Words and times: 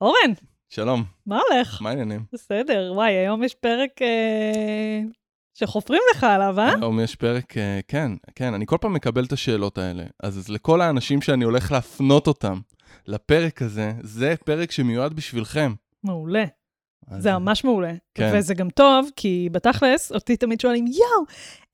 אורן, 0.00 0.32
שלום, 0.68 1.04
מה 1.26 1.40
הולך? 1.50 1.82
מה 1.82 1.90
העניינים? 1.90 2.24
בסדר, 2.32 2.92
וואי, 2.94 3.12
היום 3.12 3.42
יש 3.42 3.54
פרק 3.54 4.02
אה, 4.02 5.00
שחופרים 5.54 6.00
לך 6.14 6.24
עליו, 6.24 6.60
אה? 6.60 6.74
היום 6.74 7.00
יש 7.00 7.16
פרק, 7.16 7.56
אה, 7.58 7.80
כן, 7.88 8.12
כן, 8.34 8.54
אני 8.54 8.66
כל 8.66 8.76
פעם 8.80 8.92
מקבל 8.94 9.24
את 9.24 9.32
השאלות 9.32 9.78
האלה. 9.78 10.02
אז 10.22 10.38
אז 10.38 10.48
לכל 10.48 10.80
האנשים 10.80 11.22
שאני 11.22 11.44
הולך 11.44 11.72
להפנות 11.72 12.26
אותם 12.26 12.60
לפרק 13.06 13.62
הזה, 13.62 13.92
זה 14.02 14.34
פרק 14.44 14.70
שמיועד 14.70 15.12
בשבילכם. 15.12 15.72
מעולה. 16.04 16.44
אז- 17.08 17.22
זה 17.22 17.32
ממש 17.32 17.64
מעולה. 17.64 17.92
כן. 18.14 18.32
וזה 18.34 18.54
גם 18.54 18.70
טוב, 18.70 19.10
כי 19.16 19.48
בתכלס, 19.52 20.12
אותי 20.12 20.36
תמיד 20.36 20.60
שואלים, 20.60 20.86
יואו, 20.86 21.24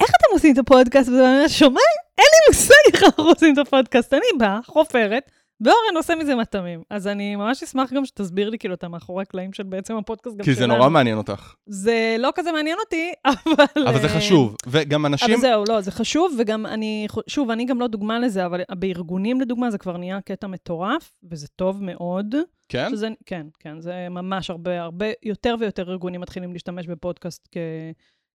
איך 0.01 0.09
אתם 0.11 0.33
עושים 0.33 0.53
את 0.55 0.59
הפודקאסט? 0.59 1.09
ואני 1.09 1.21
אומרת, 1.21 1.51
שומע? 1.51 1.81
אין 2.19 2.27
לי 2.33 2.55
מושג 2.57 2.75
איך 2.95 3.03
אנחנו 3.03 3.25
עושים 3.25 3.53
את 3.53 3.67
הפודקאסט. 3.67 4.15
אני 4.15 4.39
באה, 4.39 4.59
חופרת, 4.67 5.31
ואורן 5.61 5.97
עושה 5.97 6.15
מזה 6.15 6.35
מטעמים. 6.35 6.83
אז 6.91 7.07
אני 7.07 7.37
ממש 7.37 7.63
אשמח 7.63 7.93
גם 7.93 8.05
שתסביר 8.05 8.51
לי 8.51 8.59
כאילו 8.59 8.75
את 8.75 8.85
המאחורי 8.85 9.23
הקלעים 9.23 9.53
של 9.53 9.63
בעצם 9.63 9.97
הפודקאסט 9.97 10.37
גם 10.37 10.45
כי 10.45 10.55
זה. 10.55 10.67
נורא 10.67 10.89
מעניין 10.89 11.19
אותך. 11.19 11.55
זה 11.67 12.17
לא 12.19 12.33
כזה 12.35 12.53
מעניין 12.53 12.79
אותי, 12.85 13.13
אבל... 13.27 13.87
אבל 13.89 14.01
זה 14.01 14.07
אה, 14.07 14.17
חשוב. 14.17 14.57
וגם 14.67 15.07
אנשים... 15.07 15.31
אבל 15.31 15.41
זהו, 15.41 15.65
לא, 15.69 15.81
זה 15.81 15.91
חשוב, 15.91 16.35
וגם 16.39 16.67
אני, 16.67 17.07
שוב, 17.27 17.51
אני 17.51 17.65
גם 17.65 17.81
לא 17.81 17.87
דוגמה 17.87 18.19
לזה, 18.19 18.47
אבל 18.47 18.61
בארגונים, 18.79 19.41
לדוגמה, 19.41 19.71
זה 19.71 19.79
כבר 19.79 19.97
נהיה 19.97 20.21
קטע 20.21 20.47
מטורף, 20.47 21.13
וזה 21.31 21.47
טוב 21.57 21.83
מאוד. 21.83 22.35
כן? 22.69 22.89
שזה, 22.91 23.09
כן, 23.27 23.47
כן, 23.61 23.81
זה 23.81 24.09
ממש 24.11 24.51
הרבה, 24.51 24.83
הרבה, 24.83 25.07
יותר 25.23 25.55
ויותר 25.61 25.91
ארגונים 25.91 26.21
מתחילים 26.21 26.53
להשתמש 26.53 26.87
בפודקאסט 26.87 27.49
כ, 27.53 27.57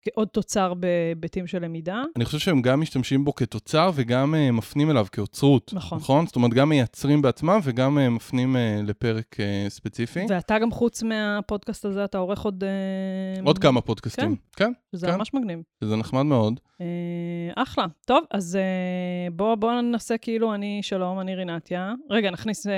כעוד 0.02 0.28
תוצר 0.28 0.74
בהיבטים 0.74 1.46
של 1.46 1.64
למידה. 1.64 2.02
אני 2.16 2.24
חושב 2.24 2.38
שהם 2.38 2.62
גם 2.62 2.80
משתמשים 2.80 3.24
בו 3.24 3.34
כתוצר 3.34 3.90
וגם 3.94 4.34
uh, 4.34 4.52
מפנים 4.52 4.90
אליו 4.90 5.06
כאוצרות. 5.12 5.70
נכון. 5.74 5.98
נכון? 5.98 6.26
זאת 6.26 6.36
אומרת, 6.36 6.54
גם 6.54 6.68
מייצרים 6.68 7.22
בעצמם 7.22 7.60
וגם 7.62 7.98
uh, 7.98 8.10
מפנים 8.10 8.56
uh, 8.56 8.86
לפרק 8.86 9.36
uh, 9.36 9.70
ספציפי. 9.70 10.26
ואתה 10.28 10.58
גם, 10.58 10.70
חוץ 10.70 11.02
מהפודקאסט 11.02 11.84
הזה, 11.84 12.04
אתה 12.04 12.18
עורך 12.18 12.40
עוד... 12.40 12.64
אה, 12.64 13.42
עוד 13.44 13.58
כמה 13.58 13.80
פודקאסטים. 13.80 14.36
כן, 14.56 14.72
שזה 14.92 15.06
כן. 15.06 15.16
ממש 15.16 15.34
מגניב. 15.34 15.62
שזה 15.84 15.96
נחמד 15.96 16.22
מאוד. 16.22 16.60
אה, 16.80 17.62
אחלה. 17.62 17.86
טוב, 18.06 18.24
אז 18.30 18.56
אה, 18.56 19.30
בואו 19.32 19.56
בוא 19.56 19.72
ננסה 19.72 20.18
כאילו, 20.18 20.54
אני, 20.54 20.80
שלום, 20.82 21.20
אני 21.20 21.34
רינתיה. 21.34 21.92
רגע, 22.10 22.30
נכניס 22.30 22.66
אה, 22.66 22.72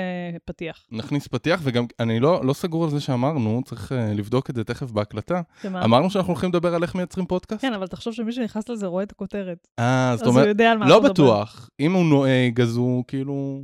פתיח. 0.45 0.87
נכניס 0.91 1.27
פתיח, 1.27 1.59
וגם 1.63 1.85
אני 1.99 2.19
לא, 2.19 2.45
לא 2.45 2.53
סגור 2.53 2.83
על 2.83 2.89
זה 2.89 3.01
שאמרנו, 3.01 3.61
צריך 3.65 3.91
uh, 3.91 3.95
לבדוק 4.17 4.49
את 4.49 4.55
זה 4.55 4.63
תכף 4.63 4.91
בהקלטה. 4.91 5.41
שמה? 5.61 5.83
אמרנו 5.83 6.09
שאנחנו 6.09 6.33
הולכים 6.33 6.49
לדבר 6.49 6.75
על 6.75 6.83
איך 6.83 6.95
מייצרים 6.95 7.25
פודקאסט? 7.25 7.61
כן, 7.61 7.73
אבל 7.73 7.87
תחשוב 7.87 8.13
שמי 8.13 8.31
שנכנס 8.31 8.69
לזה 8.69 8.87
רואה 8.87 9.03
את 9.03 9.11
הכותרת. 9.11 9.67
אה, 9.79 10.11
זאת 10.13 10.21
אז 10.21 10.27
הוא 10.27 10.35
אומרת, 10.35 10.47
יודע 10.47 10.71
על 10.71 10.77
מה 10.77 10.87
לא. 10.87 10.99
בטוח. 10.99 11.69
אם 11.79 11.93
הוא 11.93 12.05
נוהג, 12.05 12.61
אז 12.61 12.77
הוא 12.77 13.03
כאילו... 13.07 13.63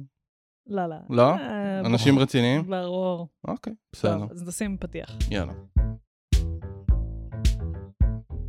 לא, 0.70 0.86
לא. 0.86 0.96
לא? 1.10 1.24
אה, 1.24 1.80
אנשים 1.80 2.14
ברור. 2.14 2.24
רציניים? 2.24 2.64
ברור. 2.68 3.28
אוקיי, 3.48 3.74
בסדר. 3.92 4.20
טוב, 4.20 4.32
אז 4.32 4.48
נשים 4.48 4.78
פתיח. 4.80 5.18
יאללה. 5.32 5.54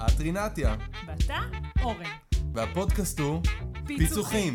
את 0.07 0.21
רינתיה, 0.21 0.77
ואתה, 1.07 1.39
אורן. 1.83 2.05
והפודקאסט 2.55 3.21
הוא 3.21 3.41
פיצוחים. 3.87 4.55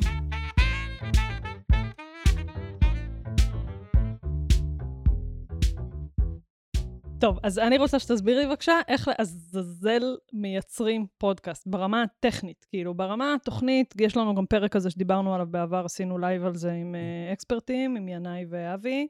טוב, 7.19 7.39
אז 7.43 7.59
אני 7.59 7.77
רוצה 7.77 7.99
שתסביר 7.99 8.39
לי 8.39 8.47
בבקשה 8.47 8.73
איך 8.87 9.07
לעזאזל 9.07 10.17
מייצרים 10.33 11.05
פודקאסט 11.17 11.67
ברמה 11.67 12.03
הטכנית. 12.03 12.65
כאילו, 12.69 12.93
ברמה 12.93 13.33
התוכנית, 13.33 13.93
יש 14.01 14.17
לנו 14.17 14.35
גם 14.35 14.45
פרק 14.45 14.71
כזה 14.71 14.89
שדיברנו 14.89 15.33
עליו 15.35 15.47
בעבר, 15.51 15.85
עשינו 15.85 16.17
live 16.17 16.45
על 16.45 16.55
זה 16.55 16.71
עם 16.71 16.95
אה, 16.95 17.33
אקספרטים, 17.33 17.95
עם 17.95 18.07
ינאי 18.07 18.45
ואבי. 18.49 19.07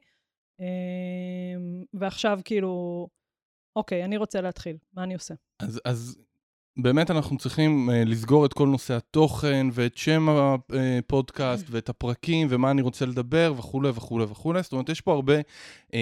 אה, 0.60 0.66
ועכשיו 1.94 2.40
כאילו, 2.44 3.08
אוקיי, 3.76 4.04
אני 4.04 4.16
רוצה 4.16 4.40
להתחיל, 4.40 4.76
מה 4.96 5.02
אני 5.02 5.14
עושה? 5.14 5.34
אז, 5.60 5.80
אז 5.84 6.18
באמת 6.78 7.10
אנחנו 7.10 7.38
צריכים 7.38 7.90
uh, 7.90 8.08
לסגור 8.08 8.46
את 8.46 8.52
כל 8.52 8.68
נושא 8.68 8.94
התוכן 8.94 9.66
ואת 9.72 9.96
שם 9.96 10.26
הפודקאסט 10.28 11.66
ואת 11.70 11.88
הפרקים 11.88 12.46
ומה 12.50 12.70
אני 12.70 12.82
רוצה 12.82 13.06
לדבר 13.06 13.52
וכולי 13.56 13.88
וכולי 13.94 14.24
וכולי. 14.24 14.62
זאת 14.62 14.72
אומרת, 14.72 14.88
יש 14.88 15.00
פה 15.00 15.12
הרבה 15.12 15.40
uh, 15.40 15.42
uh, 15.90 15.94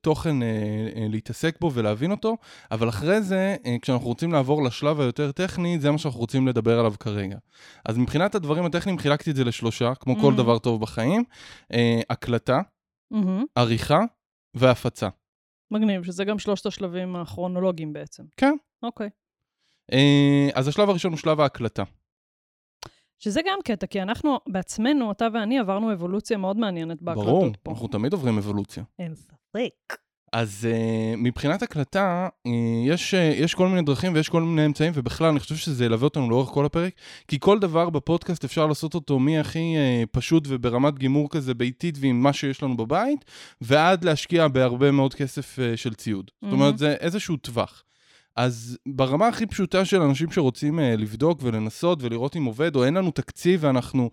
תוכן 0.00 0.40
uh, 0.42 0.44
uh, 0.44 0.98
להתעסק 1.08 1.56
בו 1.60 1.70
ולהבין 1.74 2.10
אותו, 2.10 2.36
אבל 2.70 2.88
אחרי 2.88 3.22
זה, 3.22 3.56
uh, 3.62 3.68
כשאנחנו 3.82 4.06
רוצים 4.06 4.32
לעבור 4.32 4.64
לשלב 4.64 5.00
היותר 5.00 5.32
טכני, 5.32 5.78
זה 5.80 5.90
מה 5.90 5.98
שאנחנו 5.98 6.20
רוצים 6.20 6.48
לדבר 6.48 6.78
עליו 6.78 6.94
כרגע. 7.00 7.36
אז 7.84 7.98
מבחינת 7.98 8.34
הדברים 8.34 8.64
הטכניים 8.64 8.98
חילקתי 8.98 9.30
את 9.30 9.36
זה 9.36 9.44
לשלושה, 9.44 9.92
כמו 9.94 10.16
כל 10.20 10.32
Mhm. 10.32 10.36
דבר 10.36 10.58
טוב 10.58 10.80
בחיים, 10.80 11.24
uh, 11.72 11.76
הקלטה, 12.10 12.60
מהמם. 13.10 13.44
עריכה 13.54 14.00
והפצה. 14.54 15.08
מגניב, 15.70 16.04
שזה 16.04 16.24
גם 16.24 16.38
שלושת 16.38 16.66
השלבים 16.66 17.16
הכרונולוגיים 17.16 17.92
בעצם. 17.92 18.24
כן. 18.36 18.56
אוקיי. 18.82 19.10
Uh, 19.92 20.52
אז 20.54 20.68
השלב 20.68 20.90
הראשון 20.90 21.12
הוא 21.12 21.18
שלב 21.18 21.40
ההקלטה. 21.40 21.82
שזה 23.18 23.40
גם 23.46 23.58
קטע, 23.64 23.86
כי 23.86 24.02
אנחנו 24.02 24.38
בעצמנו, 24.48 25.12
אתה 25.12 25.26
ואני, 25.34 25.58
עברנו 25.58 25.92
אבולוציה 25.92 26.36
מאוד 26.36 26.56
מעניינת 26.56 27.02
בהקלטות 27.02 27.26
ברור, 27.26 27.46
פה. 27.62 27.70
אנחנו 27.70 27.88
תמיד 27.88 28.12
עוברים 28.12 28.38
אבולוציה. 28.38 28.84
אין 28.98 29.14
ספק. 29.14 29.98
אז 30.34 30.68
uh, 30.70 31.16
מבחינת 31.16 31.62
הקלטה, 31.62 32.28
uh, 32.48 32.50
יש, 32.86 33.14
uh, 33.14 33.16
יש 33.16 33.54
כל 33.54 33.68
מיני 33.68 33.82
דרכים 33.82 34.14
ויש 34.14 34.28
כל 34.28 34.42
מיני 34.42 34.66
אמצעים, 34.66 34.92
ובכלל, 34.94 35.28
אני 35.28 35.40
חושב 35.40 35.56
שזה 35.56 35.84
ילווה 35.84 36.04
אותנו 36.04 36.30
לאורך 36.30 36.48
כל 36.48 36.66
הפרק, 36.66 36.92
כי 37.28 37.36
כל 37.40 37.58
דבר 37.58 37.90
בפודקאסט 37.90 38.44
אפשר 38.44 38.66
לעשות 38.66 38.94
אותו 38.94 39.18
מהכי 39.18 39.74
uh, 39.76 40.06
פשוט 40.06 40.44
וברמת 40.48 40.98
גימור 40.98 41.30
כזה 41.30 41.54
ביתית 41.54 41.98
ועם 42.00 42.22
מה 42.22 42.32
שיש 42.32 42.62
לנו 42.62 42.76
בבית, 42.76 43.24
ועד 43.60 44.04
להשקיע 44.04 44.48
בהרבה 44.48 44.90
מאוד 44.90 45.14
כסף 45.14 45.58
uh, 45.58 45.76
של 45.76 45.94
ציוד. 45.94 46.30
זאת 46.34 46.42
מהמם. 46.42 46.62
אומרת, 46.62 46.78
זה 46.78 46.92
איזשהו 46.92 47.36
טווח. 47.36 47.84
אז 48.36 48.78
ברמה 48.88 49.28
הכי 49.28 49.46
פשוטה 49.46 49.84
של 49.84 50.02
אנשים 50.02 50.30
שרוצים 50.30 50.78
uh, 50.78 50.82
לבדוק 50.82 51.38
ולנסות 51.42 52.02
ולראות 52.02 52.36
אם 52.36 52.44
עובד, 52.44 52.76
או 52.76 52.84
אין 52.84 52.94
לנו 52.94 53.10
תקציב 53.10 53.60
ואנחנו 53.62 54.10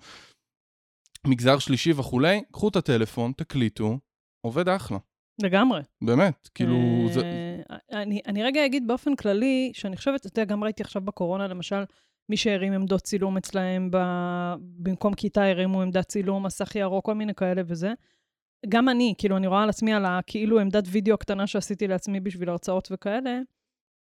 מגזר 1.27 1.59
שלישי 1.59 1.91
וכולי, 1.91 2.41
קחו 2.51 2.67
את 2.67 2.75
הטלפון, 2.75 3.31
תקליטו, 3.37 3.99
עובד 4.41 4.69
אחלה. 4.69 4.97
לגמרי. 5.39 5.81
באמת, 6.01 6.49
כאילו, 6.55 6.77
זה... 7.11 7.21
אה, 7.21 8.01
אני, 8.01 8.21
אני 8.27 8.43
רגע 8.43 8.65
אגיד 8.65 8.87
באופן 8.87 9.15
כללי, 9.15 9.71
שאני 9.73 9.97
חושבת, 9.97 10.25
אתה 10.25 10.41
יודע, 10.41 10.53
גם 10.53 10.63
ראיתי 10.63 10.83
עכשיו 10.83 11.01
בקורונה, 11.01 11.47
למשל, 11.47 11.83
מי 12.29 12.37
שהרים 12.37 12.73
עמדות 12.73 13.01
צילום 13.01 13.37
אצלהם, 13.37 13.91
ב... 13.91 13.97
במקום 14.59 15.13
כיתה 15.13 15.45
הרימו 15.45 15.81
עמדת 15.81 16.07
צילום, 16.07 16.45
מסך 16.45 16.75
ירוק, 16.75 17.05
כל 17.05 17.13
מיני 17.15 17.35
כאלה 17.35 17.61
וזה. 17.65 17.93
גם 18.69 18.89
אני, 18.89 19.13
כאילו, 19.17 19.37
אני 19.37 19.47
רואה 19.47 19.63
על 19.63 19.69
עצמי 19.69 19.93
על 19.93 20.05
הכאילו 20.05 20.59
עמדת 20.59 20.83
וידאו 20.87 21.13
הקטנה 21.13 21.47
שעשיתי 21.47 21.87
לעצמי 21.87 22.19
בשביל 22.19 22.49
הרצאות 22.49 22.87
וכאלה, 22.91 23.39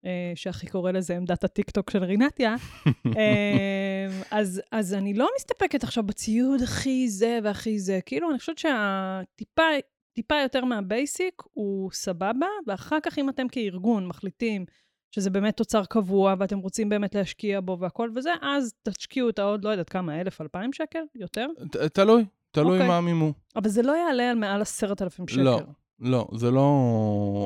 אה, 0.07 0.33
שהכי 0.34 0.67
קורא 0.67 0.93
לזה 0.93 1.17
עמדת 1.17 1.45
הטיקטוק 1.45 1.91
של 1.91 2.05
רינתיה. 2.05 2.55
אה, 3.19 4.07
אז, 4.31 4.63
אז 4.73 4.95
אני 4.95 5.15
לא 5.15 5.29
מסתפקת 5.37 5.84
עכשיו 5.84 6.05
בציוד 6.05 6.63
הכי 6.63 7.09
זה 7.09 7.39
והכי 7.43 7.79
זה. 7.79 7.99
כאילו, 8.07 8.31
אני 8.31 8.39
חושבת 8.39 8.59
שהטיפה 8.59 9.63
טיפה 10.15 10.35
יותר 10.43 10.65
מה 10.65 10.87
basic 10.87 11.43
הוא 11.53 11.91
סבבה, 11.93 12.47
ואחר 12.67 12.99
כך 13.03 13.19
אם 13.19 13.29
אתם 13.29 13.49
כארגון 13.49 14.07
מחליטים 14.07 14.65
שזה 15.11 15.31
באמת 15.31 15.57
תוצר 15.57 15.85
קבוע 15.85 16.35
ואתם 16.39 16.59
רוצים 16.59 16.89
באמת 16.89 17.15
להשקיע 17.15 17.61
בו 17.61 17.79
והכל 17.81 18.11
וזה, 18.15 18.31
אז 18.43 18.75
תשקיעו 18.83 19.29
את 19.29 19.39
העוד, 19.39 19.65
לא 19.65 19.71
יודעת 19.71 19.89
כמה, 19.89 20.21
אלף, 20.21 20.41
אלפיים 20.41 20.73
שקל? 20.73 21.03
יותר? 21.15 21.47
תלוי, 21.93 22.25
תלוי 22.51 22.73
אוקיי. 22.73 22.89
מה 22.89 22.97
המימו. 22.97 23.33
אבל 23.57 23.69
זה 23.69 23.83
לא 23.83 23.93
יעלה 23.93 24.31
על 24.31 24.39
מעל 24.39 24.63
עשרת 24.63 25.03
אלפים 25.03 25.29
שקל. 25.29 25.43
לא. 25.43 25.61
לא, 26.01 26.29
זה 26.35 26.51
לא... 26.51 26.61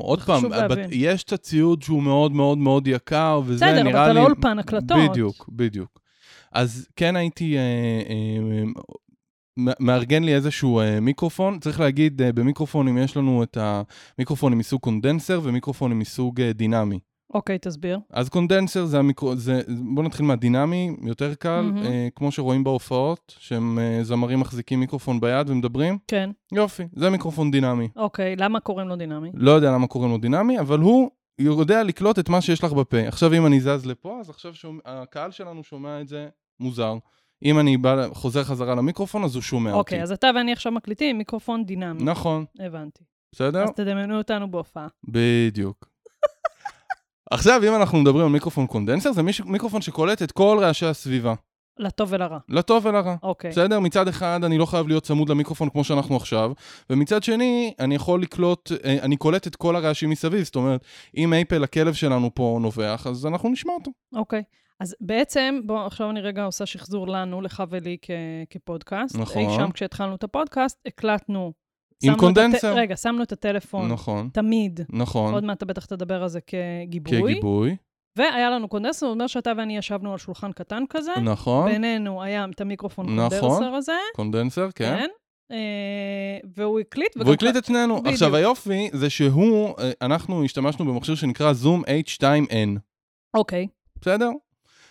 עוד 0.03 0.23
פעם, 0.23 0.51
להבין. 0.51 0.91
יש 0.93 1.25
את 1.25 1.33
הציוד 1.33 1.83
שהוא 1.83 2.03
מאוד 2.03 2.33
מאוד 2.33 2.59
מאוד 2.59 2.87
יקר, 2.87 3.41
וזה 3.45 3.67
בסדר, 3.67 3.83
נראה 3.83 4.05
אבל 4.05 4.13
לי... 4.13 4.21
אתה 4.21 4.21
לא 4.21 4.27
אולפן 4.27 4.59
הקלטות. 4.59 5.11
בדיוק, 5.11 5.49
בדיוק. 5.53 6.01
אז 6.53 6.89
כן 6.97 7.17
הייתי 7.17 7.57
אה, 7.57 7.61
אה, 7.61 8.83
מארגן 9.81 10.25
לי 10.25 10.35
איזשהו 10.35 10.81
אה, 10.81 11.01
מיקרופון. 11.01 11.59
צריך 11.59 11.81
להגיד, 11.81 12.23
אה, 12.23 12.33
במיקרופונים 12.33 12.99
יש 12.99 13.17
לנו 13.17 13.43
את 13.43 13.59
המיקרופונים 13.61 14.59
מסוג 14.59 14.81
קונדנסר 14.81 15.41
ומיקרופונים 15.43 15.99
מסוג 15.99 16.41
אה, 16.41 16.53
דינמי. 16.53 16.99
אוקיי, 17.35 17.59
תסביר. 17.59 17.99
אז 18.11 18.29
קונדנסר 18.29 18.85
זה 18.85 18.99
המיקרו... 18.99 19.37
זה... 19.37 19.61
בוא 19.95 20.03
נתחיל 20.03 20.27
מהדינמי, 20.27 20.97
יותר 21.03 21.35
קל, 21.35 21.61
מהמם. 21.61 21.87
אה, 21.87 22.09
כמו 22.17 22.33
שרואים 22.33 22.65
בהופעות, 22.65 23.35
שהם 23.39 23.79
אה, 23.79 24.05
זמרים 24.05 24.41
מחזיקים 24.41 24.81
מיקרופון 24.81 25.21
ביד 25.21 25.51
ומדברים. 25.51 25.99
כן. 26.07 26.31
יופי, 26.53 26.83
זה 26.97 27.11
מיקרופון 27.11 27.51
דינמי. 27.51 27.89
אוקיי, 27.97 28.37
למה 28.37 28.61
קוראים 28.61 28.89
לו 28.89 28.97
דינמי? 28.97 29.31
לא 29.35 29.51
יודע 29.51 29.73
למה 29.73 29.87
קוראים 29.87 30.11
לו 30.11 30.19
דינמי, 30.19 30.61
אבל 30.61 30.79
הוא 30.79 31.11
יודע 31.39 31.83
לקלוט 31.83 32.19
את 32.19 32.29
מה 32.29 32.41
שיש 32.41 32.65
לך 32.65 32.73
בפה. 32.73 33.09
עכשיו, 33.09 33.35
אם 33.35 33.47
אני 33.47 33.61
זז 33.61 33.87
לפה, 33.87 34.19
אז 34.21 34.31
עכשיו 34.31 34.55
שומע, 34.55 34.81
הקהל 34.85 35.31
שלנו 35.31 35.65
שומע 35.65 36.01
את 36.01 36.09
זה 36.09 36.29
מוזר. 36.61 36.97
אם 37.45 37.59
אני 37.59 37.77
בא, 37.77 38.09
חוזר 38.13 38.45
חזרה 38.45 38.75
למיקרופון, 38.75 39.25
אז 39.25 39.35
הוא 39.35 39.43
שומע 39.43 39.71
אותי. 39.71 39.79
אוקיי, 39.79 40.03
אז 40.03 40.13
אתה 40.13 40.31
ואני 40.35 40.53
עכשיו 40.53 40.73
מקליטים 40.73 41.19
מיקרופון 41.19 41.65
דינמי. 41.65 42.05
נכון, 42.05 42.45
הבנתי. 42.61 43.05
בסדר? 43.35 43.65
אז 43.65 43.71
תדמיינו 43.71 44.19
אותנו 44.19 44.51
בהופעה. 44.51 44.87
בדיוק. 45.09 45.89
עכשיו, 47.31 47.61
אם 47.69 47.75
אנחנו 47.75 47.99
מדברים 47.99 48.27
על 48.27 48.33
מיקרופון 48.33 48.67
קונדנסר, 48.67 49.13
זה 49.13 49.23
מיקרופון 49.45 49.83
שקולט 49.83 50.23
את 50.23 50.33
כל 50.33 50.59
רעשי 50.61 50.87
הסביבה. 50.87 51.35
לטוב 51.79 52.13
ולרע. 52.13 52.39
לטוב 52.49 52.87
ולרע. 52.87 53.17
אוקיי. 53.23 53.51
בסדר? 53.51 53.81
מצד 53.81 54.09
אחד, 54.09 54.41
אני 54.45 54.59
לא 54.59 54.67
חייב 54.67 54.89
להיות 54.89 55.05
צמוד 55.05 55.29
למיקרופון 55.29 55.69
כמו 55.71 55.85
שאנחנו 55.85 56.17
עכשיו, 56.17 56.53
ומצד 56.91 57.23
שני, 57.23 57.75
אני 57.79 57.95
יכול 57.95 58.23
לקלוט, 58.23 58.73
אה, 58.85 58.99
אני 59.03 59.17
קולט 59.17 59.47
את 59.47 59.57
כל 59.57 59.77
הרעשים 59.77 60.11
מסביב. 60.11 60.45
זאת 60.45 60.57
אומרת, 60.57 60.85
אם 61.17 61.33
אייפל, 61.33 61.65
הכלב 61.65 61.95
שלנו 61.95 62.31
פה 62.35 62.59
נובח, 62.63 63.07
אז 63.07 63.27
אנחנו 63.27 63.49
נשמע 63.49 63.73
אותו. 63.73 63.91
אוקיי. 64.17 64.43
אז 64.81 64.97
בעצם, 65.01 65.61
בואו, 65.65 65.87
עכשיו 65.87 66.11
אני 66.11 66.21
רגע 66.21 66.45
עושה 66.45 66.67
שחזור 66.67 67.09
לנו, 67.09 67.41
לך 67.41 67.63
ולי 67.71 67.97
כ- 68.03 68.11
כפודקאסט. 68.51 69.17
נכון. 69.17 69.43
אי 69.43 69.57
שם 69.57 69.71
כשהתחלנו 69.71 70.15
את 70.15 70.25
הפודקאסט, 70.25 70.79
הקלטנו... 70.87 71.53
עם 72.03 72.15
קונדנסר. 72.17 72.71
הט... 72.71 72.77
רגע, 72.77 72.97
שמנו 72.97 73.23
את 73.23 73.33
הטלפון, 73.33 73.93
נכון, 73.93 74.29
תמיד. 74.33 74.81
נכון. 74.91 75.35
עוד 75.35 75.45
מעט 75.45 75.57
אתה 75.57 75.67
בטח 75.67 75.85
תדבר 75.87 76.23
על 76.23 76.29
זה 76.29 76.41
כגיבוי. 76.41 77.33
כגיבוי. 77.33 77.77
והיה 78.17 78.51
לנו 78.51 78.69
קונדנסר, 78.69 79.07
זאת 79.07 79.15
אומרת 79.15 79.29
שאתה 79.29 79.53
ואני 79.57 79.77
ישבנו 79.77 80.13
על 80.13 80.19
שולחן 80.19 80.53
קטן 80.53 80.85
כזה. 80.91 81.13
נכון. 81.25 81.71
בינינו 81.73 82.23
היה 82.23 82.47
את 82.55 82.61
המיקרופון 82.61 83.07
נכון. 83.17 83.39
קונדנסר 83.41 83.75
הזה. 83.75 83.93
קונדנסר, 84.17 84.69
כן. 84.75 84.97
כן. 84.99 85.09
אה, 85.53 86.39
והוא 86.57 86.81
הקליט. 86.81 87.17
והוא 87.17 87.35
הקליט 87.35 87.57
את 87.57 87.65
שנינו. 87.65 87.95
בדיוק. 87.97 88.13
עכשיו, 88.13 88.37
היופי 88.37 88.91
זה 88.93 89.11
שהוא, 89.11 89.75
אה, 89.79 89.91
אנחנו 90.03 90.45
השתמשנו 90.45 90.85
במכשיר 90.85 91.15
שנקרא 91.15 91.53
Zoom 91.53 91.83
H2N, 91.85 92.79
אוקיי. 93.37 93.67
בסדר? 94.01 94.31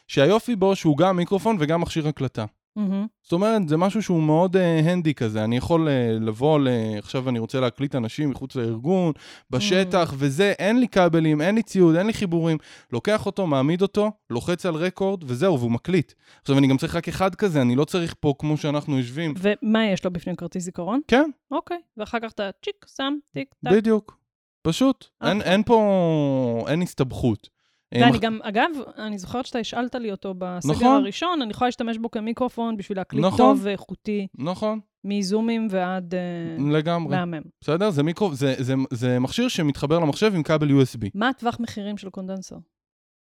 שהיופי 0.07 0.55
בו 0.55 0.75
שהוא 0.75 0.97
גם 0.97 1.17
מיקרופון 1.17 1.57
וגם 1.59 1.81
מכשיר 1.81 2.07
הקלטה. 2.07 2.45
מהמם. 2.77 3.07
זאת 3.23 3.33
אומרת, 3.33 3.69
זה 3.69 3.77
משהו 3.77 4.03
שהוא 4.03 4.23
מאוד 4.23 4.55
הנדי 4.57 5.13
כזה. 5.13 5.43
אני 5.43 5.57
יכול 5.57 5.87
uh, 5.87 6.23
לבוא, 6.23 6.59
ל... 6.59 6.67
עכשיו 6.97 7.29
אני 7.29 7.39
רוצה 7.39 7.59
להקליט 7.59 7.95
אנשים 7.95 8.29
מחוץ 8.29 8.55
לארגון, 8.55 9.13
בשטח, 9.49 10.13
וזה, 10.17 10.53
אין 10.59 10.79
לי 10.79 10.87
כבלים, 10.87 11.41
אין 11.41 11.55
לי 11.55 11.63
ציוד, 11.63 11.95
אין 11.95 12.07
לי 12.07 12.13
חיבורים. 12.13 12.57
לוקח 12.91 13.25
אותו, 13.25 13.47
מעמיד 13.47 13.81
אותו, 13.81 14.11
לוחץ 14.29 14.65
על 14.65 14.75
רקורד, 14.75 15.23
וזהו, 15.23 15.59
והוא 15.59 15.71
מקליט. 15.71 16.13
עכשיו, 16.41 16.57
אני 16.57 16.67
גם 16.67 16.77
צריך 16.77 16.95
רק 16.95 17.07
אחד 17.07 17.35
כזה, 17.35 17.61
אני 17.61 17.75
לא 17.75 17.85
צריך 17.85 18.15
פה 18.19 18.33
כמו 18.39 18.57
שאנחנו 18.57 18.97
יושבים. 18.97 19.33
ומה 19.37 19.85
יש 19.85 20.05
לו 20.05 20.11
בפנים 20.11 20.35
כרטיס 20.35 20.63
זיכרון? 20.63 20.99
כן, 21.07 21.29
אוקיי. 21.51 21.77
ואחר 21.97 22.17
כך 22.19 22.31
אתה 22.31 22.49
צ'יק, 22.65 22.85
שם, 22.95 23.13
טיק, 23.33 23.53
טק. 23.65 23.71
בדיוק. 23.71 24.17
פשוט. 24.61 25.05
אין, 25.23 25.41
אחלה. 25.41 25.51
אין 25.51 25.63
פה, 25.63 26.65
אין 26.67 26.81
הסתבכות. 26.81 27.56
אה, 27.93 28.01
ואני 28.01 28.19
גם, 28.19 28.39
אגב, 28.43 28.69
אני 28.97 29.17
זוכרת 29.17 29.45
שאתה 29.45 29.59
השאלת 29.59 29.95
לי 29.95 30.11
אותו 30.11 30.33
בסגר 30.37 30.71
נכון. 30.73 30.87
הראשון, 30.87 31.41
אני 31.41 31.51
יכולה 31.51 31.67
להשתמש 31.67 31.97
בו 31.97 32.11
כמיקרופון 32.11 32.77
בשביל 32.77 32.97
להקליט 32.97 33.25
נכון. 33.25 33.37
טוב 33.37 33.59
ואיכותי, 33.61 34.27
נכון, 34.37 34.79
מזומים 35.03 35.67
ועד 35.71 36.15
אה, 36.15 36.69
לגמרי. 36.71 37.15
מהמם. 37.15 37.41
בסדר? 37.61 37.89
זה 37.89 38.03
מיקרו, 38.03 38.35
זה, 38.35 38.55
זה, 38.57 38.73
זה 38.91 39.19
מכשיר 39.19 39.47
שמתחבר 39.47 39.99
למחשב 39.99 40.31
עם 40.35 40.43
כבל 40.43 40.69
USB. 40.69 41.09
מה 41.15 41.29
הטווח 41.29 41.59
מחירים 41.59 41.97
של 41.97 42.09
קונדנסר? 42.09 42.55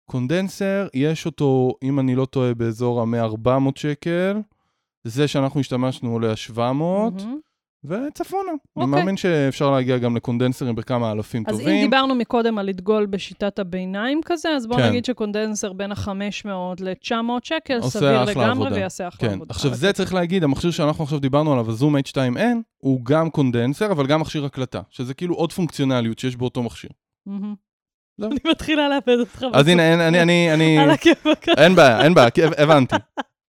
קונדנסר, 0.06 0.88
יש 0.94 1.26
אותו, 1.26 1.74
אם 1.84 2.00
אני 2.00 2.16
לא 2.16 2.26
טועה, 2.26 2.54
באזור 2.54 3.02
ה-100-400 3.02 3.50
שקל. 3.76 4.42
זה 5.04 5.28
שאנחנו 5.28 5.60
השתמשנו 5.60 6.12
עולה 6.12 6.32
ה-700, 6.32 6.60
מהמם. 6.60 7.40
וצפונה. 7.86 8.52
אני 8.52 8.58
אוקיי. 8.76 9.00
מאמין 9.00 9.18
שאפשר 9.18 9.72
להגיע 9.72 9.98
גם 9.98 10.16
לקונדנסרים 10.16 10.76
בכמה 10.76 11.12
אלפים 11.12 11.44
אז 11.48 11.58
טובים. 11.58 11.76
אם 11.76 11.82
דיברנו 11.82 12.16
מקודם 12.16 12.58
על 12.58 12.66
לדגול 12.66 13.06
בשיטת 13.06 13.60
הביניים 13.60 14.22
כזה, 14.26 14.50
אז 14.50 14.68
בואו 14.68 14.80
כן. 14.80 14.90
נגיד 14.90 15.06
שקונדנסר 15.06 15.74
בין 15.74 15.92
ה-500 15.92 16.48
ל-900 16.80 17.14
שקל, 17.44 17.82
סביר 17.82 18.24
לגמרי 18.24 18.50
עבודה. 18.52 18.76
ויעשה 18.76 19.08
אחלה 19.08 19.30
כן, 19.30 19.36
עבודה. 19.36 19.54
עכשיו 19.54 19.74
זה 19.74 19.94
צריך 19.94 20.14
להגיד, 20.14 20.44
המכשיר 20.44 20.72
שאנחנו 20.72 21.04
עכשיו 21.04 21.20
דיברנו 21.20 21.54
עליו, 21.54 21.70
הזום 21.70 21.96
H2N, 21.98 22.58
הוא 22.78 23.06
גם 23.06 23.30
קונדנסר, 23.30 23.92
אבל 23.92 24.08
גם 24.08 24.22
מכשיר 24.22 24.46
הקלטה, 24.46 24.82
שזה 24.90 25.14
כאילו 25.14 25.36
עוד 25.36 25.54
פונקציונליות 25.54 26.20
שיש 26.20 26.36
באותו 26.36 26.64
מכשיר. 26.64 26.90
זהו. 28.18 28.32
אני 28.32 28.40
מתחילה 28.52 28.90
לאבד 28.90 29.20
אותך. 29.20 29.46
אז 29.54 29.68
הנה, 29.68 30.08
אני, 30.08 30.22
אני, 30.22 30.54
אני, 30.54 30.80
על 30.80 30.90
הכיפאק. 30.90 31.50
אין 31.50 31.76
בעיה, 31.76 32.04
אין 32.04 32.14
בעיה, 32.14 32.30
הבנתי. 32.58 32.96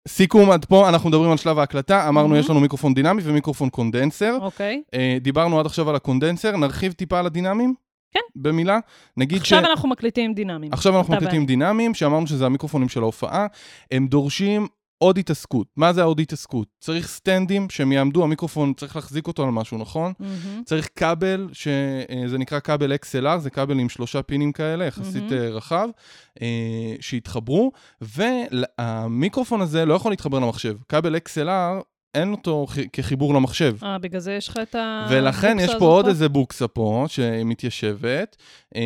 סיכום 0.08 0.50
עד 0.50 0.64
פה, 0.64 0.88
אנחנו 0.88 1.08
מדברים 1.08 1.30
על 1.30 1.36
שלב 1.36 1.58
ההקלטה, 1.58 2.08
אמרנו 2.08 2.28
מהמם. 2.28 2.40
יש 2.40 2.50
לנו 2.50 2.60
מיקרופון 2.60 2.94
דינמי 2.94 3.22
ומיקרופון 3.24 3.70
קונדנסר. 3.70 4.38
אוקיי. 4.40 4.82
אה, 4.94 5.16
דיברנו 5.20 5.60
עד 5.60 5.66
עכשיו 5.66 5.90
על 5.90 5.96
הקונדנסר, 5.96 6.56
נרחיב 6.56 6.92
טיפה 6.92 7.18
על 7.18 7.26
הדינמיים? 7.26 7.74
כן. 8.12 8.20
במילה? 8.36 8.78
נגיד 9.16 9.38
עכשיו 9.38 9.62
ש... 9.62 9.66
אנחנו 9.66 9.88
מקליטים 9.88 10.34
דינמיים. 10.34 10.72
עכשיו 10.72 10.98
אנחנו 10.98 11.14
מקליטים 11.14 11.46
דינמיים, 11.46 11.94
שאמרנו 11.94 12.26
שזה 12.26 12.46
המיקרופונים 12.46 12.88
של 12.88 13.02
ההופעה, 13.02 13.46
הם 13.92 14.06
דורשים 14.06 14.66
עוד 15.02 15.18
התעסקות. 15.18 15.66
מה 15.76 15.92
זה 15.92 16.00
העוד 16.02 16.20
התעסקות? 16.20 16.68
צריך 16.80 17.08
סטנדים 17.08 17.70
שהם 17.70 17.92
יעמדו, 17.92 18.24
המיקרופון 18.24 18.72
צריך 18.74 18.96
להחזיק 18.96 19.26
אותו 19.26 19.42
על 19.42 19.50
משהו, 19.50 19.78
נכון? 19.78 20.12
מהמם. 20.18 20.62
צריך 20.64 20.88
כבל, 20.96 21.48
שזה 21.52 22.38
נקרא 22.38 22.60
כבל 22.60 22.92
XLR, 22.92 23.38
זה 23.38 23.50
כבל 23.50 23.78
עם 23.78 23.88
שלושה 23.88 24.22
פינים 24.22 24.52
כאלה, 24.52 24.84
יחסית. 24.84 25.32
אה, 25.32 25.48
רחב, 25.50 25.88
אה, 26.42 26.94
שהתחברו, 27.00 27.72
והמיקרופון 28.00 29.60
הזה 29.60 29.84
לא 29.84 29.94
יכול 29.94 30.12
להתחבר 30.12 30.38
למחשב. 30.38 30.76
כבל 30.88 31.16
XLR, 31.16 31.82
אין 32.14 32.32
אותו 32.32 32.66
כחיבור 32.92 33.34
למחשב. 33.34 33.76
אה, 33.82 33.98
בגלל 33.98 34.20
זה 34.20 34.32
יש 34.32 34.48
לך 34.48 34.58
את 34.62 34.74
ה... 34.74 35.06
ולכן 35.10 35.56
יש 35.60 35.64
הבוקסה 35.64 35.78
פה 35.78 35.84
עוד 35.86 36.06
איזה 36.06 36.28
בוקסה 36.28 36.68
פה, 36.68 37.04
שמתיישבת, 37.08 38.36
אה, 38.76 38.80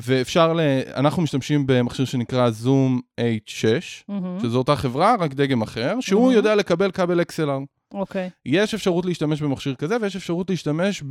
ואפשר 0.00 0.52
ל... 0.52 0.60
אנחנו 0.94 1.22
משתמשים 1.22 1.66
במכשיר 1.66 2.04
שנקרא 2.04 2.50
זום 2.50 3.00
H6, 3.20 3.64
מהמם. 4.08 4.40
שזו 4.42 4.58
אותה 4.58 4.76
חברה, 4.76 5.14
רק 5.18 5.34
דגם 5.34 5.62
אחר, 5.62 6.00
שהוא. 6.00 6.32
יודע 6.32 6.54
לקבל 6.54 6.90
כבל 6.90 7.20
XLR. 7.20 7.94
אוקיי. 7.94 8.30
יש 8.46 8.74
אפשרות 8.74 9.04
להשתמש 9.04 9.42
במכשיר 9.42 9.74
כזה, 9.74 9.96
ויש 10.00 10.16
אפשרות 10.16 10.50
להשתמש 10.50 11.02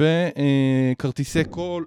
בכרטיסי 0.96 1.44
קול 1.44 1.86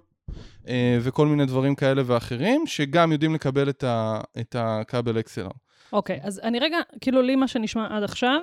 אה, 0.69 0.99
וכל 1.03 1.27
מיני 1.27 1.47
דברים 1.47 1.75
כאלה 1.75 2.03
ואחרים, 2.07 2.67
שגם 2.67 3.13
יודעים 3.13 3.35
לקבל 3.35 3.69
את, 3.69 3.85
ה, 3.85 4.21
את 4.41 4.57
הכבל 4.59 5.19
XLR. 5.19 5.57
אוקיי, 5.93 6.21
אז 6.23 6.41
אני 6.45 6.59
רגע, 6.59 6.79
כאילו 7.01 7.23
לי 7.23 7.37
מה 7.37 7.49
שנשמע 7.49 7.87
עד 7.91 8.03
עכשיו, 8.03 8.41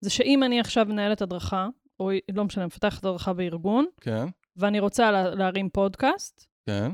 זה 0.00 0.10
שאם 0.10 0.42
אני 0.42 0.60
עכשיו 0.60 0.86
מנהלת 0.88 1.22
הדרכה, 1.22 1.68
או 2.00 2.10
לא 2.34 2.44
משנה, 2.44 2.66
מפתחת 2.66 3.04
הדרכה 3.04 3.32
בארגון, 3.32 3.86
כן, 4.00 4.26
ואני 4.56 4.80
רוצה 4.80 5.10
לה, 5.10 5.34
להרים 5.34 5.68
פודקאסט, 5.68 6.46
כן. 6.66 6.92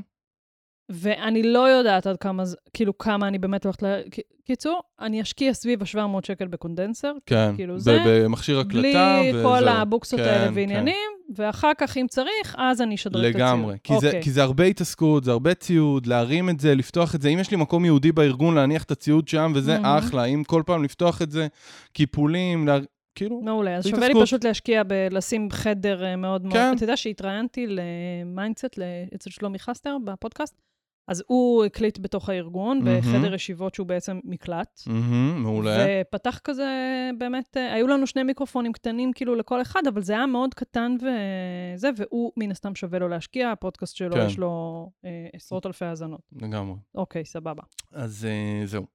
ואני 0.89 1.43
לא 1.43 1.69
יודעת 1.69 2.07
עד 2.07 2.17
כמה, 2.17 2.43
כאילו, 2.73 2.97
כמה 2.97 3.27
אני 3.27 3.39
באמת 3.39 3.65
הולכת 3.65 3.83
ל... 3.83 4.01
קיצור, 4.45 4.81
אני 4.99 5.21
אשקיע 5.21 5.53
סביב 5.53 5.81
ה-700 5.81 6.27
שקל 6.27 6.47
בקונדנסר, 6.47 7.13
כן, 7.25 7.55
כאילו 7.55 7.79
זה, 7.79 7.99
במכשיר 8.05 8.59
הקלטה, 8.59 8.77
בלי 9.19 9.31
וזהו. 9.33 9.49
כל 9.49 9.67
הבוקסות 9.67 10.19
כן, 10.19 10.25
האלה 10.25 10.47
כן. 10.47 10.51
ועניינים, 10.55 11.09
ואחר 11.35 11.71
כך, 11.77 11.97
אם 11.97 12.05
צריך, 12.09 12.55
אז 12.57 12.81
אני 12.81 12.95
אשדרג 12.95 13.25
את 13.25 13.35
הציוד. 13.35 13.47
לגמרי, 13.47 13.77
כי, 13.83 13.93
זה, 13.99 14.07
אוקיי. 14.07 14.23
כי 14.23 14.31
זה 14.31 14.43
הרבה 14.43 14.63
התעסקות, 14.63 15.23
זה 15.23 15.31
הרבה 15.31 15.53
ציוד, 15.53 16.05
להרים 16.05 16.49
את 16.49 16.59
זה, 16.59 16.75
לפתוח 16.75 17.15
את 17.15 17.21
זה. 17.21 17.29
אם 17.29 17.39
יש 17.39 17.51
לי 17.51 17.57
מקום 17.57 17.85
ייעודי 17.85 18.11
בארגון 18.11 18.55
להניח 18.55 18.83
את 18.83 18.91
הציוד 18.91 19.27
שם, 19.27 19.51
וזה 19.55 19.79
מהמם. 19.79 19.97
אחלה. 19.97 20.25
אם 20.25 20.43
כל 20.43 20.63
פעם 20.65 20.83
לפתוח 20.83 21.21
את 21.21 21.31
זה, 21.31 21.47
קיפולים, 21.93 22.67
לה... 22.67 22.77
כאילו, 23.15 23.41
מעולה, 23.41 23.75
אז 23.75 23.87
שווה 23.87 24.07
לי. 24.07 24.13
פשוט 24.21 24.43
להשקיע 24.43 24.83
בלשים 24.83 25.51
חדר 25.51 26.03
אה, 26.03 26.15
מאוד 26.15 26.43
מאוד... 26.43 26.53
כן. 26.53 26.73
אתה 26.75 26.83
יודע 26.83 26.97
שהתראיינתי 26.97 27.67
למיינדסט 27.67 28.79
אצל 29.15 29.29
שלומי 29.29 29.59
חסטר 29.59 29.97
בפודקאסט, 30.05 30.61
אז 31.07 31.23
הוא 31.27 31.65
הקליט 31.65 31.99
בתוך 31.99 32.29
הארגון, 32.29 32.79
מהמם. 32.83 32.99
בחדר 32.99 33.33
ישיבות 33.33 33.75
שהוא 33.75 33.87
בעצם 33.87 34.19
מקלט. 34.23 34.81
מהמם, 34.87 35.43
מעולה. 35.43 35.85
ופתח 36.01 36.39
כזה, 36.43 36.69
באמת, 37.17 37.57
אה, 37.57 37.73
היו 37.73 37.87
לנו 37.87 38.07
שני 38.07 38.23
מיקרופונים 38.23 38.73
קטנים 38.73 39.13
כאילו 39.13 39.35
לכל 39.35 39.61
אחד, 39.61 39.81
אבל 39.87 40.01
זה 40.01 40.13
היה 40.13 40.25
מאוד 40.25 40.53
קטן 40.53 40.95
וזה, 40.95 41.89
והוא 41.97 42.31
מן 42.37 42.51
הסתם 42.51 42.75
שווה 42.75 42.99
לו 42.99 43.07
להשקיע, 43.07 43.51
הפודקאסט 43.51 43.95
שלו 43.95 44.15
כן. 44.15 44.25
יש 44.25 44.37
לו 44.37 44.89
אה, 45.05 45.27
עשרות 45.33 45.65
אלפי 45.65 45.85
האזנות. 45.85 46.21
לגמרי. 46.41 46.75
אוקיי, 46.95 47.25
סבבה. 47.25 47.63
אז 47.91 48.27
אה, 48.29 48.65
זהו. 48.65 48.85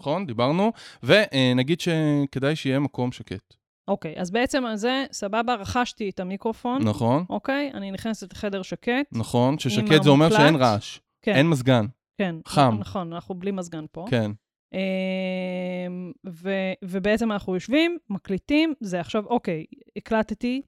נכון? 0.00 0.26
דיברנו. 0.26 0.72
ונגיד 1.02 1.80
שכדאי 1.80 2.56
שיהיה 2.56 2.80
מקום 2.80 3.12
שקט. 3.12 3.54
אוקיי, 3.88 4.14
אז 4.16 4.30
בעצם 4.30 4.66
על 4.66 4.76
זה, 4.76 5.04
סבבה, 5.12 5.54
רכשתי 5.54 6.08
את 6.08 6.20
המיקרופון. 6.20 6.82
נכון? 6.82 7.24
אוקיי, 7.30 7.70
אני 7.74 7.90
נכנסת 7.90 8.32
לחדר 8.32 8.62
שקט. 8.62 9.06
נכון, 9.12 9.58
ששקט 9.58 10.02
זה 10.02 10.10
אומר. 10.10 10.30
שאין 10.30 10.56
רעש. 10.56 10.98
כן. 11.22 11.34
אין 11.34 11.48
מזגן. 11.48 11.86
כן. 12.18 12.34
חם. 12.46 12.76
נכון, 12.80 13.12
אנחנו 13.12 13.34
בלי 13.34 13.50
מזגן 13.50 13.84
פה. 13.92 14.04
כן. 14.10 14.30
אמ, 14.72 16.12
ו- 16.26 16.72
ובעצם 16.84 17.32
אנחנו 17.32 17.54
יושבים, 17.54 17.98
מקליטים, 18.10 18.74
זה 18.80 19.00
עכשיו, 19.00 19.26
אוקיי, 19.26 19.64
הקלטתי, 19.96 20.62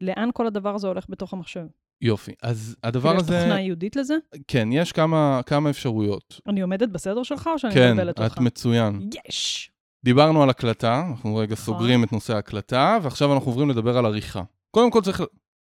לאן 0.00 0.28
כל 0.34 0.46
הדבר 0.46 0.74
הזה 0.74 0.86
הולך 0.86 1.06
בתוך 1.08 1.32
המחשב? 1.32 1.66
יופי. 2.04 2.32
אז 2.42 2.76
הדבר 2.82 3.08
כאילו, 3.08 3.22
יש 3.22 3.28
הזה... 3.28 3.38
תוכנה 3.40 3.60
ייעודית 3.60 3.96
לזה? 3.96 4.14
כן, 4.48 4.68
יש 4.72 4.92
כמה, 4.92 5.40
כמה 5.46 5.70
אפשרויות. 5.70 6.40
אני 6.46 6.60
עומדת 6.60 6.88
בסדר 6.88 7.22
שלך 7.22 7.46
או 7.52 7.58
שאני 7.58 7.74
כן, 7.74 7.92
מבלבלת 7.92 8.18
אותך? 8.18 8.34
את 8.34 8.38
מצוין. 8.40 9.08
יש! 9.28 9.70
דיברנו 10.04 10.42
על 10.42 10.50
הקלטה, 10.50 11.04
אנחנו 11.10 11.36
רגע 11.36 11.52
נכון. 11.52 11.64
סוגרים 11.64 12.04
את 12.04 12.12
נושא 12.12 12.34
ההקלטה, 12.34 12.98
ועכשיו 13.02 13.34
אנחנו 13.34 13.50
עוברים 13.50 13.70
לדבר 13.70 13.98
על 13.98 14.06
עריכה. 14.06 14.42
קודם 14.70 14.90
כל 14.90 15.00
צריך... 15.00 15.22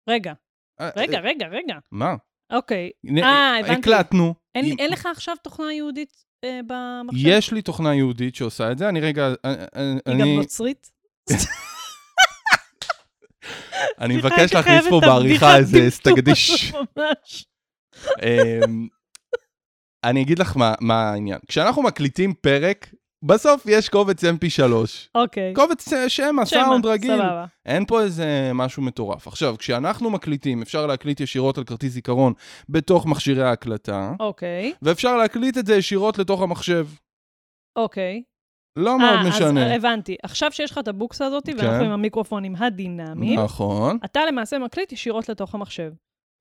רגע, 0.09 0.33
אה, 0.81 0.89
רגע, 0.95 1.17
אה, 1.17 1.23
רגע, 1.23 1.47
רגע. 1.47 1.75
מה? 1.91 2.15
אוקיי. 2.53 2.89
הנה, 3.03 3.21
אה, 3.21 3.59
הבנתי. 3.59 3.73
הקלטנו. 3.79 4.33
אין 4.55 4.91
לך 4.91 5.05
עכשיו 5.05 5.35
תוכנה 5.43 5.73
ייעודית 5.73 6.25
אה, 6.43 6.59
במחשב? 6.67 7.27
יש 7.27 7.53
לי 7.53 7.61
תוכנה 7.61 7.95
יהודית 7.95 8.35
שעושה 8.35 8.71
את 8.71 8.77
זה, 8.77 8.89
אני 8.89 8.99
רגע... 8.99 9.27
אה, 9.27 9.33
אה, 9.45 9.55
היא 9.75 9.99
אני- 10.05 10.21
גם 10.21 10.27
נוצרית? 10.27 10.91
אני 14.01 14.17
מבקש 14.17 14.53
להכניס 14.53 14.87
פה 14.89 14.99
בעריכה 15.01 15.57
איזה 15.57 15.89
סטגדיש. 15.89 16.73
אמ, 18.23 18.87
אני 20.03 20.21
אגיד 20.21 20.39
לך 20.39 20.57
מה, 20.57 20.73
מה 20.81 21.09
העניין. 21.09 21.39
כשאנחנו 21.47 21.81
מקליטים 21.81 22.33
פרק, 22.33 22.93
בסוף 23.23 23.65
יש 23.65 23.89
קובץ 23.89 24.23
mp3. 24.23 24.73
אוקיי. 25.15 25.53
קובץ 25.55 25.93
אה, 25.93 26.09
שמע, 26.09 26.45
סאונד 26.45 26.85
רגיל. 26.85 27.17
סבבה. 27.17 27.45
אין 27.65 27.85
פה 27.85 28.01
איזה 28.01 28.51
משהו 28.53 28.83
מטורף. 28.83 29.27
עכשיו, 29.27 29.55
כשאנחנו 29.57 30.09
מקליטים, 30.09 30.61
אפשר 30.61 30.87
להקליט 30.87 31.19
ישירות 31.19 31.57
על 31.57 31.63
כרטיס 31.63 31.93
זיכרון 31.93 32.33
בתוך 32.69 33.05
מכשירי 33.05 33.43
ההקלטה, 33.43 34.13
אוקיי, 34.19 34.73
ואפשר 34.81 35.17
להקליט 35.17 35.57
את 35.57 35.65
זה 35.65 35.75
ישירות 35.75 36.17
לתוך 36.17 36.41
המחשב. 36.41 36.87
אוקיי. 37.75 38.23
לא 38.75 38.97
מאוד 38.99 39.19
אה, 39.25 39.29
משנה. 39.29 39.65
אז 39.65 39.71
הבנתי. 39.75 40.15
עכשיו 40.23 40.51
שיש 40.51 40.71
לך 40.71 40.77
את 40.77 40.87
הבוקסה 40.87 41.25
הזאת, 41.25 41.45
כן. 41.45 41.55
ואנחנו 41.57 41.85
עם 41.85 41.91
המיקרופונים 41.91 42.55
הדינמיים, 42.55 43.39
נכון, 43.39 43.97
אתה 44.05 44.19
למעשה 44.27 44.59
מקליט 44.59 44.91
ישירות 44.91 45.29
לתוך 45.29 45.55
המחשב. 45.55 45.91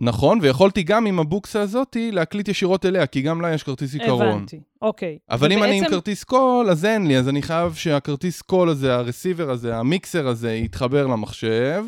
נכון, 0.03 0.39
ויכולתי 0.43 0.83
גם 0.83 1.07
עם 1.07 1.19
הבוקסה 1.21 1.61
הזאתי 1.61 2.13
להקליט 2.13 2.49
ישירות 2.49 2.87
אליה, 2.87 3.07
כי 3.07 3.23
גם 3.23 3.41
לה 3.41 3.55
יש 3.55 3.63
כרטיס 3.63 3.91
זיכרון. 3.91 4.23
הבנתי, 4.29 4.61
אוקיי. 4.83 5.19
אבל 5.31 5.53
אם 5.53 5.63
אני 5.63 5.73
עם 5.73 5.79
ובעצם- 5.79 5.95
כרטיס 5.95 6.25
קול, 6.25 6.71
אז 6.71 6.85
אין 6.85 7.07
לי, 7.07 7.19
אז 7.19 7.29
אני 7.29 7.43
חייב 7.43 7.75
שהכרטיס 7.75 8.43
קול 8.43 8.69
הזה, 8.69 8.95
ה 8.95 9.01
receiver 9.01 9.51
הזה, 9.51 9.77
המיקסר 9.77 10.29
הזה, 10.29 10.53
יתחבר 10.55 11.07
למחשב, 11.07 11.85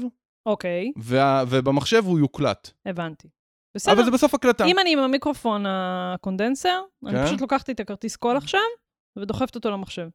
אוקיי, 0.47 0.93
וה- 0.97 1.45
ובמחשב 1.49 2.03
הוא 2.07 2.19
יוקלט. 2.19 2.71
הבנתי. 2.87 3.29
בסדר. 3.77 3.93
אבל 3.93 4.05
זה 4.05 4.11
בסוף 4.11 4.35
הקלטה. 4.35 4.65
אם 4.65 4.79
אני 4.79 4.93
עם 4.93 4.99
המיקרופון 4.99 5.65
הקונדנסר, 5.69 6.81
אני 7.07 7.13
כן. 7.17 7.27
פשוט 7.27 7.41
לוקחת 7.41 7.71
את 7.71 7.81
הכרטיס 7.81 8.17
קול 8.17 8.37
עכשיו, 8.37 8.61
ודוחפת 9.19 9.55
אותו 9.55 9.71
למחשב. 9.71 10.09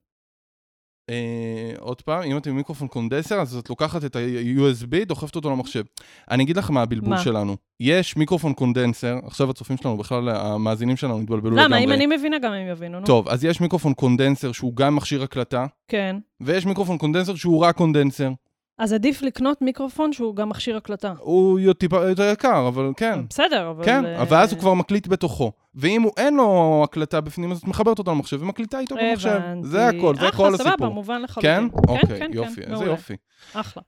אה, 1.10 1.74
עוד 1.80 2.02
פעם, 2.02 2.24
אם 2.24 2.38
את 2.38 2.48
עם 2.48 2.56
מיקרופון 2.56 2.88
קונדנסר, 2.88 3.42
אז 3.42 3.56
את 3.56 3.70
לוקחת 3.70 4.06
את 4.06 4.16
ה-USB, 4.16 5.06
דוחפת 5.06 5.36
אותו 5.36 5.50
למחשב. 5.50 5.84
אני 6.32 6.44
אגיד 6.44 6.58
לך 6.58 6.72
מה 6.72 6.82
הבלבול 6.82 7.10
מה? 7.10 7.18
שלנו. 7.18 7.56
יש 7.80 8.18
מיקרופון 8.18 8.54
קונדנסר, 8.54 9.20
עכשיו 9.26 9.50
הצופים 9.50 9.78
שלנו, 9.78 9.98
בכלל 9.98 10.30
המאזינים 10.30 10.98
שלנו 10.98 11.22
התבלבלו 11.22 11.52
לגמרי. 11.52 11.66
למה? 11.66 11.78
אם 11.78 11.92
אני 11.92 12.06
מבינה, 12.06 12.40
גם 12.40 12.54
הם 12.54 12.68
יבינו, 12.68 13.00
נו. 13.00 13.06
טוב, 13.06 13.30
אז 13.30 13.46
יש 13.46 13.62
מיקרופון 13.62 13.94
קונדנסר 13.94 14.52
שהוא 14.52 14.76
גם 14.76 14.96
מכשיר 14.96 15.24
הקלטה, 15.24 15.66
כן. 15.88 16.16
ויש 16.42 16.66
מיקרופון 16.66 16.98
קונדנסר 16.98 17.36
שהוא 17.36 17.62
רק 17.62 17.76
קונדנסר. 17.76 18.32
אז 18.78 18.94
עדיף 18.94 19.22
לקנות 19.22 19.62
מיקרופון 19.62 20.14
שהוא 20.14 20.36
גם 20.36 20.50
מכשיר 20.50 20.78
הקלטה. 20.78 21.14
הוא 21.20 21.74
טיפה 21.74 22.10
יותר 22.10 22.24
יקר, 22.24 22.68
אבל 22.68 22.92
כן. 22.98 23.20
בסדר, 23.30 23.70
אבל... 23.70 23.86
כן, 23.86 24.06
אה, 24.06 24.24
ואז 24.30 24.52
הוא 24.52 24.60
כבר 24.60 24.74
מקליט 24.74 25.08
בתוכו. 25.08 25.52
ואם 25.76 26.02
הוא 26.02 26.12
אין 26.18 26.36
לו 26.36 26.82
הקלטה 26.84 27.22
בפנים, 27.22 27.52
אז 27.52 27.58
את 27.58 27.64
מחברת 27.64 28.00
אותו 28.00 28.12
למחשב 28.12 28.42
ומקליטה 28.42 28.80
איתו 28.80 28.96
במחשב. 28.96 29.40
זה 29.64 29.88
הכל, 29.88 30.16
זה 30.16 30.32
כל 30.38 30.48
אחלה, 30.48 30.58
סבבה, 30.58 30.70
הסיפור. 30.70 30.88
מובן 30.88 31.22
לחלוטין. 31.22 31.70
כן? 31.70 31.78
אוקיי, 31.88 32.20
כן, 32.20 32.30
יופי, 32.34 32.56
כן, 32.56 32.62
איזה 32.62 32.74
מעולה. 32.74 32.92
יופי. 32.92 33.16
אחלה. 33.54 33.84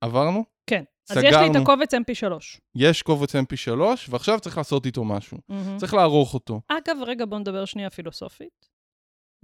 עברנו? 0.00 0.44
כן. 0.66 0.84
אז 1.10 1.16
יש 1.16 1.22
לי 1.22 1.28
את 1.28 1.34
סגרנו. 1.34 1.62
הקובץ 1.62 1.94
mp3. 1.94 2.32
יש 2.74 3.02
קובץ 3.02 3.36
mp3, 3.36 3.80
ועכשיו 4.08 4.40
צריך 4.40 4.58
לעשות 4.58 4.86
איתו 4.86 5.04
משהו. 5.04 5.38
צריך 5.76 5.94
לערוך 5.94 6.34
אותו. 6.34 6.60
אגב, 6.68 6.96
רגע, 7.06 7.24
בוא 7.24 7.38
נדבר 7.38 7.64
שנייה 7.64 7.90
פילוסופית. 7.90 8.73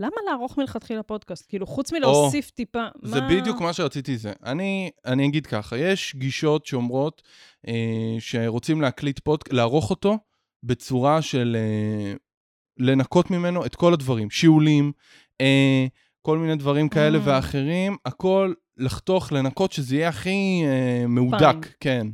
למה 0.01 0.17
לערוך 0.31 0.59
מלכתחילה 0.59 1.03
פודקאסט? 1.03 1.47
כאילו, 1.49 1.67
חוץ 1.67 1.93
מלהוסיף 1.93 2.51
טיפה, 2.51 2.87
זה 3.03 3.21
מה- 3.21 3.29
בדיוק 3.29 3.61
מה 3.61 3.73
שרציתי 3.73 4.17
זה. 4.17 4.33
אני, 4.45 4.91
אני 5.07 5.27
אגיד 5.27 5.47
ככה, 5.47 5.79
יש 5.79 6.15
גישות 6.17 6.67
שאומרות 6.67 7.23
אה, 7.69 7.75
שרוצים 8.19 8.81
להקליט 8.81 9.19
פודקאסט, 9.19 9.53
לערוך 9.53 9.91
אותו 9.91 10.19
בצורה 10.63 11.23
של 11.23 11.57
אה, 11.61 12.13
לנקות 12.79 13.31
ממנו 13.31 13.67
את 13.67 13.75
כל 13.77 13.93
הדברים. 13.93 14.31
שיעולים, 14.31 14.93
אה, 15.41 15.87
כל 16.23 16.39
מיני 16.39 16.57
דברים 16.57 16.89
כאלה 16.89 17.19
Mm. 17.19 17.23
ואחרים, 17.25 17.97
הכל 18.05 18.53
לחתוך, 18.77 19.33
לנקות, 19.33 19.73
שזה 19.73 19.97
יהיה 19.97 20.09
הכי 20.09 20.63
אה, 20.65 21.07
מהודק. 21.07 21.57
כן. 21.81 22.07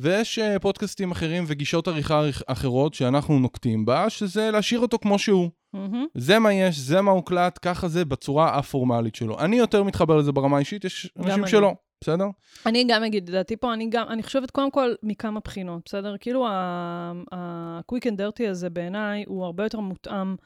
ויש 0.00 0.38
אה, 0.38 0.58
פודקאסטים 0.58 1.10
אחרים 1.10 1.44
וגישות 1.46 1.88
עריכה 1.88 2.22
אחרות 2.46 2.94
שאנחנו 2.94 3.38
נוקטים 3.38 3.84
בה, 3.84 4.10
שזה 4.10 4.50
להשאיר 4.50 4.80
אותו 4.80 4.98
כמו 4.98 5.18
שהוא. 5.18 5.50
מהמם. 5.72 6.06
זה 6.14 6.38
מה 6.38 6.52
יש, 6.52 6.78
זה 6.78 7.00
מה 7.00 7.10
הוקלט, 7.10 7.58
ככה 7.62 7.88
זה 7.88 8.04
בצורה 8.04 8.58
הפורמלית 8.58 9.14
שלו. 9.14 9.40
אני 9.40 9.56
יותר 9.56 9.82
מתחבר 9.82 10.16
לזה 10.16 10.32
ברמה 10.32 10.56
האישית, 10.56 10.84
יש 10.84 11.10
אנשים 11.18 11.42
אני. 11.42 11.50
שלא, 11.50 11.72
בסדר? 12.00 12.26
אני 12.66 12.84
גם 12.88 13.04
אגיד 13.04 13.28
את 13.28 13.30
דעתי 13.30 13.56
פה, 13.56 13.74
אני 13.74 13.90
גם, 13.90 14.06
אני 14.08 14.22
חושבת 14.22 14.50
קודם 14.50 14.70
כל 14.70 14.94
מכמה 15.02 15.40
בחינות, 15.44 15.82
בסדר? 15.84 16.16
כאילו 16.20 16.46
ה-quick 16.46 18.02
and 18.04 18.18
dirty 18.18 18.48
הזה 18.50 18.70
בעיניי 18.70 19.24
הוא 19.26 19.44
הרבה 19.44 19.64
יותר 19.64 19.80
מותאם 19.80 20.36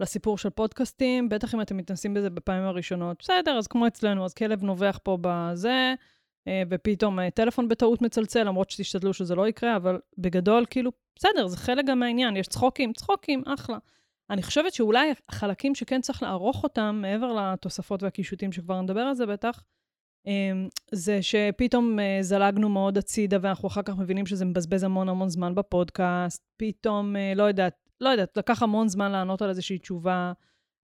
לסיפור 0.00 0.38
של 0.38 0.50
פודקאסטים, 0.50 1.28
בטח 1.28 1.54
אם 1.54 1.60
אתם 1.60 1.76
מתנסים 1.76 2.14
בזה 2.14 2.30
בפעמים 2.30 2.64
הראשונות. 2.64 3.16
בסדר, 3.20 3.58
אז 3.58 3.66
כמו 3.66 3.86
אצלנו, 3.86 4.24
אז 4.24 4.34
כלב 4.34 4.62
נובח 4.62 4.98
פה 5.02 5.18
בזה, 5.20 5.94
ופתאום 6.70 7.20
אה, 7.20 7.30
טלפון 7.30 7.68
בטעות 7.68 8.02
מצלצל, 8.02 8.44
למרות 8.44 8.70
שתשתדלו 8.70 9.14
שזה 9.14 9.34
לא 9.34 9.48
יקרה, 9.48 9.76
אבל 9.76 9.98
בגדול, 10.18 10.64
כאילו, 10.70 10.90
בסדר, 11.16 11.46
זה 11.46 11.56
חלק 11.56 11.84
גם 11.86 11.98
מהעניין, 11.98 12.36
יש 12.36 12.48
צחוקים, 12.48 12.92
צחוקים, 12.92 13.42
אחלה. 13.46 13.78
אני 14.30 14.42
חושבת 14.42 14.72
שאולי 14.72 15.12
החלקים 15.28 15.74
שכן 15.74 16.00
צריך 16.00 16.22
לערוך 16.22 16.64
אותם, 16.64 16.98
מעבר 17.02 17.32
לתוספות 17.32 18.02
והקישוטים 18.02 18.52
שכבר 18.52 18.80
נדבר 18.80 19.00
על 19.00 19.14
זה 19.14 19.26
בטח, 19.26 19.62
אמ, 20.26 20.68
זה 20.92 21.22
שפתאום 21.22 21.98
אה, 22.00 22.18
זלגנו 22.20 22.68
מאוד 22.68 22.98
הצידה, 22.98 23.36
ואנחנו 23.42 23.68
אחר 23.68 23.82
כך 23.82 23.98
מבינים 23.98 24.26
שזה 24.26 24.44
מבזבז 24.44 24.82
המון 24.82 25.08
המון 25.08 25.28
זמן 25.28 25.54
בפודקאסט. 25.54 26.44
פתאום, 26.56 27.16
אה, 27.16 27.32
לא 27.36 27.42
יודעת, 27.42 27.74
לא 28.00 28.08
יודעת, 28.08 28.36
לקח 28.36 28.62
המון 28.62 28.88
זמן 28.88 29.12
לענות 29.12 29.42
על 29.42 29.48
איזושהי 29.48 29.78
תשובה. 29.78 30.32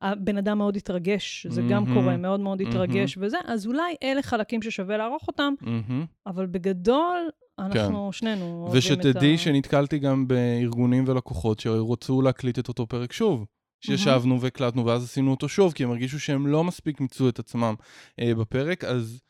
הבן 0.05 0.37
אדם 0.37 0.59
מאוד 0.59 0.77
התרגש, 0.77 1.47
זה 1.51 1.63
גם 1.71 1.85
מהמם. 1.85 1.95
קורה, 1.95 2.17
מאוד 2.17 2.41
מאוד 2.41 2.61
התרגש 2.61 3.19
וזה, 3.21 3.39
אז 3.45 3.67
אולי 3.67 3.95
אלה 4.03 4.23
חלקים 4.23 4.63
ששווה 4.63 4.97
לערוך 4.97 5.29
אותם, 5.29 5.55
מהמם. 5.61 6.05
אבל 6.27 6.47
בגדול, 6.47 7.19
אנחנו 7.59 8.13
שנינו 8.13 8.45
אוהבים 8.45 8.93
את 8.93 8.99
ה... 8.99 9.03
כן. 9.03 9.09
ושתדעי 9.09 9.39
שנתקלתי 9.39 9.99
גם 9.99 10.29
בארגונים 10.29 11.05
ולקוחות 11.07 11.61
שרצו 11.61 12.23
להקליט 12.23 12.59
את 12.59 12.69
אותו 12.69 12.87
פרק 12.87 13.13
שוב. 13.13 13.47
שישבנו 13.81 14.41
והקלטנו 14.41 14.87
ואז 14.87 15.05
עשינו 15.05 15.31
אותו 15.31 15.49
שוב, 15.49 15.73
כי 15.73 15.85
הם 15.85 15.91
הרגישו 15.91 16.21
שהם 16.21 16.47
לא 16.47 16.65
מספיק 16.65 17.01
מיצו 17.01 17.29
את 17.29 17.39
עצמם 17.39 17.75
אה, 18.21 18.35
בפרק, 18.35 18.85
אז 18.85 19.21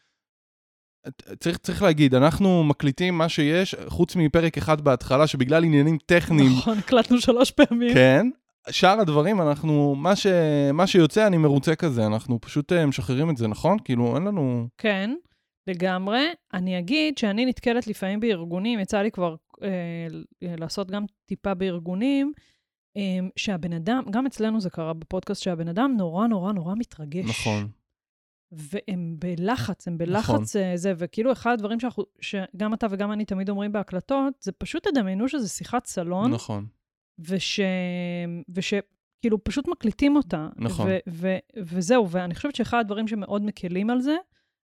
צריך, 1.41 1.57
צריך 1.57 1.83
להגיד, 1.83 2.15
אנחנו 2.15 2.65
מקליטים 2.65 3.19
מה 3.19 3.29
שיש, 3.29 3.75
חוץ 3.87 4.17
מפרק 4.17 4.59
אחד 4.59 4.81
בהתחלה, 4.81 5.27
שבגלל 5.27 5.65
עניינים 5.65 5.99
טכניים, 6.07 6.53
נכון, 6.53 6.79
הקלטנו 6.79 7.21
שלוש 7.21 7.51
פעמים. 7.51 7.95
כן, 7.95 8.27
שאר 8.71 9.01
הדברים, 9.01 9.41
אנחנו, 9.41 9.95
מה, 9.95 10.17
ש, 10.17 10.27
מה 10.73 10.87
שיוצא, 10.87 11.27
אני 11.27 11.37
מרוצה 11.37 11.75
כזה, 11.75 12.07
אנחנו 12.07 12.41
פשוט 12.41 12.73
אה, 12.73 12.87
משחררים 12.87 13.31
את 13.31 13.37
זה, 13.37 13.49
נכון? 13.49 13.77
כאילו, 13.85 14.17
אין 14.17 14.25
לנו... 14.25 14.69
כן, 14.79 15.11
לגמרי. 15.67 16.27
אני 16.55 16.79
אגיד 16.79 17.19
שאני 17.19 17.47
נתקלת 17.47 17.87
לפעמים 17.87 18.21
בארגונים, 18.21 18.81
יצא 18.81 19.03
לי 19.03 19.11
כבר 19.11 19.37
אה, 19.63 20.07
לעשות 20.43 20.91
גם 20.91 21.05
טיפה 21.27 21.55
בארגונים, 21.55 22.33
אה, 22.97 23.19
שהבן 23.37 23.73
אדם, 23.73 24.03
גם 24.11 24.27
אצלנו 24.27 24.61
זה 24.61 24.71
קרה 24.71 24.93
בפודקאסט, 24.93 25.43
שהבן 25.43 25.69
אדם 25.69 25.95
נורא 25.99 26.27
נורא 26.27 26.53
נורא 26.53 26.75
מתרגש. 26.79 27.25
נכון. 27.25 27.69
והם 28.53 29.17
בלחץ, 29.19 29.89
הם 29.89 29.99
בלחץ 29.99 30.25
נכון. 30.25 30.35
נכון. 30.35 30.77
זה, 30.77 30.93
וכאילו 30.99 31.33
אחד 31.33 31.53
הדברים 31.53 31.81
שאנחנו, 31.81 32.05
שגם 32.21 32.75
אתה 32.75 32.87
וגם 32.91 33.13
אני 33.13 33.25
תמיד 33.25 33.51
אומרים 33.51 33.73
בהקלטות, 33.73 34.35
זה 34.41 34.53
פשוט 34.53 34.89
תדמיינו 34.89 35.29
שזה 35.29 35.49
שיחת 35.49 35.87
סלון, 35.87 36.31
נכון. 36.31 36.67
וש... 37.19 37.61
וש... 38.55 38.75
כאילו, 39.21 39.45
פשוט 39.45 39.69
מקליטים 39.69 40.17
אותה. 40.17 40.49
נכון. 40.57 40.87
ו- 40.91 40.99
ו- 41.09 41.39
וזהו, 41.57 42.11
ואני 42.11 42.35
חושבת 42.35 42.55
שאחד 42.55 42.79
הדברים 42.79 43.09
שמאוד 43.09 43.45
מקלים 43.45 43.91
על 43.91 44.01
זה, 44.01 44.17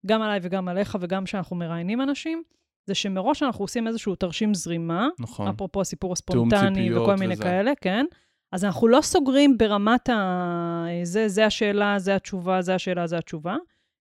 גם 0.07 0.23
עליי 0.23 0.41
וגם 0.43 0.69
עליך 0.69 0.99
וגם 1.01 1.25
כשאנחנו 1.25 1.57
מראיינים 1.57 2.01
אנשים, 2.01 2.43
זה 2.87 2.95
שמראש 2.95 3.43
אנחנו 3.43 3.65
עושים 3.65 3.87
איזשהו 3.87 4.15
תרשים 4.15 4.55
זרימה, 4.55 5.09
נכון. 5.19 5.49
אפרופו 5.49 5.81
הסיפור 5.81 6.13
הספונטני 6.13 6.95
וכל 6.95 7.15
מיני 7.15 7.35
וזה. 7.35 7.43
כאלה, 7.43 7.73
כן? 7.81 8.07
אז 8.53 8.65
אנחנו 8.65 8.89
לא 8.89 9.01
סוגרים 9.01 9.59
ברמת 9.59 10.09
ה... 10.09 10.87
זה, 11.03 11.29
זה 11.29 11.47
השאלה, 11.47 11.99
זה 11.99 12.15
התשובה, 12.17 12.63
זה 12.63 12.75
השאלה, 12.75 13.07
זה 13.07 13.19
התשובה, 13.19 13.57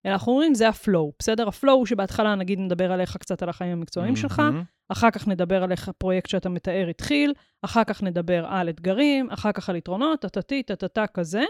אלא 0.05 0.13
אנחנו 0.13 0.31
אומרים, 0.31 0.53
זה 0.53 0.69
ה 0.69 0.76
flow, 0.76 1.11
בסדר? 1.19 1.47
ה 1.47 1.55
flow 1.55 1.85
שבהתחלה 1.85 2.35
נגיד 2.35 2.59
נדבר 2.59 2.91
עליך 2.91 3.17
קצת 3.17 3.43
על 3.43 3.49
החיים 3.49 3.71
המקצועיים 3.71 4.15
שלך, 4.15 4.39
מהמם. 4.39 4.63
אחר 4.89 5.11
כך 5.11 5.27
נדבר 5.27 5.63
על 5.63 5.71
איך 5.71 5.89
הפרויקט 5.89 6.29
שאתה 6.29 6.49
מתאר 6.49 6.87
התחיל, 6.89 7.33
אחר 7.61 7.83
כך 7.83 8.03
נדבר 8.03 8.45
על 8.45 8.69
אתגרים, 8.69 9.29
אחר 9.29 9.51
כך 9.51 9.69
על 9.69 9.75
יתרונות, 9.75 10.21
טטטי, 10.21 10.63
טטטה 10.63 11.07
כזה. 11.07 11.43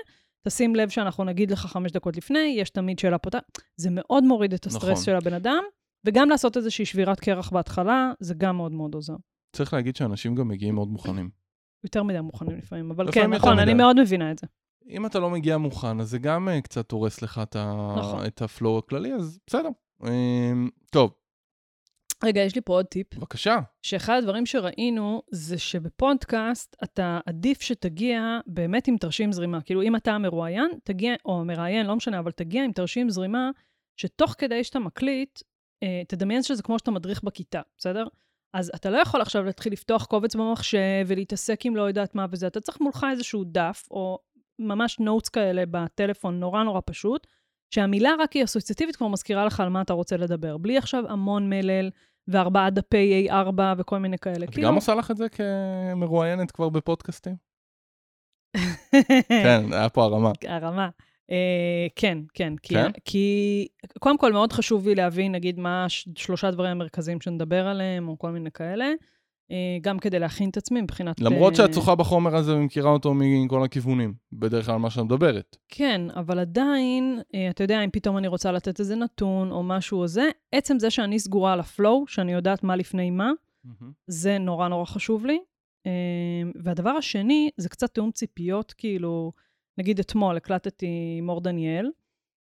תשים 0.47 0.75
לב 0.75 0.89
שאנחנו 0.89 1.23
נגיד 1.23 1.51
לך 1.51 1.59
חמש 1.59 1.91
דקות 1.91 2.17
לפני, 2.17 2.55
יש 2.57 2.69
תמיד 2.69 2.99
שאלה 2.99 3.17
פותחת. 3.17 3.57
זה 3.77 3.89
מאוד 3.91 4.23
מוריד 4.23 4.53
את 4.53 4.65
הסטרס 4.65 4.83
נכון. 4.83 5.03
של 5.03 5.15
הבן 5.15 5.33
אדם, 5.33 5.63
וגם 6.05 6.29
לעשות 6.29 6.57
איזושהי 6.57 6.85
שבירת 6.85 7.19
קרח 7.19 7.49
בהתחלה, 7.49 8.11
זה 8.19 8.33
גם 8.33 8.57
מאוד 8.57 8.71
מאוד 8.71 8.95
עוזר. 8.95 9.15
צריך 9.55 9.73
להגיד 9.73 9.95
שאנשים 9.95 10.35
גם 10.35 10.47
מגיעים 10.47 10.75
מאוד 10.75 10.87
מוכנים. 10.87 11.29
יותר 11.83 12.03
מדי 12.03 12.21
מוכנים 12.21 12.57
לפעמים, 12.57 12.91
אבל 12.91 13.11
כן, 13.11 13.33
נכון, 13.33 13.59
אני. 13.59 13.73
מאוד 13.73 14.01
מבינה 14.01 14.31
את 14.31 14.39
זה. 14.39 14.47
אם 14.89 15.05
אתה 15.05 15.19
לא 15.19 15.29
מגיע 15.29 15.57
מוכן, 15.57 15.99
אז 15.99 16.09
זה 16.09 16.19
גם 16.19 16.49
אה, 16.49 16.61
קצת 16.61 16.91
הורס 16.91 17.21
לך 17.21 17.41
את, 17.43 17.55
ה... 17.55 17.95
נכון. 17.97 18.25
את 18.25 18.41
הפלואו 18.41 18.77
הכללי, 18.77 19.13
אז 19.13 19.39
בסדר. 19.47 19.69
אמ, 20.03 20.69
טוב, 20.91 21.11
רגע, 22.23 22.41
יש 22.41 22.55
לי 22.55 22.61
פה 22.61 22.73
עוד 22.73 22.85
טיפ. 22.85 23.15
בבקשה. 23.15 23.59
שאחד 23.81 24.17
הדברים 24.17 24.45
שראינו 24.45 25.21
זה 25.31 25.57
שבפודקאסט 25.57 26.75
אתה 26.83 27.19
עדיף 27.25 27.61
שתגיע 27.61 28.39
באמת 28.47 28.87
עם 28.87 28.97
תרשים 28.97 29.31
זרימה. 29.31 29.61
כאילו, 29.61 29.81
אם 29.81 29.95
אתה 29.95 30.11
המרואיין, 30.11 30.71
תגיע, 30.83 31.13
או 31.25 31.41
המראיין, 31.41 31.85
לא 31.85 31.95
משנה, 31.95 32.19
אבל 32.19 32.31
תגיע 32.31 32.63
עם 32.63 32.71
תרשים 32.71 33.09
זרימה, 33.09 33.49
שתוך 33.97 34.35
כדי 34.37 34.63
שאתה 34.63 34.79
מקליט, 34.79 35.41
אה, 35.83 36.01
תדמיין 36.07 36.43
שזה 36.43 36.63
כמו 36.63 36.79
שאתה 36.79 36.91
מדריך 36.91 37.23
בכיתה, 37.23 37.61
בסדר? 37.77 38.07
אז 38.53 38.71
אתה 38.75 38.89
לא 38.89 38.97
יכול 38.97 39.21
עכשיו 39.21 39.43
להתחיל 39.43 39.73
לפתוח 39.73 40.05
קובץ 40.05 40.35
במחשב 40.35 41.05
ולהתעסק 41.07 41.65
עם 41.65 41.75
לא 41.75 41.81
יודעת 41.81 42.15
מה 42.15 42.25
וזה, 42.31 42.47
אתה 42.47 42.61
צריך 42.61 42.81
מולך 42.81 43.05
איזשהו 43.11 43.43
דף, 43.43 43.87
או 43.91 44.19
ממש 44.59 44.99
נוטס 44.99 45.29
כאלה 45.29 45.63
בטלפון, 45.71 46.39
נורא 46.39 46.63
נורא 46.63 46.81
פשוט, 46.85 47.27
שהמילה 47.73 48.09
רק 48.19 48.33
היא 48.33 48.43
אסוציאטיבית 48.43 48.95
כבר 48.95 49.07
מזכירה 49.07 49.45
לך 49.45 49.59
על 49.59 49.69
מה 49.69 49.81
אתה 49.81 49.93
רוצה 49.93 50.17
לדבר. 50.17 50.57
בלי 50.57 50.77
עכשיו 50.77 51.03
המון 51.11 51.49
מלל 51.49 51.89
וארבעה 52.27 52.69
דפי 52.69 53.27
A4 53.29 53.61
וכל 53.77 53.99
מיני 53.99 54.17
כאלה. 54.17 54.45
את 54.45 54.49
כאילו- 54.49 54.67
גם 54.67 54.75
עושה 54.75 54.95
לך 54.95 55.11
את 55.11 55.17
זה 55.17 55.27
כמרואיינת 55.29 56.51
כבר 56.51 56.69
בפודקאסטים? 56.69 57.35
כן, 59.43 59.73
היה 59.73 59.89
פה 59.89 60.03
הרמה. 60.03 60.31
הרמה. 60.47 60.89
אה, 61.31 61.87
כן, 61.95 62.17
כן. 62.33 62.53
כי, 62.57 62.73
כן? 62.73 62.91
כי 63.05 63.67
קודם 63.99 64.17
כל 64.17 64.33
מאוד 64.33 64.53
חשוב 64.53 64.87
לי 64.87 64.95
להבין, 64.95 65.31
נגיד, 65.31 65.59
מה 65.59 65.85
שלושה 66.15 66.51
דברים 66.51 66.71
המרכזיים 66.71 67.21
שנדבר 67.21 67.67
עליהם, 67.67 68.07
או 68.07 68.19
כל 68.19 68.31
מיני 68.31 68.51
כאלה, 68.51 68.85
גם 69.81 69.99
כדי 69.99 70.19
להכין 70.19 70.49
את 70.49 70.57
עצמי 70.57 70.81
מבחינת... 70.81 71.21
למרות 71.21 71.51
אה, 71.51 71.57
שאת 71.57 71.73
שוחה 71.73 71.95
בחומר 71.95 72.35
הזה 72.35 72.55
ומכירה 72.55 72.91
אותו 72.91 73.13
מכל 73.15 73.63
הכיוונים, 73.63 74.13
בדרך 74.33 74.65
כלל 74.65 74.77
מה 74.77 74.89
שאת 74.89 75.03
מדברת. 75.03 75.57
כן, 75.67 76.01
אבל 76.15 76.39
עדיין, 76.39 77.19
אה, 77.35 77.49
אתה 77.49 77.63
יודע, 77.63 77.83
אם 77.83 77.89
פתאום 77.89 78.17
אני 78.17 78.27
רוצה 78.27 78.51
לתת 78.51 78.79
איזה 78.79 78.95
נתון 78.95 79.51
או 79.51 79.63
משהו 79.63 79.99
או 79.99 80.07
זה, 80.07 80.29
עצם 80.51 80.79
זה 80.79 80.89
שאני 80.89 81.19
סגורה 81.19 81.53
על 81.53 81.59
הפלואו, 81.59 82.07
שאני 82.07 82.33
יודעת 82.33 82.63
מה 82.63 82.75
לפני 82.75 83.11
מה, 83.11 83.31
זה 84.07 84.37
נורא 84.37 84.67
נורא 84.67 84.85
חשוב 84.85 85.25
לי. 85.25 85.39
אה, 85.85 85.91
והדבר 86.63 86.89
השני, 86.89 87.49
זה 87.57 87.69
קצת 87.69 87.93
תיאום 87.93 88.11
ציפיות, 88.11 88.73
כאילו, 88.77 89.31
נגיד 89.77 89.99
אתמול 89.99 90.37
הקלטתי 90.37 91.21
מור 91.21 91.41
דניאל, 91.41 91.89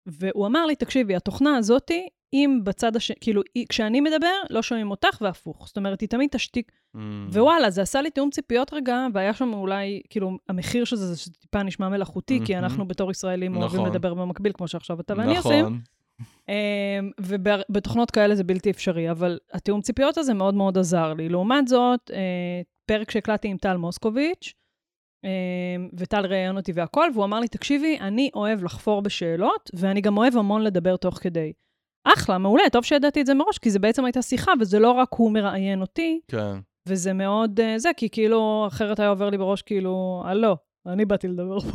והוא 0.06 0.46
אמר 0.46 0.66
לי, 0.66 0.76
תקשיבי, 0.76 1.16
התוכנה 1.16 1.56
הזאתי, 1.56 2.08
אם 2.32 2.60
בצד 2.64 2.96
השני, 2.96 3.16
כאילו, 3.20 3.42
כשאני 3.68 4.00
מדבר, 4.00 4.34
לא 4.50 4.62
שומעים 4.62 4.90
אותך 4.90 5.18
והפוך. 5.20 5.66
זאת 5.66 5.76
אומרת, 5.76 6.00
היא 6.00 6.08
תמיד 6.08 6.28
תשתיק. 6.30 6.72
ווואלה, 7.32 7.70
זה 7.70 7.82
עשה 7.82 8.02
לי 8.02 8.10
תיאום 8.10 8.30
ציפיות 8.30 8.72
רגע, 8.72 9.06
והיה 9.14 9.34
שם 9.34 9.52
אולי, 9.52 10.02
כאילו, 10.10 10.38
המחיר 10.48 10.84
של 10.84 10.96
זה, 10.96 11.06
זה 11.06 11.20
שטיפה 11.20 11.62
נשמע 11.62 11.88
מלאכותי, 11.88 12.40
כי 12.44 12.52
מהמם. 12.54 12.64
אנחנו 12.64 12.88
בתור 12.88 13.10
ישראלים 13.10 13.56
אוהבים 13.56 13.80
נכון. 13.80 13.90
לדבר 13.90 14.14
במקביל, 14.14 14.52
כמו 14.52 14.68
שעכשיו 14.68 15.00
אתה 15.00 15.14
ואני 15.16 15.36
עושים. 15.36 15.64
נכון. 15.64 15.80
אמ, 16.48 17.10
ובתוכנות 17.20 18.10
כאלה 18.10 18.34
זה 18.34 18.44
בלתי 18.44 18.70
אפשרי, 18.70 19.10
אבל 19.10 19.38
התיאום 19.52 19.80
ציפיות 19.80 20.18
הזה 20.18 20.34
מאוד 20.34 20.54
מאוד 20.54 20.78
עזר 20.78 21.14
לי. 21.14 21.28
לעומת 21.28 21.68
זאת, 21.68 22.10
אה, 22.14 22.62
פרק 22.86 23.10
שהקלטתי 23.10 23.48
עם 23.48 23.56
טל 23.56 23.76
מוסקוביץ', 23.76 24.54
אמ, 25.24 25.28
וטל 25.98 26.26
ראיין 26.26 26.56
אותי 26.56 26.72
והכל, 26.72 27.08
והוא 27.14 27.24
אמר 27.24 27.40
לי, 27.40 27.48
תקשיבי, 27.48 27.98
אני 28.00 28.30
אוהב 28.34 28.64
לחפור 28.64 29.02
בשאלות, 29.02 29.70
ואני 29.74 30.00
גם 30.00 30.18
אוהב 30.18 30.36
המון 30.36 30.62
לדבר 30.62 30.96
תוך 30.96 31.18
כדי. 31.22 31.52
אחלה, 32.04 32.38
מעולה, 32.38 32.62
טוב 32.72 32.84
שידעתי 32.84 33.20
את 33.20 33.26
זה 33.26 33.34
מראש, 33.34 33.58
כי 33.58 33.70
זה 33.70 33.78
בעצם 33.78 34.04
הייתה 34.04 34.22
שיחה, 34.22 34.52
וזה 34.60 34.78
לא 34.78 34.90
רק 34.90 35.08
הוא 35.12 35.32
מראיין 35.32 35.80
אותי, 35.80 36.20
כן. 36.28 36.56
וזה 36.88 37.12
מאוד 37.12 37.60
אה, 37.60 37.78
זה, 37.78 37.90
כי 37.96 38.08
כאילו, 38.10 38.64
אחרת 38.68 38.98
היה 38.98 39.08
עובר 39.08 39.30
לי 39.30 39.38
בראש, 39.38 39.62
כאילו, 39.62 40.22
הלו, 40.26 40.56
אני 40.86 41.04
באתי 41.04 41.28
לדבר 41.28 41.60
פה. 41.60 41.68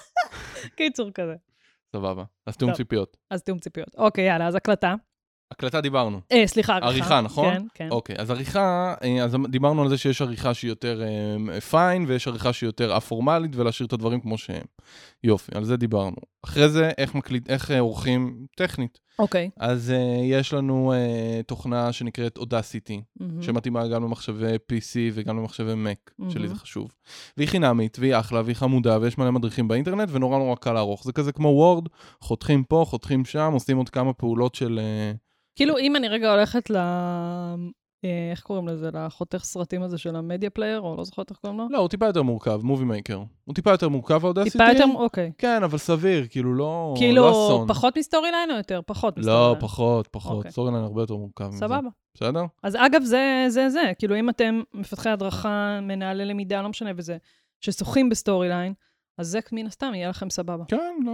קיצור 0.76 1.10
כזה. 1.10 1.34
סבבה. 1.96 2.24
אז 2.46 2.56
תיאום. 2.56 2.72
ציפיות. 2.72 3.16
אז 3.30 3.42
תיאום 3.42 3.58
ציפיות. 3.58 3.88
אוקיי, 3.98 4.26
יאללה, 4.26 4.46
אז 4.46 4.54
הקלטה. 4.54 4.94
הקלטה 5.52 5.80
דיברנו. 5.80 6.20
אה, 6.32 6.46
סליחה, 6.46 6.72
עריכה. 6.76 6.88
עריכה, 6.88 7.20
נכון? 7.20 7.54
כן, 7.54 7.66
כן. 7.74 7.88
אוקיי, 7.90 8.16
אז 8.18 8.30
עריכה, 8.30 8.94
אה, 9.02 9.24
אז 9.24 9.36
דיברנו 9.48 9.82
על 9.82 9.88
זה 9.88 9.98
שיש 9.98 10.22
עריכה 10.22 10.54
שהיא 10.54 10.68
יותר 10.68 11.02
אה, 11.02 11.60
פיין, 11.60 12.04
ויש 12.08 12.28
עריכה 12.28 12.52
שהיא 12.52 12.68
יותר 12.68 12.96
א-פורמלית, 12.96 13.56
ולהשאיר 13.56 13.86
את 13.86 13.92
הדברים 13.92 14.20
כמו 14.20 14.38
שהם. 14.38 14.64
יופי, 15.24 15.52
על 15.54 15.64
זה 15.64 15.76
דיברנו. 15.76 16.16
אחרי 16.44 16.68
זה, 16.68 16.90
איך 16.98 17.14
מקליט, 17.14 17.50
איך 17.50 17.70
אה, 17.70 17.80
עורכים 17.80 18.46
טכנית. 18.56 18.98
אוקיי. 19.18 19.50
אז 19.56 19.90
אה, 19.90 20.24
יש 20.24 20.52
לנו 20.52 20.92
אה, 20.92 21.40
תוכנה 21.46 21.92
שנקראת 21.92 22.36
אודסיטי, 22.36 23.02
מהמם. 23.20 23.42
שמתאימה 23.42 23.88
גם 23.88 24.04
למחשבי 24.04 24.54
PC 24.54 24.96
וגם 25.12 25.36
למחשבי 25.38 25.72
Mac, 25.72 26.12
מהמם. 26.18 26.30
שלי 26.30 26.48
זה 26.48 26.54
חשוב. 26.54 26.92
והיא 27.36 27.48
חינמית, 27.48 27.98
והיא 28.00 28.16
אחלה, 28.16 28.42
והיא 28.44 28.56
חמודה, 28.56 28.98
ויש 29.00 29.18
מלא 29.18 29.32
מדריכים 29.32 29.68
באינטרנט, 29.68 30.08
ונורא 30.12 30.38
נורא 30.38 30.56
קל 30.56 30.72
לערוך. 30.72 31.04
זה 31.04 31.12
כזה 31.12 31.32
כמו 31.32 31.48
וורד, 31.48 31.88
חותכים 32.20 32.64
פה, 32.64 32.84
חותכים 32.88 33.24
שם, 33.24 33.50
עושים 33.52 33.76
עוד 33.76 33.88
כמה 33.88 34.12
פעולות 34.12 34.54
של... 34.54 34.80
אה, 34.82 35.12
כאילו, 35.56 35.78
אם 35.78 35.96
אני 35.96 36.08
רגע 36.08 36.32
הולכת 36.32 36.70
ל... 36.70 36.76
אה, 38.04 38.28
איך 38.30 38.40
קוראים 38.40 38.68
לזה? 38.68 38.90
לחותך 38.92 39.44
סרטים 39.44 39.82
הזה 39.82 39.98
של 39.98 40.16
המדיה 40.16 40.50
פלייר, 40.50 40.80
או 40.80 40.96
לא 40.96 41.04
זוכרת 41.04 41.30
איך 41.30 41.38
קוראים 41.38 41.58
לו? 41.58 41.66
לא, 41.70 41.78
הוא 41.78 41.88
טיפה 41.88 42.06
יותר 42.06 42.22
מורכב, 42.22 42.60
Movie 42.62 42.84
Maker. 42.84 43.22
הוא 43.44 43.54
טיפה 43.54 43.70
יותר 43.70 43.88
מורכב, 43.88 44.24
ה 44.24 44.27
Audacity. 44.27 44.50
טיפה 44.50 44.64
יותר, 44.72 44.84
אוקיי. 44.94 45.32
כן, 45.38 45.62
אבל 45.62 45.78
סביר, 45.78 46.26
כאילו 46.30 46.54
לא, 46.54 46.94
כאילו, 46.96 47.22
לא. 47.22 47.64
פחות 47.68 47.98
מ 47.98 48.30
Storyline 48.30 48.50
או 48.50 48.56
יותר? 48.56 48.80
פחות 48.86 49.18
מ 49.18 49.21
Story 49.21 49.36
לא, 49.36 49.48
line. 49.48 49.60
פחות, 49.60 50.08
פחות. 50.10 50.36
אוקיי. 50.36 50.50
סטורי 50.50 50.70
ליין 50.72 50.84
הרבה 50.84 51.02
יותר 51.02 51.16
מורכב 51.16 51.48
מזה. 51.48 51.58
סבבה. 51.58 51.88
בסדר? 52.14 52.44
אז 52.62 52.76
אגב, 52.76 53.02
זה 53.02 53.44
זה 53.48 53.70
זה. 53.70 53.92
כאילו, 53.98 54.16
אם 54.16 54.28
אתם 54.28 54.62
מפתחי 54.74 55.08
הדרכה, 55.10 55.78
מנהלי 55.82 56.24
למידה, 56.24 56.62
לא 56.62 56.68
משנה, 56.68 56.90
וזה, 56.96 57.16
ששוחים 57.60 58.08
ב 58.08 58.48
Storyline, 58.48 58.74
אז 59.18 59.28
זה 59.28 59.38
מן 59.52 59.66
הסתם 59.66 59.92
יהיה 59.94 60.08
לכם 60.08 60.30
סבבה. 60.30 60.64
כן, 60.68 60.94
לא, 61.06 61.12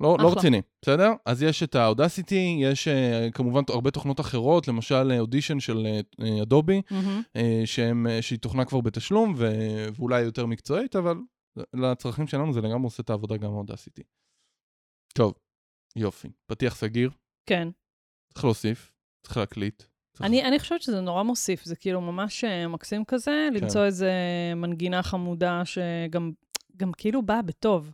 לא, 0.00 0.16
לא, 0.18 0.24
לא. 0.24 0.32
רציני, 0.36 0.60
בסדר? 0.82 1.10
אז 1.26 1.42
יש 1.42 1.62
את 1.62 1.74
ה 1.74 1.82
Audacity, 1.82 2.58
יש 2.60 2.88
אה, 2.88 3.28
כמובן 3.34 3.60
הרבה 3.68 3.90
תוכנות 3.90 4.20
אחרות, 4.20 4.68
למשל 4.68 5.12
אודישן 5.18 5.60
של 5.60 5.86
אה, 6.20 6.42
אדובי, 6.42 6.82
מהמם. 6.90 7.22
אה, 7.36 7.62
שהם, 7.64 8.06
אה, 8.06 8.22
שהיא 8.22 8.38
תוכנה 8.38 8.64
כבר 8.64 8.80
בתשלום, 8.80 9.34
ו- 9.36 9.86
ואולי 9.96 10.20
יותר 10.22 10.46
מקצועית, 10.46 10.96
אבל 10.96 11.16
לצרכים 11.74 12.26
שלנו 12.26 12.52
זה 12.52 12.60
לגמרי 12.60 12.84
עושה 12.84 13.02
את 13.02 13.10
העבודה 13.10 13.36
גם 13.36 13.52
האודסיטי. 13.52 14.02
טוב, 15.14 15.34
יופי. 15.96 16.28
פתיח 16.46 16.76
סגיר, 16.76 17.10
כן. 17.46 17.68
צריך 18.34 18.44
להוסיף, 18.44 18.92
צריך 19.26 19.36
להקליט. 19.36 19.82
צריך- 20.16 20.22
אני, 20.26 20.44
אני 20.44 20.58
חושבת 20.58 20.82
שזה 20.82 21.00
נורא 21.00 21.22
מוסיף, 21.22 21.64
זה 21.64 21.76
כאילו 21.76 22.00
ממש 22.00 22.44
מקסים 22.68 23.04
כזה, 23.04 23.48
כן. 23.54 23.62
למצוא 23.62 23.84
איזה 23.84 24.12
מנגינה 24.56 25.02
חמודה 25.02 25.62
שגם 25.64 26.32
גם 26.76 26.92
כאילו 26.96 27.22
באה 27.22 27.42
בטוב. 27.42 27.90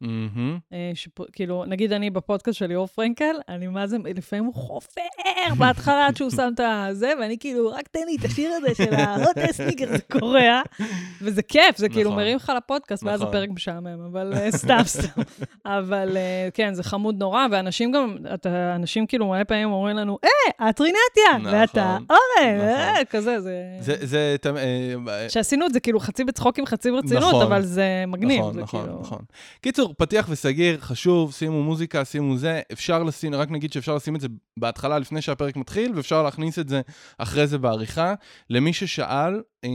אה, 0.73 0.91
שפ... 0.95 1.31
כאילו, 1.33 1.64
נגיד 1.64 1.93
אני 1.93 2.11
בפודקאסט 2.11 2.59
של 2.59 2.67
ליאור 2.67 2.87
פרנקל, 2.87 3.35
אני 3.49 3.67
מה 3.67 3.87
זה, 3.87 3.97
לפעמים 4.17 4.45
הוא 4.45 4.55
חופר 4.55 5.01
בהתחלה 5.59 6.07
עד 6.07 6.17
שהוא 6.17 6.31
שם 6.31 6.51
את 6.55 6.61
הזה, 6.64 7.12
ואני 7.21 7.38
כאילו, 7.38 7.71
רק 7.71 7.88
תן 7.88 8.01
לי 8.07 8.17
את 8.21 8.25
השיר 8.25 8.53
הזה 8.53 8.75
של 8.75 8.95
ה-hot 8.95 9.37
sneaker, 9.37 9.87
זה 9.87 9.99
קורע, 10.19 10.62
וזה 11.23 11.43
כיף, 11.43 11.77
זה 11.77 11.88
כאילו 11.88 12.11
נכון. 12.11 12.23
מרים 12.23 12.37
לך 12.37 12.53
לפודקאסט, 12.57 13.05
ואז 13.05 13.21
נכון. 13.21 13.35
הפרק 13.35 13.49
משעמם, 13.51 14.05
אבל 14.11 14.33
אה, 14.35 14.51
סתם, 14.51 14.83
סתם. 14.87 15.23
אבל 15.67 16.17
אה, 16.17 16.49
כן, 16.55 16.75
זה 16.75 16.83
חמוד 16.83 17.19
נורא, 17.19 17.47
ואנשים 17.51 17.93
גם, 17.93 18.17
אתה, 18.35 18.75
אנשים 18.75 19.07
כאילו 19.07 19.29
מלא 19.29 19.45
פעמים 19.45 19.73
אומרים 19.73 19.97
לנו, 19.97 20.19
אה, 20.25 20.71
את 20.71 20.81
רינתיה, 20.81 21.38
נכון, 21.41 21.61
ואתה 21.61 21.97
אורן, 22.11 22.57
נכון. 22.57 22.69
אה, 22.69 23.05
כזה, 23.11 23.41
זה... 23.41 23.62
זה, 23.81 23.95
זה, 24.01 24.37
אה, 24.57 25.29
שעשינו 25.29 25.67
את 25.67 25.73
זה 25.73 25.81
כאילו 25.81 26.01
חצי 26.01 26.25
בצחוקים, 26.25 26.67
חצי 26.67 26.91
ברצינות, 26.91 27.25
נכון. 27.25 27.43
אבל 27.43 27.62
זה 27.62 28.05
מגניב. 28.07 28.45
נכון, 28.68 28.87
כאילו... 28.87 29.00
נכון. 29.00 29.24
קיצור, 29.61 29.94
פתיח 29.98 30.26
וסגיר, 30.31 30.81
חשוב, 30.81 31.33
שימו 31.33 31.62
מוזיקה, 31.62 32.04
שימו 32.04 32.37
זה, 32.37 32.61
אפשר 32.72 33.02
לשים, 33.02 33.35
רק 33.35 33.50
נגיד 33.50 33.72
שאפשר 33.72 33.94
לשים 33.94 34.16
את 34.16 34.20
זה 34.20 34.28
בהתחלה 34.59 34.98
לפני 34.98 35.22
שהפרק 35.22 35.57
מתחיל, 35.57 35.92
ואפשר 35.94 36.22
להכניס 36.22 36.59
את 36.59 36.68
זה 36.68 36.81
אחרי 37.18 37.46
זה 37.46 37.59
בעריכה. 37.59 38.14
למי 38.50 38.72
ששאל, 38.72 39.42
אה, 39.64 39.68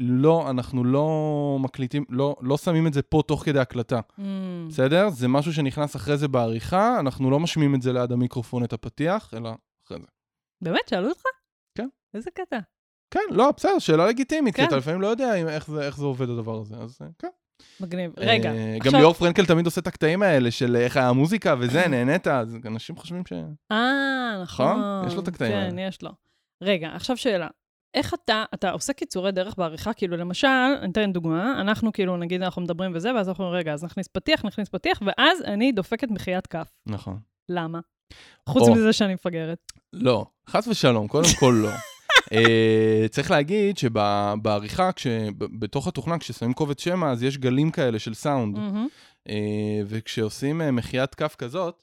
לא, 0.00 0.50
אנחנו 0.50 0.84
לא 0.84 1.56
מקליטים, 1.60 2.04
לא, 2.08 2.36
לא 2.40 2.56
שמים 2.56 2.86
את 2.86 2.92
זה 2.94 3.02
פה 3.02 3.22
תוך 3.26 3.44
כדי 3.44 3.58
הקלטה, 3.58 4.00
Mm. 4.18 4.22
בסדר? 4.68 5.08
זה 5.10 5.28
משהו 5.28 5.52
שנכנס 5.52 5.96
אחרי 5.96 6.16
זה 6.16 6.28
בעריכה, 6.28 7.00
אנחנו 7.00 7.30
לא 7.30 7.40
משמיעים 7.40 7.74
את 7.74 7.82
זה 7.82 7.92
ליד 7.92 8.12
המיקרופון, 8.12 8.64
את 8.64 8.72
הפתיח, 8.72 9.34
אלא 9.36 9.50
אחרי 9.86 9.98
זה. 10.00 10.06
באמת? 10.60 10.88
שאלו 10.90 11.08
אותך? 11.08 11.22
כן. 11.78 11.88
איזה 12.14 12.30
קטע? 12.30 12.58
כן, 13.10 13.20
לא, 13.30 13.50
בסדר, 13.56 13.78
שאלה 13.78 14.06
לגיטימית, 14.06 14.54
כי 14.54 14.62
כן. 14.62 14.68
אתה 14.68 14.76
לפעמים 14.76 15.00
לא 15.00 15.06
יודע 15.06 15.34
איך 15.54 15.66
זה, 15.66 15.82
איך 15.86 15.96
זה 15.96 16.04
עובד 16.04 16.28
הדבר 16.30 16.60
הזה, 16.60 16.76
אז 16.76 16.98
אה, 17.02 17.06
כן. 17.18 17.28
מגניב. 17.80 18.12
רגע, 18.16 18.50
אה, 18.52 18.72
גם 18.80 18.86
עכשיו- 18.86 19.00
ליאור 19.00 19.12
פרנקל 19.14 19.46
תמיד 19.46 19.64
עושה 19.66 19.80
את 19.80 19.86
הקטעים 19.86 20.22
האלה 20.22 20.50
של 20.50 20.76
איך 20.76 20.96
היה 20.96 21.08
המוזיקה 21.08 21.54
וזה, 21.58 21.86
נהנית, 21.90 22.26
אז 22.26 22.56
אנשים 22.66 22.96
חושבים 22.96 23.22
ש... 23.28 23.32
אה, 23.72 24.42
נכון. 24.42 25.04
יש 25.06 25.14
לו 25.14 25.20
את 25.22 25.28
הקטעים 25.28 25.52
כן, 25.52 25.58
האלה. 25.58 25.80
יש 25.82 26.02
לו. 26.02 26.10
רגע, 26.62 26.88
עכשיו 26.94 27.16
שאלה. 27.16 27.48
איך 27.94 28.14
אתה, 28.14 28.44
אתה 28.54 28.70
עושה 28.70 28.92
קיצורי 28.92 29.32
דרך 29.32 29.54
בעריכה? 29.58 29.92
כאילו, 29.92 30.16
למשל, 30.16 30.48
אני 30.82 30.92
אתן 30.92 31.12
דוגמה, 31.12 31.60
אנחנו 31.60 31.92
כאילו, 31.92 32.16
נגיד, 32.16 32.42
אנחנו 32.42 32.62
מדברים 32.62 32.92
וזה, 32.94 33.14
ואז 33.14 33.28
אנחנו 33.28 33.44
אומרים, 33.44 33.60
רגע, 33.60 33.72
אז 33.72 33.84
נכניס 33.84 34.08
פתיח, 34.08 34.44
נכניס 34.44 34.68
פתיח, 34.68 35.02
ואז 35.06 35.42
אני 35.44 35.72
דופקת 35.72 36.10
מחיית 36.10 36.46
כף. 36.46 36.68
נכון. 36.86 37.18
למה? 37.48 37.80
חוץ 38.48 38.62
או. 38.68 38.74
מזה 38.74 38.92
שאני 38.92 39.14
מפגרת. 39.14 39.72
לא, 39.92 40.26
חס 40.48 40.68
ושלום, 40.68 41.08
קודם 41.08 41.28
כל 41.40 41.54
לא. 41.62 41.70
אה, 42.32 43.06
צריך 43.10 43.30
להגיד 43.30 43.78
שבעריכה, 43.78 44.90
בתוך 45.58 45.88
התוכנה, 45.88 46.18
כששמים 46.18 46.52
קובץ 46.52 46.80
שמע, 46.80 47.10
אז 47.10 47.22
יש 47.22 47.38
גלים 47.38 47.70
כאלה 47.70 47.98
של 47.98 48.14
סאונד. 48.14 48.58
אה, 49.28 49.34
וכשעושים 49.86 50.62
אה, 50.62 50.70
מחיית 50.70 51.14
כף 51.14 51.34
כזאת, 51.38 51.82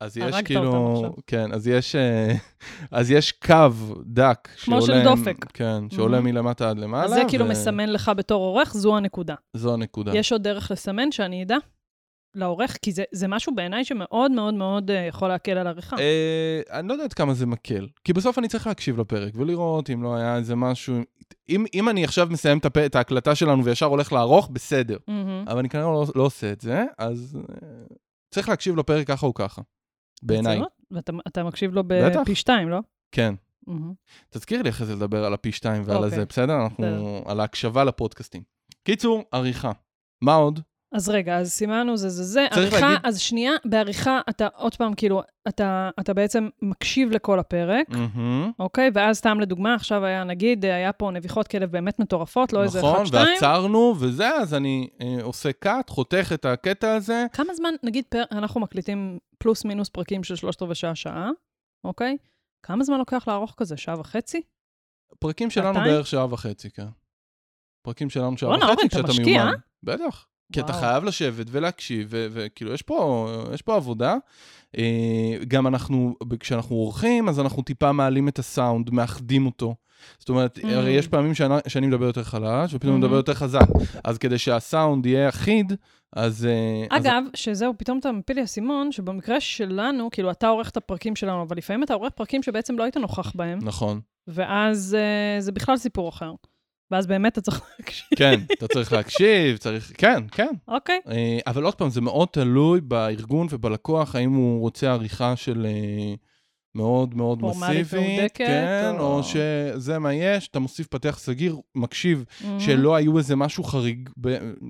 אז 0.00 0.16
יש 0.16 0.34
כאילו. 0.44 1.14
כן, 1.26 1.52
אז 1.52 1.68
יש, 1.68 1.96
אז 2.90 3.10
יש 3.10 3.32
קו 3.32 3.54
דק. 4.06 4.48
כמו 4.64 4.82
של 4.82 4.86
שעולה- 4.86 5.04
דופק. 5.04 5.44
כן, 5.54 5.90
שעולה 5.90 6.20
מהמם. 6.20 6.30
מלמטה 6.34 6.70
עד 6.70 6.78
למעלה. 6.78 7.04
אז 7.04 7.10
זה 7.10 7.22
כאילו 7.28 7.44
ו- 7.44 7.48
מסמן 7.48 7.88
לך 7.88 8.10
בתור 8.16 8.44
עורך, 8.44 8.72
זו 8.74 8.96
הנקודה. 8.96 9.34
זו 9.56 9.74
הנקודה. 9.74 10.16
יש 10.16 10.32
עוד 10.32 10.42
דרך 10.42 10.70
לסמן 10.70 11.12
שאני 11.12 11.42
אדע? 11.42 11.56
לעורך? 12.34 12.76
כי 12.82 12.92
זה, 12.92 13.04
זה 13.12 13.28
משהו 13.28 13.54
בעיניי 13.54 13.84
שמאוד 13.84 14.30
מאוד 14.30 14.54
מאוד 14.54 14.90
אה, 14.90 14.96
יכול 14.96 15.28
להקל 15.28 15.58
על 15.58 15.66
עריכה. 15.66 15.96
אה, 15.98 16.60
אני 16.70 16.88
לא 16.88 16.92
יודע 16.92 17.04
עד 17.04 17.12
כמה 17.12 17.34
זה 17.34 17.46
מקל, 17.46 17.88
כי 18.04 18.12
בסוף 18.12 18.38
אני 18.38 18.48
צריך 18.48 18.66
להקשיב 18.66 19.00
לפרק 19.00 19.32
ולראות 19.36 19.90
אם 19.90 20.02
לא 20.02 20.14
היה 20.14 20.36
איזה 20.36 20.56
משהו... 20.56 20.94
אם, 21.48 21.64
אם 21.74 21.88
אני 21.88 22.04
עכשיו 22.04 22.28
מסיים 22.30 22.58
את, 22.58 22.64
הפ... 22.64 22.76
את 22.76 22.94
ההקלטה 22.94 23.34
שלנו 23.34 23.64
וישר 23.64 23.86
הולך 23.86 24.12
לערוך, 24.12 24.48
בסדר. 24.52 24.96
מהמם. 25.08 25.44
אבל 25.48 25.58
אני 25.58 25.68
כנראה 25.68 25.86
לא, 25.86 26.06
לא 26.14 26.22
עושה 26.22 26.52
את 26.52 26.60
זה, 26.60 26.84
אז 26.98 27.38
אה, 27.62 27.68
צריך 28.30 28.48
להקשיב 28.48 28.76
לפרק 28.76 29.06
ככה 29.06 29.26
או 29.26 29.34
ככה, 29.34 29.62
בעיניי. 30.22 30.60
ואתה 30.90 31.12
אתה 31.26 31.44
מקשיב 31.44 31.74
לו. 31.74 31.82
בפי 31.84 32.34
שתיים, 32.34 32.68
לא? 32.68 32.78
כן. 33.12 33.34
מהמם. 33.66 33.92
תזכיר 34.30 34.62
לי 34.62 34.70
אחרי 34.70 34.86
זה 34.86 34.94
לדבר 34.94 35.24
על 35.24 35.34
הפי 35.34 35.52
שתיים 35.52 35.82
ועל 35.86 35.96
אוקיי. 35.96 36.12
הזה, 36.16 36.26
בסדר? 36.26 36.62
אנחנו... 36.62 36.84
בסדר. 36.84 37.30
על 37.30 37.40
ההקשבה 37.40 37.84
לפודקאסטים. 37.84 38.42
קיצור, 38.82 39.24
עריכה. 39.32 39.72
מה 40.22 40.34
עוד? 40.34 40.60
אז 40.92 41.08
רגע, 41.08 41.36
אז 41.38 41.50
סימנו 41.52 41.96
זה 41.96 42.08
זה 42.08 42.22
זה. 42.24 42.46
צריך 42.54 42.72
עריכה, 42.72 42.88
להגיד- 42.88 43.00
אז 43.06 43.20
שנייה, 43.20 43.52
בעריכה 43.64 44.20
אתה 44.30 44.48
עוד 44.54 44.74
פעם, 44.76 44.94
כאילו, 44.94 45.22
אתה, 45.48 45.90
אתה 46.00 46.14
בעצם 46.14 46.48
מקשיב 46.62 47.10
לכל 47.10 47.38
הפרק, 47.38 47.88
מהמם. 47.88 48.50
אוקיי? 48.58 48.90
ואז 48.94 49.16
סתם 49.18 49.40
לדוגמה, 49.40 49.74
עכשיו 49.74 50.04
היה, 50.04 50.24
נגיד, 50.24 50.64
היה 50.64 50.92
פה 50.92 51.10
נביחות 51.10 51.48
כלב 51.48 51.70
באמת 51.72 51.98
מטורפות, 51.98 52.52
לא 52.52 52.62
איזה 52.62 52.78
נכון, 52.78 52.96
אחד, 52.96 53.04
שתיים. 53.06 53.28
ועצרנו, 53.34 53.94
וזה, 54.00 54.28
אז 54.36 54.54
אני 54.54 54.88
אה, 55.02 55.18
עושה 55.22 55.52
קאט, 55.52 55.90
חותך 55.90 56.30
את 56.34 56.44
הקטע 56.44 56.94
הזה. 56.94 57.26
כמה 57.32 57.54
זמן, 57.54 57.74
נגיד, 57.82 58.04
פר, 58.08 58.22
אנחנו 58.32 58.60
מקליטים 58.60 59.18
פלוס 59.38 59.64
מינוס 59.64 59.88
פרקים 59.88 60.24
של 60.24 60.36
שלושת 60.36 60.62
רבעי 60.62 60.74
שעה, 60.74 60.94
שעה, 60.94 61.30
אוקיי? 61.84 62.16
כמה 62.62 62.84
זמן 62.84 62.98
לוקח 62.98 63.24
לערוך 63.28 63.54
כזה? 63.56 63.76
שעה 63.76 64.00
וחצי? 64.00 64.42
פרקים 65.18 65.50
שלנו? 65.50 65.80
בערך 65.80 66.06
שעה 66.06 66.32
וחצי, 66.32 66.70
כן. 66.70 66.86
פרקים 67.82 68.10
שלנו 68.10 68.38
שעה 68.38 68.50
וחצי, 68.50 68.88
כשאתה 68.88 69.12
מיומן. 69.24 69.52
בטח. 69.82 70.26
כי 70.52 70.60
אתה. 70.60 70.72
חייב 70.72 71.04
לשבת 71.04 71.46
ולהקשיב, 71.50 72.08
וכאילו, 72.10 72.72
יש 72.72 72.82
פה, 72.82 73.28
יש 73.54 73.62
פה 73.62 73.76
עבודה. 73.76 74.16
אה, 74.78 74.82
גם 75.48 75.66
אנחנו, 75.66 76.14
כשאנחנו 76.40 76.76
עורכים, 76.76 77.28
אז 77.28 77.40
אנחנו 77.40 77.62
טיפה 77.62 77.92
מעלים 77.92 78.28
את 78.28 78.38
הסאונד, 78.38 78.90
מאחדים 78.90 79.46
אותו. 79.46 79.74
זאת 80.18 80.28
אומרת, 80.28 80.58
Mm. 80.58 80.66
הרי 80.66 80.90
יש 80.90 81.08
פעמים 81.08 81.34
שאני, 81.34 81.54
שאני 81.68 81.86
מדבר 81.86 82.04
יותר 82.06 82.22
חלש, 82.24 82.74
ופתאום 82.74 82.94
Mhm. 82.94 82.98
מדבר 82.98 83.16
יותר 83.16 83.34
חזק. 83.34 83.60
אז 84.04 84.18
כדי 84.18 84.38
שהסאונד 84.38 85.06
יהיה 85.06 85.28
אחיד, 85.28 85.72
אז... 86.12 86.46
אה, 86.46 86.96
אז- 86.96 87.02
אגב, 87.06 87.22
שזהו, 87.34 87.72
פתאום 87.78 87.98
אתה 87.98 88.12
מפיל 88.12 88.36
לי 88.36 88.44
אסימון, 88.44 88.92
שבמקרה 88.92 89.40
שלנו, 89.40 90.08
כאילו, 90.12 90.30
אתה 90.30 90.48
עורך 90.48 90.70
את 90.70 90.76
הפרקים 90.76 91.16
שלנו, 91.16 91.42
אבל 91.42 91.56
לפעמים 91.56 91.82
אתה 91.82 91.94
עורך 91.94 92.12
פרקים 92.12 92.42
שבעצם 92.42 92.78
לא 92.78 92.82
היית 92.84 92.96
נוכח 92.96 93.32
בהם, 93.36 93.58
נכון. 93.62 94.00
ואז 94.28 94.96
אה, 94.98 95.40
זה 95.40 95.52
בכלל 95.52 95.76
סיפור 95.76 96.08
אחר. 96.08 96.32
ואז 96.90 97.06
באמת 97.06 97.32
אתה 97.32 97.40
צריך 97.40 97.62
להקשיב. 97.78 98.06
כן, 98.16 98.40
אתה 98.52 98.68
צריך 98.68 98.92
להקשיב, 98.92 99.56
צריך... 99.56 99.92
כן, 99.98 100.22
כן. 100.32 100.52
אוקיי. 100.68 101.00
אה, 101.08 101.38
אבל 101.46 101.64
עוד 101.64 101.74
פעם, 101.74 101.90
זה 101.90 102.00
מאוד 102.00 102.28
תלוי 102.32 102.80
בארגון 102.80 103.46
ובלקוח, 103.50 104.14
האם 104.16 104.32
הוא 104.32 104.60
רוצה 104.60 104.90
עריכה 104.92 105.36
של 105.36 105.66
אה, 105.66 106.14
מאוד 106.74 107.14
מאוד 107.14 107.40
פורמלית 107.40 107.80
מסיבית, 107.80 108.32
כן, 108.34 108.92
או- 108.98 109.16
או 109.16 109.22
שזה 109.22 109.98
מה 109.98 110.14
יש, 110.14 110.48
אתה 110.48 110.58
מוסיף 110.58 110.86
פתח 110.86 111.18
סגיר, 111.18 111.56
מקשיב, 111.74 112.24
מהמם. 112.44 112.60
שלא 112.60 112.94
היו 112.94 113.18
איזה 113.18 113.36
משהו 113.36 113.64
חריג, 113.64 114.08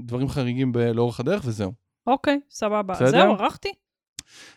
דברים 0.05 0.29
חריגים 0.29 0.73
לאורך 0.95 1.21
הדרך, 1.21 1.43
וזהו. 1.45 1.73
אוקיי, 2.07 2.41
סבבה. 2.51 2.95
בסדר? 2.95 3.11
זהו, 3.11 3.33
ערכתי? 3.33 3.73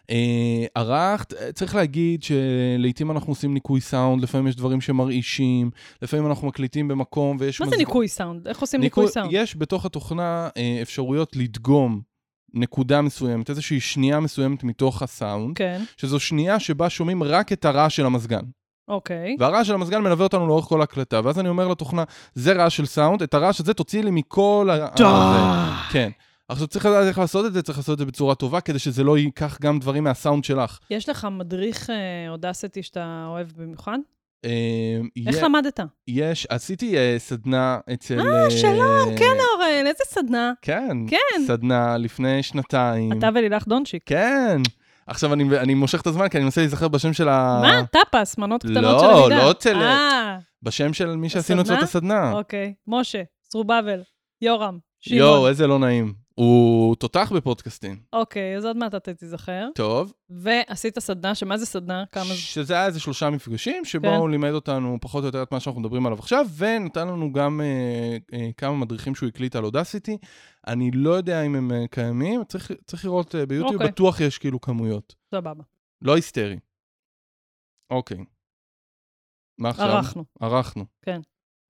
אה, 0.09 0.65
ערכת, 0.75 1.33
אה, 1.33 1.51
צריך 1.51 1.75
להגיד 1.75 2.23
שלעיתים 2.23 3.11
אנחנו 3.11 3.31
עושים 3.31 3.53
ניקוי 3.53 3.81
סאונד, 3.81 4.23
לפעמים 4.23 4.47
יש 4.47 4.55
דברים 4.55 4.81
שמרעישים, 4.81 5.71
לפעמים 6.01 6.27
אנחנו 6.27 6.47
מקליטים 6.47 6.87
במקום 6.87 7.37
ויש... 7.39 7.61
מה 7.61 7.65
זה 7.67 7.71
מזג- 7.75 7.79
ניקוי 7.79 8.07
סאונד? 8.07 8.47
איך 8.47 8.59
עושים 8.59 8.81
ניקוי 8.81 9.07
סאונד? 9.07 9.29
יש 9.31 9.57
בתוך 9.57 9.85
התוכנה 9.85 10.49
אה, 10.57 10.79
אפשרויות 10.81 11.35
לדגום 11.35 12.01
נקודה 12.53 13.01
מסוימת, 13.01 13.49
איזושהי 13.49 13.79
שנייה 13.79 14.19
מסוימת 14.19 14.63
מתוך 14.63 15.01
הסאונד, 15.01 15.57
כן, 15.57 15.81
שזו 15.97 16.19
שנייה 16.19 16.59
שבה 16.59 16.89
שומעים 16.89 17.23
רק 17.23 17.51
את 17.51 17.65
הרעש 17.65 17.95
של 17.95 18.05
המזגן. 18.05 18.41
אוקיי. 18.87 19.35
והרעש 19.39 19.67
של 19.67 19.73
המזגן 19.73 20.01
מלווה 20.01 20.23
אותנו 20.23 20.47
לאורך 20.47 20.65
כל 20.65 20.81
ההקלטה, 20.81 21.21
ואז 21.23 21.39
אני 21.39 21.49
אומר 21.49 21.67
לתוכנה, 21.67 22.03
זה 22.33 22.53
רעש 22.53 22.77
של 22.77 22.85
סאונד, 22.85 23.21
את 23.21 23.33
הרעש 23.33 23.59
הזה 23.59 23.73
תוציא 23.73 24.03
לי 24.03 24.11
מכל 24.11 24.69
ה... 24.71 24.77
די. 24.95 25.03
הזה." 25.05 25.93
כן. 25.93 26.09
עכשיו 26.49 26.67
צריך 26.67 26.85
לדעת 26.85 27.07
איך 27.07 27.17
לעשות 27.19 27.45
את 27.45 27.53
זה, 27.53 27.61
צריך 27.61 27.77
לעשות 27.77 27.93
את 27.93 27.99
זה 27.99 28.05
בצורה 28.05 28.35
טובה, 28.35 28.61
כדי 28.61 28.79
שזה 28.79 29.03
לא 29.03 29.17
ייקח 29.17 29.57
גם 29.61 29.79
דברים 29.79 30.03
מהסאונד 30.03 30.43
שלך. 30.43 30.79
יש 30.89 31.09
לך 31.09 31.27
מדריך 31.31 31.89
אה, 31.89 31.95
אודסטי 32.29 32.83
שאתה 32.83 33.25
אוהב 33.27 33.47
במיוחד? 33.57 33.97
אה, 34.45 34.51
איך 35.27 35.43
למדת? 35.43 35.79
יש, 36.07 36.47
עשיתי 36.49 36.97
אה, 36.97 37.15
סדנה 37.17 37.79
אצל... 37.93 38.19
אה, 38.19 38.51
שלום, 38.51 39.17
כן, 39.17 39.25
אה, 39.39 39.43
אורן, 39.55 39.87
איזה 39.87 40.03
סדנה. 40.07 40.53
כן, 40.61 40.97
כן. 41.07 41.43
סדנה 41.47 41.97
לפני 41.97 42.43
שנתיים. 42.43 43.11
אתה 43.11 43.29
ולילך 43.35 43.67
דונצ'יק. 43.67 44.03
כן. 44.05 44.61
עכשיו 45.07 45.33
אני, 45.33 45.57
אני 45.59 45.73
מושך 45.73 46.01
את 46.01 46.07
הזמן, 46.07 46.27
כי 46.29 46.37
אני 46.37 46.43
מנסה 46.45 46.61
להיזכר 46.61 46.87
בשם 46.87 47.13
של 47.13 47.29
ה... 47.29 47.59
מה? 47.61 47.81
טאפס, 47.91 48.37
מנות 48.37 48.63
קטנות 48.63 48.83
לא, 48.83 48.99
של 48.99 49.05
למידה. 49.07 49.43
לא 49.45 49.51
אצל- 49.51 49.81
אה, 49.81 50.37
בשם 50.63 50.93
של 50.93 51.15
מי 51.15 51.29
שעשינו 51.29 51.61
אצלו 51.61 51.75
את 51.77 51.83
הסדנה? 51.83 52.31
אוקיי. 52.31 52.73
משה, 52.87 53.21
סרובבל, 53.51 54.01
יורם, 54.41 54.77
יואו, 55.07 55.33
שמעון. 55.35 55.49
איזה 55.49 55.67
לא 55.67 55.79
נעים. 55.79 56.22
הוא 56.35 56.95
תותח 56.95 57.31
בפודקאסטים. 57.35 57.99
אוקיי, 58.13 58.57
אז 58.57 58.65
עוד 58.65 58.77
מעט 58.77 58.95
אתה 58.95 59.13
תיזכר. 59.13 59.67
טוב. 59.75 60.13
ועשית 60.29 60.99
סדנה, 60.99 61.35
שמה 61.35 61.57
זה 61.57 61.65
סדנה? 61.65 62.03
כמה 62.11 62.25
זה? 62.25 62.35
שזה 62.35 62.73
היה 62.73 62.85
איזה 62.85 62.99
שלושה 62.99 63.29
מפגשים, 63.29 63.85
שבו 63.85 64.07
כן. 64.07 64.13
הוא 64.15 64.29
לימד 64.29 64.51
אותנו 64.51 64.97
פחות 65.01 65.21
או 65.21 65.25
יותר 65.25 65.43
את 65.43 65.51
מה 65.51 65.59
שאנחנו 65.59 65.81
מדברים 65.81 66.05
עליו 66.05 66.19
עכשיו, 66.19 66.45
ונתן 66.57 67.07
לנו 67.07 67.33
גם 67.33 67.61
אה, 67.61 68.17
אה, 68.33 68.49
כמה 68.57 68.75
מדריכים 68.75 69.15
שהוא 69.15 69.29
הקליט 69.29 69.55
על 69.55 69.65
אודסיטי. 69.65 70.17
אני 70.67 70.91
לא 70.91 71.09
יודע 71.09 71.41
אם 71.41 71.55
הם 71.55 71.71
אה, 71.71 71.87
קיימים, 71.91 72.43
צריך, 72.43 72.71
צריך 72.85 73.05
לראות 73.05 73.35
אה, 73.35 73.45
ביוטיוב, 73.45 73.73
אוקיי. 73.73 73.87
בטוח 73.87 74.19
יש 74.19 74.37
כאילו 74.37 74.61
כמויות. 74.61 75.15
סבבה. 75.31 75.63
לא 76.01 76.15
היסטרי. 76.15 76.59
אוקיי. 77.89 78.25
מה 79.57 79.69
עכשיו? 79.69 79.85
ערכנו. 79.85 80.25
ערכנו. 80.39 80.85
כן. 81.01 81.21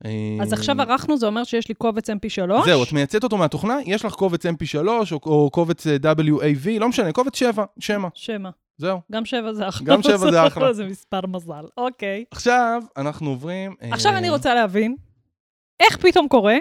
אה, 0.06 0.38
אז 0.42 0.54
עכשיו 0.54 0.82
ערכנו, 0.82 1.18
זה 1.18 1.26
אומר 1.26 1.44
שיש 1.44 1.68
לי 1.68 1.76
קובץ 1.76 2.10
mp3. 2.10 2.66
זהו, 2.66 2.84
את 2.84 2.92
מייצאת 2.94 3.24
אותו 3.24 3.38
מהתוכנה, 3.38 3.78
יש 3.86 4.06
לך 4.06 4.14
קובץ 4.14 4.46
mp3 4.46 4.78
או, 4.88 5.20
או 5.26 5.50
קובץ 5.52 5.88
אה, 5.88 5.96
WAV, 5.96 6.80
לא 6.80 6.90
משנה, 6.90 7.12
קובץ 7.12 7.36
7, 7.36 7.66
שמע, 7.80 8.08
שמה. 8.14 8.50
זהו. 8.78 9.02
גם 9.12 9.26
שבע 9.26 9.54
זה 9.54 9.70
אחלה. 9.70 9.88
גם 9.88 10.04
שבע 10.04 10.32
זה 10.32 10.48
אחלה. 10.48 10.74
זה 10.80 10.86
מספר 10.86 11.20
מזל. 11.28 11.66
אוקיי. 11.78 12.26
עכשיו 12.32 12.82
אנחנו 12.98 13.30
עוברים... 13.30 13.76
אה, 13.82 13.90
עכשיו 13.92 14.18
אני 14.18 14.30
רוצה 14.30 14.54
להבין, 14.54 14.96
איך 15.80 15.98
פתאום 15.98 16.28
קורה? 16.28 16.56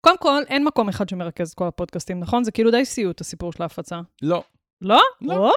קודם 0.00 0.18
כל, 0.18 0.42
אין 0.48 0.64
מקום 0.64 0.88
אחד 0.88 1.08
שמרכז 1.08 1.48
את 1.50 1.54
כל 1.54 1.66
הפודקאסטים, 1.66 2.20
נכון? 2.20 2.44
זה 2.44 2.50
כאילו 2.52 2.70
די 2.70 2.84
סיוט, 2.84 3.20
הסיפור 3.20 3.52
של 3.52 3.62
ההפצה. 3.62 4.00
לא, 4.22 4.42
לא? 4.80 5.00
לא. 5.20 5.34
הופ, 5.34 5.56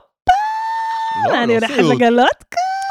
לא, 1.29 1.43
אני 1.43 1.47
לא 1.47 1.53
הולכת. 1.53 1.95
לגלות? 1.95 2.45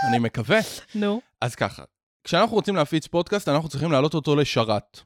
אני 0.09 0.19
מקווה. 0.19 0.59
נו, 0.95 1.21
אז 1.41 1.55
ככה, 1.55 1.83
כשאנחנו 2.27 2.57
רוצים 2.57 2.77
להפיץ 2.77 3.07
פודקאסט, 3.07 3.49
אנחנו 3.49 3.69
צריכים 3.69 3.93
להעלות 3.93 4.15
אותו 4.15 4.37
לשרת. 4.37 5.01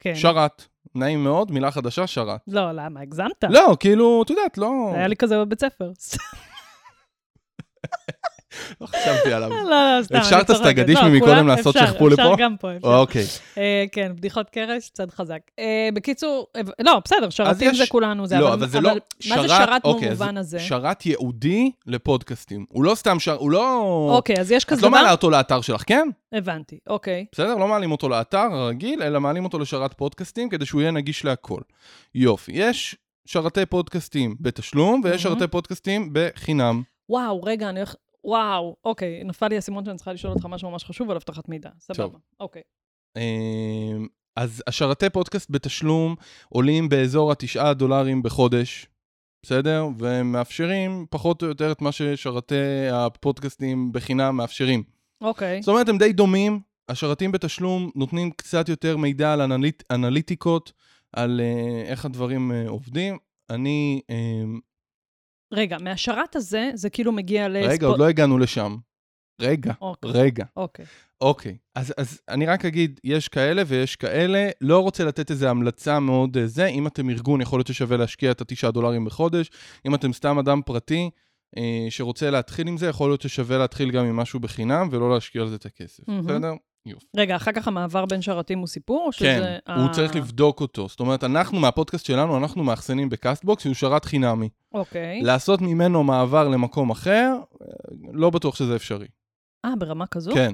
כן. 0.00 0.14
שרת. 0.14 0.64
נעים 0.94 1.24
מאוד, 1.24 1.52
מילה 1.52 1.70
חדשה, 1.70 2.06
שרת. 2.06 2.40
לא, 2.46 2.72
למה? 2.72 3.00
הגזמת. 3.00 3.44
לא, 3.48 3.76
כאילו, 3.80 4.22
את 4.24 4.30
יודעת, 4.30 4.58
לא... 4.58 4.92
היה 4.94 5.06
לי 5.06 5.16
כזה 5.16 5.38
בבית 5.38 5.60
ספר. 5.60 5.92
לא 8.80 8.86
חשבתי 8.86 9.32
עליו. 9.32 9.50
לא, 9.50 9.70
לא, 9.70 10.02
סתם, 10.02 10.14
אני 10.14 10.24
אפשר 10.24 10.40
את. 10.40 10.50
הסטגדיש 10.50 10.98
לא, 10.98 11.08
ממקודם 11.08 11.46
לעשות 11.46 11.74
שכפול 11.74 12.12
לפה? 12.12 12.22
אפשר 12.22 12.34
גם 12.38 12.56
פה, 12.56 12.76
אפשר. 12.76 12.88
אוקיי. 12.88 13.24
אה, 13.58 13.84
כן, 13.92 14.12
בדיחות 14.16 14.50
קרש, 14.50 14.90
צד 14.90 15.10
חזק. 15.10 15.38
אה, 15.58 15.88
בקיצור, 15.94 16.46
אה, 16.56 16.60
לא, 16.80 17.00
בסדר, 17.04 17.30
שרתים 17.30 17.74
זה 17.74 17.84
כולנו, 17.88 18.26
זה, 18.26 18.38
לא, 18.38 18.54
אבל 18.54 18.68
זה 18.68 18.80
לא... 18.80 18.90
מה 19.28 19.42
זה 19.42 19.48
שרת 19.48 19.84
אוקיי, 19.84 20.08
במובן 20.08 20.36
הזה? 20.36 20.58
שרת 20.58 21.06
ייעודי 21.06 21.70
לפודקאסטים. 21.86 22.66
הוא 22.68 22.84
לא 22.84 22.94
סתם 22.94 23.20
שר... 23.20 23.34
הוא 23.34 23.50
לא... 23.50 24.10
אוקיי, 24.16 24.36
אז 24.40 24.52
יש 24.52 24.64
את 24.64 24.68
כזה 24.68 24.82
לא 24.82 24.88
דבר? 24.88 24.98
מעלה 24.98 25.12
אותו 25.12 25.30
לאתר 25.30 25.60
שלך, 25.60 25.82
כן? 25.86 26.08
הבנתי, 26.32 26.78
אוקיי. 26.86 27.26
בסדר? 27.32 27.54
לא 27.54 27.68
מעלים 27.68 27.92
אותו 27.92 28.08
לאתר 28.08 28.48
הרגיל, 28.52 29.02
אלא 29.02 29.20
מעלים 29.20 29.44
אותו 29.44 29.58
לשרת 29.58 29.94
פודקאסטים 29.94 30.48
כדי 30.48 30.66
שהוא 30.66 30.80
יהיה 30.80 30.90
נגיש 30.90 31.24
להכל. 31.24 31.60
יופי. 32.14 32.52
יש 32.54 32.96
שרתי 33.26 33.66
פודקאסטים 33.66 34.34
בתשלום, 34.40 35.00
ויש. 35.04 35.22
שרתי 35.22 35.46
פודקאסטים 35.46 36.10
בחינם. 36.12 36.82
וואו, 37.08 37.42
רגע, 37.42 37.68
אני 37.68 37.80
הולך... 37.80 37.94
וואו, 38.24 38.76
אוקיי, 38.84 39.24
נפל 39.24 39.48
לי 39.48 39.56
האסימון 39.56 39.84
שאני 39.84 39.96
צריכה 39.96 40.12
לשאול 40.12 40.32
אותך 40.32 40.46
משהו 40.46 40.70
ממש 40.70 40.84
חשוב 40.84 41.10
על 41.10 41.16
אבטחת 41.16 41.48
מידע. 41.48 41.70
סבבה. 41.80 42.18
אוקיי. 42.40 42.62
אמ, 43.16 44.06
אז 44.36 44.62
השרתי 44.66 45.10
פודקאסט 45.10 45.50
בתשלום 45.50 46.14
עולים 46.48 46.88
באזור 46.88 47.32
התשעה 47.32 47.74
דולרים 47.74 48.22
בחודש, 48.22 48.86
בסדר? 49.42 49.86
והם 49.98 50.32
מאפשרים 50.32 51.06
פחות 51.10 51.42
או 51.42 51.48
יותר 51.48 51.72
את 51.72 51.82
מה 51.82 51.92
ששרתי 51.92 52.54
הפודקאסטים 52.92 53.92
בחינם 53.92 54.36
מאפשרים. 54.36 54.82
אוקיי. 55.20 55.62
זאת 55.62 55.68
אומרת, 55.68 55.88
הם 55.88 55.98
די 55.98 56.12
דומים. 56.12 56.60
השרתים 56.88 57.32
בתשלום 57.32 57.90
נותנים 57.94 58.30
קצת 58.30 58.68
יותר 58.68 58.96
מידע 58.96 59.32
על 59.32 59.40
אנליט, 59.40 59.82
אנליטיקות, 59.90 60.72
על 61.12 61.40
uh, 61.40 61.88
איך 61.88 62.04
הדברים 62.04 62.52
uh, 62.52 62.70
עובדים. 62.70 63.18
אני... 63.50 64.00
Um, 64.10 64.73
רגע, 65.54 65.76
מהשרת 65.80 66.36
הזה, 66.36 66.70
זה 66.74 66.90
כאילו 66.90 67.12
מגיע 67.12 67.48
לספוט... 67.48 67.72
רגע, 67.72 67.86
עוד 67.86 67.98
לא 67.98 68.08
הגענו 68.08 68.38
לשם. 68.38 68.76
רגע, 69.40 69.72
אוקיי. 69.80 70.10
רגע. 70.14 70.44
אוקיי. 70.56 70.84
אוקיי, 71.20 71.56
אז, 71.74 71.94
אז 71.96 72.20
אני 72.28 72.46
רק 72.46 72.64
אגיד, 72.64 73.00
יש 73.04 73.28
כאלה 73.28 73.62
ויש 73.66 73.96
כאלה, 73.96 74.48
לא 74.60 74.78
רוצה 74.80 75.04
לתת 75.04 75.30
איזו 75.30 75.48
המלצה 75.48 76.00
מאוד 76.00 76.36
אה, 76.36 76.46
זה, 76.46 76.66
אם 76.66 76.86
אתם 76.86 77.10
ארגון, 77.10 77.40
יכול 77.40 77.58
להיות 77.58 77.66
ששווה 77.66 77.96
להשקיע 77.96 78.30
את 78.30 78.40
התשעה 78.40 78.70
דולרים 78.70 79.04
בחודש, 79.04 79.50
אם 79.86 79.94
אתם 79.94 80.12
סתם 80.12 80.38
אדם 80.38 80.60
פרטי 80.66 81.10
אה, 81.56 81.86
שרוצה 81.90 82.30
להתחיל 82.30 82.68
עם 82.68 82.76
זה, 82.76 82.86
יכול 82.86 83.10
להיות 83.10 83.22
ששווה 83.22 83.58
להתחיל 83.58 83.90
גם 83.90 84.04
עם 84.04 84.16
משהו 84.16 84.40
בחינם 84.40 84.88
ולא 84.90 85.14
להשקיע 85.14 85.42
על 85.42 85.48
זה 85.48 85.56
את 85.56 85.66
הכסף, 85.66 86.08
מהמם. 86.08 86.26
בסדר? 86.26 86.52
יופי. 86.86 87.06
רגע, 87.16 87.36
אחר 87.36 87.52
כך 87.52 87.68
המעבר 87.68 88.06
בין 88.06 88.22
שרתים 88.22 88.58
הוא 88.58 88.66
סיפור? 88.66 89.04
או 89.06 89.12
שזה... 89.12 89.24
כן, 89.66 89.72
הוא 89.72 89.86
אה, 89.86 89.92
צריך 89.92 90.16
לבדוק 90.16 90.60
אותו. 90.60 90.88
זאת 90.88 91.00
אומרת, 91.00 91.24
אנחנו, 91.24 91.60
מהפודקאסט 91.60 92.06
שלנו, 92.06 92.36
אנחנו 92.36 92.64
מאחסנים 92.64 93.08
ב 93.08 93.14
Castbox, 93.14 93.62
שהוא 93.62 93.74
שרת 93.74 94.04
חינמי. 94.04 94.48
אוקיי. 94.74 95.22
לעשות 95.22 95.60
ממנו 95.60 96.04
מעבר 96.04 96.48
למקום 96.48 96.90
אחר, 96.90 97.36
לא 98.12 98.30
בטוח 98.30 98.56
שזה 98.56 98.76
אפשרי. 98.76 99.06
אה, 99.64 99.76
ברמה 99.78 100.06
כזו? 100.06 100.32
כן. 100.34 100.52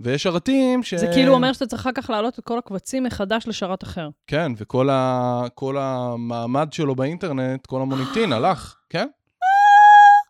ויש 0.00 0.22
שרתים 0.22 0.82
ש... 0.82 0.94
זה 0.94 1.06
כאילו 1.12 1.34
אומר 1.34 1.52
שאתה 1.52 1.66
צריך 1.66 1.82
אחר 1.82 1.92
כך 1.94 2.10
להעלות 2.10 2.38
את 2.38 2.44
כל 2.44 2.58
הקבצים 2.58 3.02
מחדש 3.04 3.48
לשרת 3.48 3.82
אחר. 3.82 4.08
כן, 4.26 4.52
וכל 4.56 4.90
ה... 4.90 5.42
כל 5.54 5.76
המעמד 5.78 6.72
שלו 6.72 6.94
באינטרנט, 6.94 7.66
כל 7.66 7.80
המוניטין, 7.82 8.32
הלך, 8.36 8.76
כן? 8.90 9.08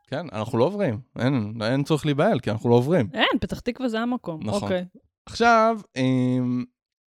כן, 0.06 0.26
אנחנו 0.32 0.58
לא 0.58 0.64
עוברים. 0.64 1.00
אין, 1.18 1.54
אין 1.62 1.84
צורך 1.84 2.06
להיבהל, 2.06 2.40
כי 2.40 2.50
אנחנו 2.50 2.70
לא 2.70 2.74
עוברים. 2.74 3.08
אין, 3.14 3.38
פתח 3.40 3.60
תקווה 3.60 3.88
זה 3.88 4.00
המקום. 4.00 4.40
נכון. 4.42 4.62
אוקיי. 4.62 4.84
עכשיו, 5.30 5.80
אמ, 5.96 6.64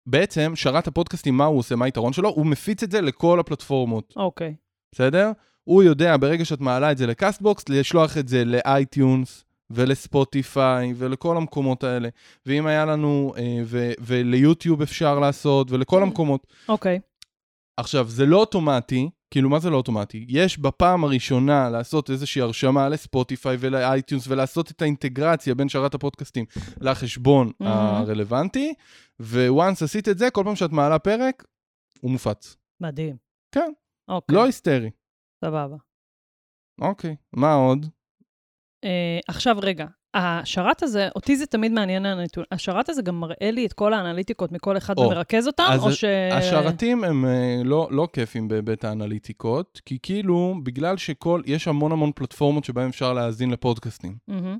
בעצם, 0.05 0.51
שרת 0.55 0.87
הפודקאסטים, 0.87 1.37
מה 1.37 1.45
הוא 1.45 1.59
עושה, 1.59 1.75
מה 1.75 1.85
היתרון 1.85 2.13
שלו? 2.13 2.29
הוא 2.29 2.45
מפיץ 2.45 2.83
את 2.83 2.91
זה 2.91 3.01
לכל 3.01 3.39
הפלטפורמות, 3.39 4.13
אוקיי. 4.15 4.55
בסדר? 4.91 5.31
הוא 5.63 5.83
יודע, 5.83 6.17
ברגע 6.17 6.45
שאת 6.45 6.59
מעלה 6.59 6.91
את 6.91 6.97
זה 6.97 7.07
ל 7.07 7.14
Castbox, 7.14 7.69
לשלוח 7.69 8.17
את 8.17 8.27
זה 8.27 8.45
ל 8.45 8.59
iTunes 8.59 9.45
ולספוטיפיי 9.69 10.93
ולכל 10.97 11.37
המקומות 11.37 11.83
האלה. 11.83 12.09
ואם 12.45 12.65
היה 12.65 12.85
לנו, 12.85 13.33
אה, 13.37 13.61
ו- 13.65 13.91
וליוטיוב 13.99 14.81
אפשר 14.81 15.19
לעשות, 15.19 15.71
ולכל 15.71 16.03
המקומות. 16.03 16.47
אוקיי. 16.69 16.99
עכשיו, 17.77 18.07
זה 18.07 18.25
לא 18.25 18.37
אוטומטי, 18.37 19.09
כאילו, 19.31 19.49
מה 19.49 19.59
זה 19.59 19.69
לא 19.69 19.77
אוטומטי? 19.77 20.25
יש 20.29 20.57
בפעם 20.59 21.03
הראשונה 21.03 21.69
לעשות 21.69 22.09
איזושהי 22.09 22.41
הרשמה 22.41 22.89
לספוטיפיי 22.89 23.57
ול 23.59 23.76
iTunes 23.76 24.27
ולעשות 24.27 24.71
את 24.71 24.81
האינטגרציה 24.81 25.55
בין 25.55 25.69
שרת 25.69 25.93
הפודקאסטים 25.93 26.45
לחשבון 26.81 27.51
מהמם. 27.59 28.01
הרלוונטי, 28.01 28.73
וואנס 29.47 29.83
עשית 29.83 30.09
את 30.09 30.17
זה, 30.17 30.29
כל 30.29 30.43
פעם 30.45 30.55
שאת 30.55 30.71
מעלה 30.71 30.99
פרק, 30.99 31.43
הוא 32.01 32.11
מופץ. 32.11 32.57
מדהים. 32.81 33.15
כן. 33.51 33.71
אוקיי. 34.07 34.35
לא 34.35 34.45
היסטרי. 34.45 34.89
סבבה. 35.45 35.75
אוקיי, 36.81 37.15
מה 37.33 37.53
עוד? 37.53 37.85
אה, 38.83 39.19
עכשיו 39.27 39.55
רגע, 39.61 39.85
השרת 40.13 40.83
הזה, 40.83 41.09
אותי 41.15 41.37
זה 41.37 41.45
תמיד 41.45 41.71
מעניין 41.71 42.05
הנתון. 42.05 42.43
השרת 42.51 42.89
הזה 42.89 43.01
גם 43.01 43.19
מראה 43.19 43.51
לי 43.51 43.65
את 43.65 43.73
כל 43.73 43.93
האנליטיקות 43.93 44.51
מכל 44.51 44.77
אחד 44.77 44.97
או, 44.97 45.03
ומרכז 45.03 45.47
אותם, 45.47 45.63
או 45.79 45.91
ש... 45.91 46.03
השרתים 46.31 47.03
הם 47.03 47.25
אה, 47.25 47.61
לא, 47.63 47.87
לא 47.91 48.07
כיפים 48.13 48.47
בהיבט 48.47 48.85
האנליטיקות, 48.85 49.81
כי 49.85 49.97
כאילו, 50.03 50.55
בגלל 50.63 50.97
שכל, 50.97 51.41
יש 51.45 51.67
המון 51.67 51.91
המון 51.91 52.11
פלטפורמות 52.15 52.63
שבהן 52.63 52.89
אפשר 52.89 53.13
להאזין 53.13 53.51
לפודקאסטים. 53.51 54.15
מהמם. 54.27 54.57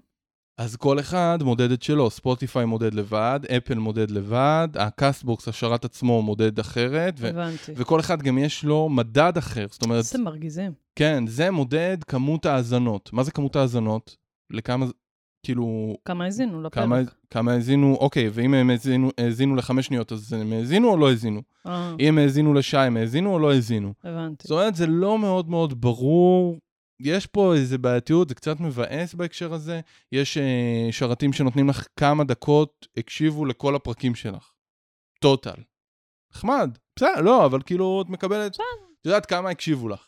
אז 0.58 0.76
כל 0.76 1.00
אחד 1.00 1.40
מודד 1.44 1.72
את 1.72 1.84
שלו, 1.84 2.10
ספוטיפיי 2.10 2.66
מודד 2.66 2.94
לבד, 2.94 3.40
אפל 3.58 3.78
מודד 3.78 4.12
לבד, 4.12 4.68
ה 4.76 4.84
Castbox, 4.84 5.48
השרת 5.48 5.86
עצמו 5.86 6.22
מודד 6.22 6.60
אחרת, 6.60 7.14
ו- 7.20 7.28
הבנתי. 7.28 7.72
וכל 7.76 8.00
אחד 8.00 8.22
גם 8.22 8.38
יש 8.38 8.64
לו 8.64 8.90
מדד 8.90 9.38
אחר. 9.38 9.66
זאת 9.72 9.84
אומרת, 9.84 9.98
איזה 9.98 10.18
מרגיזים. 10.20 10.72
כן, 10.96 11.28
זה 11.28 11.52
מודד 11.52 11.98
כמות 12.08 12.46
האזנות. 12.46 13.10
מה 13.14 13.24
זה 13.24 13.32
כמות 13.32 13.56
האזנות? 13.56 14.16
לכמה, 14.52 14.86
זה- 14.86 14.94
כאילו, 15.44 15.98
כמה 16.06 16.26
האזינו 16.26 16.62
לפרק? 16.62 16.84
כמה, 16.84 17.00
כמה 17.30 17.52
האזינו, 17.52 17.98
אוקיי, 18.00 18.30
ואם 18.34 18.54
הם 18.54 18.70
האזינו, 18.70 19.12
האזינו 19.18 19.56
לחמש 19.56 19.86
שניות, 19.86 20.12
אז 20.12 20.34
הם 20.34 20.54
האזינו 20.54 20.90
או 20.90 20.98
לא 20.98 21.10
האזינו? 21.10 21.42
אה, 21.68 21.96
אם 22.00 22.08
הם 22.08 22.18
האזינו 22.18 22.54
לשעה, 22.54 22.86
הם 22.86 22.98
האזינו 22.98 23.34
או 23.34 23.40
לא 23.40 23.52
האזינו? 23.52 23.94
הבנתי. 24.04 24.48
זאת 24.48 24.52
אומרת, 24.52 24.76
זה 24.76 24.88
לא 24.88 25.20
מאוד 25.20 25.50
מאוד 25.50 25.82
ברור. 25.82 26.60
יש 27.00 27.26
פה 27.26 27.56
איזה 27.56 27.78
בעייתיות, 27.78 28.30
זה 28.30 28.36
קצת 28.36 28.60
מבאס 28.60 29.14
בהקשר 29.14 29.54
הזה. 29.54 29.82
יש 30.12 30.38
אה, 30.38 30.88
שרתים 30.92 31.34
שנותנים 31.34 31.70
לך 31.70 31.88
כמה 31.96 32.24
דקות 32.24 32.88
הקשיבו 32.98 33.46
לכל 33.46 33.76
הפרקים 33.76 34.16
שלך. 34.16 34.52
טוטל. 35.20 35.62
נחמד. 36.36 36.78
בסדר, 36.96 37.22
לא, 37.22 37.46
אבל 37.46 37.62
כאילו, 37.62 38.02
את 38.02 38.10
מקבלת... 38.10 38.56
את 38.56 39.06
יודעת 39.06 39.26
כמה 39.26 39.50
הקשיבו 39.50 39.90
לך. 39.90 40.08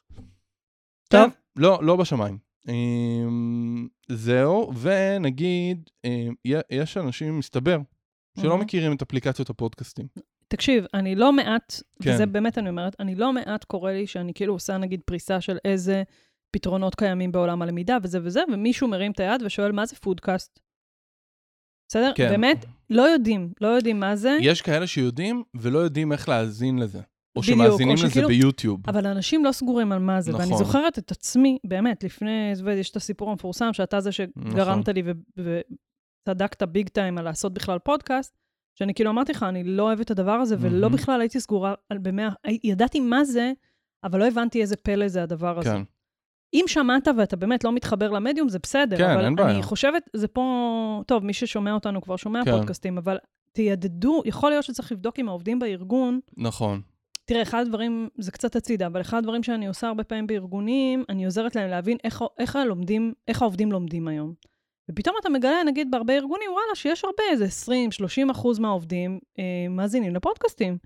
טוב. 1.09 1.21
כן, 1.21 1.29
לא, 1.55 1.79
לא 1.83 1.95
בשמיים. 1.95 2.37
אמ, 2.67 3.88
זהו, 4.12 4.71
ונגיד, 4.82 5.89
י- 6.47 6.54
יש 6.69 6.97
אנשים, 6.97 7.39
מסתבר, 7.39 7.78
שלא. 8.39 8.58
מכירים 8.58 8.95
את 8.95 9.02
אפליקציות 9.02 9.49
הפודקאסטים. 9.49 10.08
תקשיב, 10.47 10.86
אני 10.93 11.15
לא 11.15 11.34
מעט, 11.34 11.73
כן. 12.04 12.10
וזה 12.13 12.26
באמת 12.26 12.58
אני 12.58 12.69
אומרת, 12.69 12.95
אני 12.99 13.15
לא 13.15 13.34
מעט 13.34 13.63
קורה 13.63 13.93
לי 13.93 14.08
שאני 14.08 14.34
כאילו 14.34 14.54
עושה 14.54 14.78
נגיד 14.78 15.02
פריסה 15.06 15.41
של 15.41 15.58
איזה 15.65 16.04
פתרונות 16.52 16.95
קיימים 16.95 17.32
בעולם 17.32 17.62
הלמידה 17.62 17.97
וזה 18.04 18.19
וזה, 18.23 18.41
ומישהו 18.54 18.88
מרים 18.88 19.12
את 19.12 19.19
היד 19.19 19.41
ושואל, 19.45 19.71
מה 19.71 19.86
זה 19.86 19.95
פודקאסט? 19.95 20.60
בסדר? 21.89 22.12
כן. 22.15 22.30
באמת, 22.30 22.65
לא 22.89 23.02
יודעים, 23.02 23.54
לא 23.62 23.67
יודעים 23.67 23.99
מה 23.99 24.15
זה, 24.15 24.38
יש 24.41 24.62
כאלה 24.62 24.88
שיודעים 24.88 25.43
ולא 25.56 25.80
יודעים 25.80 26.12
איך 26.12 26.30
להאזין 26.30 26.80
לזה. 26.80 27.02
או 27.35 27.41
בדיוק, 27.41 27.57
שמאזינים 27.57 27.97
או 27.97 28.03
לזה 28.03 28.09
שכאילו- 28.09 28.27
ביוטיוב. 28.27 28.79
אבל 28.87 29.07
אנשים 29.07 29.45
לא 29.45 29.51
סגורים 29.51 29.91
על 29.91 29.99
מה 29.99 30.21
זה. 30.21 30.33
ואני 30.33 30.45
נכון. 30.45 30.57
זוכרת 30.57 30.99
את 30.99 31.11
עצמי, 31.11 31.57
באמת, 31.63 32.03
לפני, 32.03 32.53
יש 32.77 32.89
את 32.91 32.95
הסיפור 32.95 33.29
המפורסם, 33.31 33.73
שאתה 33.73 34.01
זה 34.01 34.11
שגרמת 34.11 34.89
נכון. 34.89 34.95
לי 34.95 35.03
וצדקת 36.27 36.63
ביג 36.63 36.89
טיים 36.89 37.17
על 37.17 37.23
לעשות 37.25 37.53
בכלל 37.53 37.79
פודקאסט, 37.79 38.37
שאני 38.79 38.93
כאילו 38.93 39.09
אמרתי 39.09 39.31
לך, 39.31 39.43
אני 39.43 39.63
לא 39.63 39.83
אוהבת 39.83 40.05
את 40.05 40.11
הדבר 40.11 40.31
הזה, 40.31 40.55
ולא. 40.59 40.89
בכלל 40.89 41.21
הייתי 41.21 41.39
סגורה 41.39 41.73
על 41.89 41.97
במאה, 41.97 42.29
ידעתי 42.63 42.99
מה 42.99 43.25
זה, 43.25 43.51
אבל 44.03 44.19
לא 44.19 44.27
הבנתי 44.27 44.61
איזה 44.61 44.75
פלא 44.75 45.07
זה 45.07 45.23
הדבר 45.23 45.59
הזה. 45.59 45.69
כן. 45.69 45.81
אם 46.53 46.63
שמעת 46.67 47.07
ואתה 47.17 47.35
באמת 47.35 47.63
לא 47.63 47.71
מתחבר 47.71 48.09
למדיום, 48.11 48.49
זה 48.49 48.59
בסדר. 48.59 48.97
כן, 48.97 49.09
אבל 49.09 49.25
אין 49.25 49.35
בעיה. 49.35 49.51
אני 49.51 49.63
חושבת, 49.63 50.09
זה 50.15 50.27
פה, 50.27 51.01
טוב, 51.07 51.25
מי 51.25 51.33
ששומע 51.33 51.73
אותנו 51.73 52.01
כבר 52.01 52.15
שומע 52.15 52.45
כן. 52.45 52.51
פודקאסטים, 52.51 52.97
אבל 52.97 53.17
תיידדו, 53.51 54.21
יכול 54.25 54.49
להיות 54.51 54.63
שצריך 54.63 54.91
לבדוק 54.91 55.19
עם 55.19 55.29
העובדים 55.29 55.59
בארגון, 55.59 56.19
נכון. 56.37 56.81
תראה, 57.25 57.41
אחד 57.41 57.62
הדברים, 57.62 58.09
זה 58.17 58.31
קצת 58.31 58.55
הצידה, 58.55 58.88
אבל 58.88 59.01
אחד 59.01 59.17
הדברים 59.17 59.43
שאני 59.43 59.67
עושה 59.67 59.88
הרבה 59.88 60.03
פעמים 60.03 60.27
בארגונים, 60.27 61.03
אני 61.09 61.25
עוזרת 61.25 61.55
להם 61.55 61.69
להבין 61.69 61.97
איך, 62.03 62.23
איך, 62.39 62.55
הלומדים, 62.55 63.13
איך 63.27 63.41
העובדים 63.41 63.71
לומדים 63.71 64.07
היום. 64.07 64.33
ופתאום 64.91 65.15
אתה 65.21 65.29
מגלה, 65.29 65.63
נגיד, 65.65 65.91
בהרבה 65.91 66.13
ארגונים, 66.13 66.51
וואלה, 66.51 66.75
שיש 66.75 67.03
הרבה, 67.05 67.23
איזה 67.31 67.45
20-30 68.27 68.31
אחוז 68.31 68.59
מהעובדים 68.59 69.19
אה, 69.39 69.69
מאזינים 69.69 70.15
לפודקאסטים. 70.15 70.77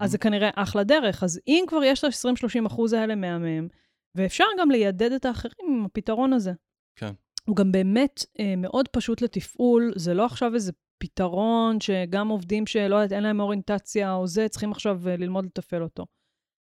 אז 0.00 0.10
זה 0.10 0.18
כנראה 0.18 0.50
אחלה 0.54 0.84
דרך. 0.84 1.22
אז 1.22 1.40
אם 1.48 1.64
כבר 1.68 1.84
יש 1.84 1.98
את 1.98 2.04
ה-20-30 2.04 2.66
אחוז 2.66 2.92
האלה 2.92 3.14
מהמם, 3.14 3.68
ואפשר 4.14 4.44
גם 4.58 4.70
לידד 4.70 5.12
את 5.12 5.24
האחרים 5.24 5.52
עם 5.68 5.84
הפתרון 5.84 6.32
הזה. 6.32 6.52
כן. 6.96 7.12
הוא 7.48 7.56
גם 7.56 7.72
באמת 7.72 8.24
אה, 8.40 8.54
מאוד 8.56 8.88
פשוט 8.88 9.22
לתפעול, 9.22 9.92
זה 9.96 10.14
לא 10.14 10.24
עכשיו 10.24 10.54
איזה 10.54 10.72
פתרון 11.04 11.80
שגם 11.80 12.28
עובדים 12.28 12.66
שלא 12.66 12.96
יודעת, 12.96 13.12
אין 13.12 13.22
להם 13.22 13.40
אוריינטציה 13.40 14.14
או 14.14 14.26
זה, 14.26 14.48
צריכים 14.48 14.72
עכשיו 14.72 15.08
אה, 15.08 15.16
ללמוד 15.16 15.44
לתפעל 15.44 15.82
אותו. 15.82 16.06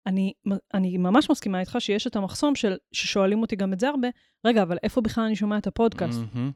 אני, 0.06 0.32
אני 0.74 0.98
ממש 0.98 1.30
מסכימה 1.30 1.60
איתך 1.60 1.76
שיש 1.78 2.06
את 2.06 2.16
המחסום 2.16 2.54
של, 2.54 2.76
ששואלים 2.92 3.42
אותי 3.42 3.56
גם 3.56 3.72
את 3.72 3.80
זה 3.80 3.88
הרבה, 3.88 4.08
רגע, 4.46 4.62
אבל 4.62 4.78
איפה 4.82 5.00
בכלל 5.00 5.24
אני 5.24 5.36
שומע 5.36 5.58
את 5.58 5.66
הפודקאסט? 5.66 6.18
מהמם. 6.34 6.50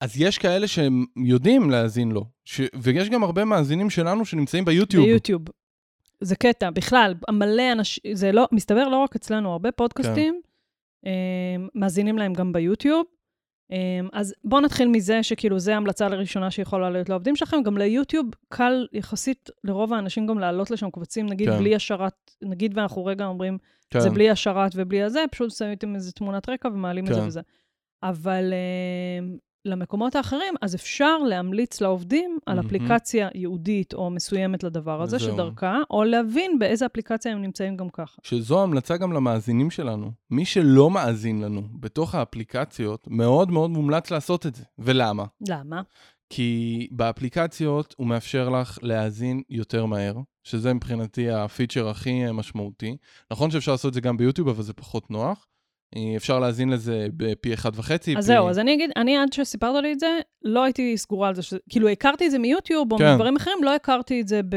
אז 0.00 0.20
יש 0.20 0.38
כאלה 0.38 0.68
שהם 0.68 1.04
יודעים 1.16 1.70
להאזין 1.70 2.12
לו, 2.12 2.24
ש... 2.44 2.60
ויש 2.82 3.08
גם 3.08 3.22
הרבה 3.22 3.44
מאזינים 3.44 3.90
שלנו 3.90 4.24
שנמצאים 4.24 4.64
ביוטיוב. 4.64 5.06
ביוטיוב. 5.06 5.42
זה 6.20 6.36
קטע, 6.36 6.70
בכלל, 6.70 7.14
מלא 7.30 7.72
אנשים, 7.72 8.02
זה 8.12 8.32
לא, 8.32 8.48
מסתבר 8.52 8.88
לא 8.88 8.96
רק 8.96 9.16
אצלנו, 9.16 9.52
הרבה 9.52 9.72
פודקאסטים, 9.72 10.40
כן. 11.04 11.10
מאזינים 11.74 12.18
להם 12.18 12.32
גם 12.32 12.52
ביוטיוב. 12.52 13.04
אמ, 13.70 14.08
אז 14.12 14.34
בואו 14.44 14.60
נתחיל 14.60 14.88
מזה 14.88 15.22
שכאילו 15.22 15.58
זו 15.58 15.72
ההמלצה 15.72 16.08
לראשונה 16.08 16.50
שיכולה 16.50 16.90
להיות 16.90 17.08
לעובדים 17.08 17.36
שלכם. 17.36 17.62
גם 17.62 17.78
ליוטיוב 17.78 18.26
קל 18.48 18.86
יחסית 18.92 19.50
לרוב 19.64 19.92
האנשים 19.92 20.26
גם 20.26 20.38
לעלות 20.38 20.70
לשם 20.70 20.90
קבצים, 20.90 21.26
נגיד 21.26 21.48
כן. 21.48 21.58
בלי 21.58 21.74
השרת, 21.74 22.30
נגיד 22.42 22.78
ואנחנו 22.78 23.04
רגע 23.04 23.26
אומרים, 23.26 23.58
כן. 23.90 24.00
זה 24.00 24.10
בלי 24.10 24.30
השרת 24.30 24.72
ובלי 24.74 25.02
הזה, 25.02 25.24
פשוט 25.30 25.50
שמים 25.50 25.94
איזה 25.94 26.12
תמונת 26.12 26.48
רקע 26.48 26.68
ומעלים 26.68 27.04
את 27.04 27.14
זה 27.14 27.20
כן. 27.20 27.26
וזה. 27.26 27.40
אבל 28.02 28.52
אמ, 28.52 29.36
למקומות 29.64 30.16
האחרים, 30.16 30.54
אז 30.62 30.74
אפשר 30.74 31.18
להמליץ 31.18 31.80
לעובדים 31.80 32.38
על 32.46 32.56
מהמם. 32.56 32.66
אפליקציה 32.66 33.28
ייעודית 33.34 33.94
או 33.94 34.10
מסוימת 34.10 34.62
לדבר 34.64 35.02
הזה, 35.02 35.18
זהו. 35.18 35.32
שדרכה, 35.32 35.78
או 35.90 36.04
להבין 36.04 36.58
באיזה 36.58 36.86
אפליקציה 36.86 37.32
הם 37.32 37.42
נמצאים 37.42 37.76
גם 37.76 37.88
ככה. 37.88 38.20
שזו 38.22 38.62
המלצה 38.62 38.96
גם 38.96 39.12
למאזינים 39.12 39.70
שלנו. 39.70 40.10
מי 40.30 40.44
שלא 40.44 40.90
מאזין 40.90 41.40
לנו 41.40 41.62
בתוך 41.80 42.14
האפליקציות, 42.14 43.08
מאוד 43.10 43.50
מאוד 43.50 43.70
מומלץ 43.70 44.10
לעשות 44.10 44.46
את 44.46 44.54
זה. 44.54 44.64
ולמה? 44.78 45.24
למה? 45.48 45.82
כי 46.30 46.88
באפליקציות 46.90 47.94
הוא 47.98 48.06
מאפשר 48.06 48.48
לך 48.48 48.78
להאזין 48.82 49.42
יותר 49.48 49.86
מהר, 49.86 50.14
שזה 50.44 50.74
מבחינתי 50.74 51.30
הפיצ'ר 51.30 51.88
הכי 51.88 52.22
משמעותי. 52.32 52.96
נכון 53.30 53.50
שאפשר 53.50 53.72
לעשות 53.72 53.88
את 53.88 53.94
זה 53.94 54.00
גם 54.00 54.16
ביוטיוב, 54.16 54.48
אבל 54.48 54.62
זה 54.62 54.72
פחות 54.72 55.10
נוח. 55.10 55.46
אה, 55.96 56.16
אפשר 56.16 56.38
להאזין 56.38 56.70
לזה 56.70 57.06
בפי 57.16 57.54
אחד 57.54 57.70
וחצי. 57.74 58.10
אז 58.16 58.16
פי... 58.16 58.22
זהו, 58.22 58.48
אז 58.48 58.58
אני 58.58 58.74
אגיד, 58.74 58.90
אני 58.96 59.18
עד 59.18 59.32
שסיפרת 59.32 59.82
לי 59.82 59.92
את 59.92 60.00
זה, 60.00 60.18
לא 60.42 60.64
הייתי 60.64 60.96
סגורה 60.96 61.28
על 61.28 61.34
זה, 61.34 61.42
שזה, 61.42 61.58
כאילו 61.70 61.88
הכרתי 61.88 62.26
את 62.26 62.30
זה 62.30 62.38
מיוטיוב 62.38 62.92
או 62.92 62.98
כן. 62.98 63.12
מדברים 63.14 63.36
אחרים, 63.36 63.64
לא 63.64 63.74
הכרתי 63.74 64.20
את 64.20 64.28
זה 64.28 64.42
ב... 64.42 64.56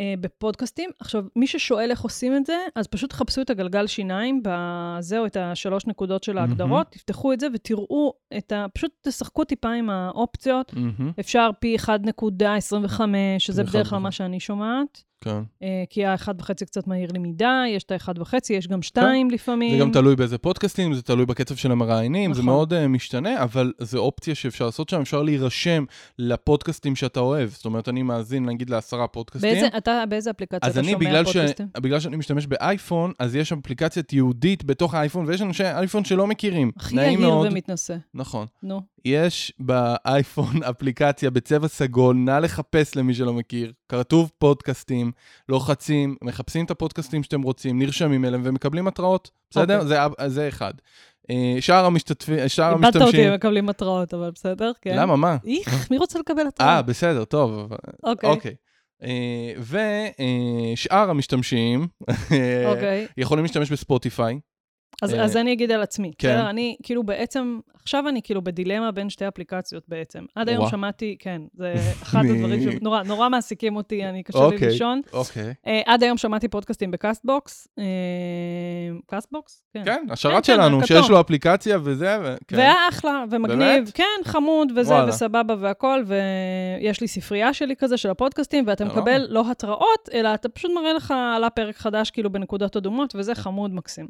אה, 0.00 0.14
בפודקאסטים. 0.20 0.90
עכשיו, 1.00 1.24
מי 1.36 1.46
ששואל 1.46 1.90
איך 1.90 2.00
עושים 2.00 2.36
את 2.36 2.46
זה, 2.46 2.56
אז 2.74 2.86
פשוט 2.86 3.12
חפשו 3.12 3.42
את 3.42 3.50
הגלגל 3.50 3.86
שיניים, 3.86 4.42
בזהו, 4.44 5.26
את 5.26 5.36
השלוש 5.36 5.86
נקודות 5.86 6.24
של 6.24 6.38
ההגדרות, 6.38 6.86
תפתחו 6.90 7.32
את 7.32 7.40
זה 7.40 7.46
ותראו 7.54 8.12
את 8.38 8.52
ה... 8.52 8.66
פשוט 8.74 8.90
תשחקו 9.00 9.44
טיפה 9.44 9.70
עם 9.70 9.90
האופציות. 9.90 10.72
מהמם. 10.74 11.12
אפשר 11.20 11.50
פי 11.60 11.76
1.25, 11.76 13.00
שזה 13.38 13.64
בדרך 13.64 13.88
כלל 13.90 13.98
1.25. 13.98 14.02
מה 14.02 14.12
שאני 14.12 14.40
שומעת. 14.40 15.09
כן. 15.20 15.42
אה, 15.62 15.84
כי 15.90 16.04
ה-1.5 16.04 16.64
קצת 16.64 16.86
מהיר 16.86 17.10
לי 17.12 17.18
מדי, 17.18 17.66
יש 17.68 17.82
את 17.82 17.92
ה-1.5, 17.92 18.34
יש 18.50 18.68
גם 18.68 18.82
2 18.82 19.30
לפעמים. 19.30 19.78
זה 19.78 19.84
גם 19.84 19.92
תלוי 19.92 20.16
באיזה 20.16 20.38
פודקאסטים, 20.38 20.94
זה 20.94 21.02
תלוי 21.02 21.26
בקצב 21.26 21.54
של 21.54 21.72
המראיינים, 21.72 22.34
זה 22.34 22.42
נכון. 22.42 22.54
מאוד 22.54 22.72
uh, 22.72 22.76
משתנה, 22.88 23.42
אבל 23.42 23.72
זו 23.78 23.98
אופציה 23.98 24.34
שאפשר 24.34 24.66
לעשות 24.66 24.88
שם, 24.88 25.00
אפשר 25.00 25.22
להירשם 25.22 25.84
לפודקאסטים 26.18 26.96
שאתה 26.96 27.20
אוהב. 27.20 27.50
זאת 27.50 27.64
אומרת, 27.64 27.88
אני 27.88 28.02
מאזין 28.02 28.46
נגיד 28.46 28.70
לעשרה 28.70 29.06
פודקאסטים. 29.08 29.52
באיזה, 29.52 29.66
אתה, 29.76 30.04
באיזה 30.08 30.30
אפליקציה 30.30 30.58
אז 30.62 30.72
אתה 30.72 30.80
אני, 30.80 30.92
שומע 30.92 30.98
בגלל. 30.98 31.24
פודקאסטים? 31.24 31.66
בגלל 31.76 32.00
שאני 32.00 32.16
משתמש 32.16 32.46
באייפון, 32.46 33.12
אז 33.18 33.36
יש 33.36 33.52
אפליקציית 33.52 34.12
ייעודית 34.12 34.64
בתוך 34.64 34.94
האייפון, 34.94 35.26
ויש 35.26 35.42
אנשי 35.42 35.64
אייפון 35.64 36.04
שלא 36.04 36.26
מכירים. 36.26 36.70
הכי 36.76 36.96
יהיר 36.96 37.20
מאוד. 37.20 37.46
ומתנשא. 37.50 37.96
נכון. 38.14 38.46
נו. 38.62 38.80
יש 39.04 39.52
באייפון 39.58 40.62
אפליקציה 40.70 41.30
בצבע 41.30 41.68
סגול, 41.68 42.16
נא 42.16 42.38
לחפש 42.38 42.96
למי 42.96 43.14
שלא 43.14 43.32
מכיר. 43.32 43.72
כתוב 43.90 44.30
פודקאסטים, 44.38 45.12
לוחצים, 45.48 46.16
מחפשים 46.22 46.64
את 46.64 46.70
הפודקאסטים 46.70 47.22
שאתם 47.22 47.42
רוצים, 47.42 47.78
נרשמים 47.78 48.24
אליהם 48.24 48.42
ומקבלים 48.44 48.88
התראות. 48.88 49.30
בסדר? 49.50 49.74
אוקיי. 49.74 49.88
זה, 49.88 50.28
זה 50.28 50.48
אחד. 50.48 50.72
אה, 51.30 51.56
שאר 51.60 51.84
המשתתפים, 51.84 52.48
שאר 52.48 52.72
איבדת 52.72 52.86
אותי, 52.86 52.98
המשתמשים... 52.98 53.28
הם 53.28 53.34
מקבלים 53.34 53.68
התראות, 53.68 54.14
אבל 54.14 54.30
בסדר, 54.34 54.72
כן. 54.80 54.96
למה, 54.96 55.16
מה? 55.16 55.36
איך, 55.46 55.90
מי 55.90 55.98
רוצה 55.98 56.18
לקבל 56.18 56.42
אה, 56.42 56.48
התראות? 56.48 56.86
בסדר, 56.86 57.24
טוב. 57.24 57.72
אוקיי, 58.02 58.30
אוקיי. 58.30 58.54
ושאר 59.58 61.10
המשתמשים 61.10 61.86
אוקיי. 62.70 63.06
יכולים 63.16 63.44
להשתמש 63.44 63.72
בספוטיפיי. 63.72 64.40
אז, 65.02 65.14
אה, 65.14 65.24
אז 65.24 65.36
אני 65.36 65.52
אגיד 65.52 65.70
על 65.70 65.82
עצמי. 65.82 66.12
כן. 66.18 66.28
בסדר? 66.28 66.50
אני 66.50 66.76
כאילו 66.82 67.02
בעצם, 67.02 67.60
עכשיו 67.74 68.08
אני 68.08 68.22
כאילו 68.22 68.42
בדילמה 68.42 68.90
בין 68.92 69.10
שתי 69.10 69.28
אפליקציות 69.28 69.84
בעצם. 69.88 70.24
עד 70.34 70.48
היום. 70.48 70.68
שמעתי, 70.68 71.16
כן, 71.18 71.42
זה 71.54 71.74
אחד 72.02 72.22
הדברים 72.30 72.72
שנורא 72.72 73.02
נורא 73.02 73.28
מעסיקים 73.28 73.76
אותי, 73.76 74.04
אני 74.04 74.22
קשה 74.22 74.38
אוקיי. 74.38 74.58
לי 74.58 74.66
לישון. 74.66 75.00
אוקיי. 75.12 75.54
אה, 75.66 75.80
עד 75.86 76.02
היום 76.02 76.16
שמעתי 76.16 76.48
פודקאסטים 76.48 76.90
ב 76.90 76.99
Castbox. 76.99 77.68
אה, 77.78 77.84
Castbox? 79.06 79.64
כן, 79.84 80.06
השרת 80.10 80.46
כן, 80.46 80.54
שלנו. 80.54 80.86
שיש 80.86 81.10
לו 81.10 81.20
אפליקציה 81.20 81.78
וזה, 81.82 82.16
ו- 82.24 82.36
כן. 82.48 82.56
והיה 82.56 82.74
אחלה, 82.88 83.24
ומגניב? 83.30 83.90
כן, 83.94 84.04
חמוד 84.24 84.72
וזה. 84.76 85.04
וסבבה 85.08 85.54
והכל, 85.60 86.02
ויש 86.06 87.00
לי 87.00 87.08
ספרייה 87.08 87.54
שלי 87.54 87.76
כזה 87.76 87.96
של 87.96 88.10
הפודקאסטים, 88.10 88.64
ואתה. 88.66 88.84
מקבל 88.90 89.26
לא 89.28 89.50
התראות, 89.50 90.08
אלא 90.12 90.34
אתה 90.34 90.48
פשוט 90.48 90.70
מראה 90.74 90.92
לך, 90.92 91.14
עלה 91.36 91.50
פרק 91.50 91.76
חדש 91.76 92.10
כאילו 92.10 92.32
בנקודות 92.32 92.76
אדומות, 92.76 93.14
וזה 93.16 93.34
חמוד 93.34 93.74
מקסים. 93.74 94.08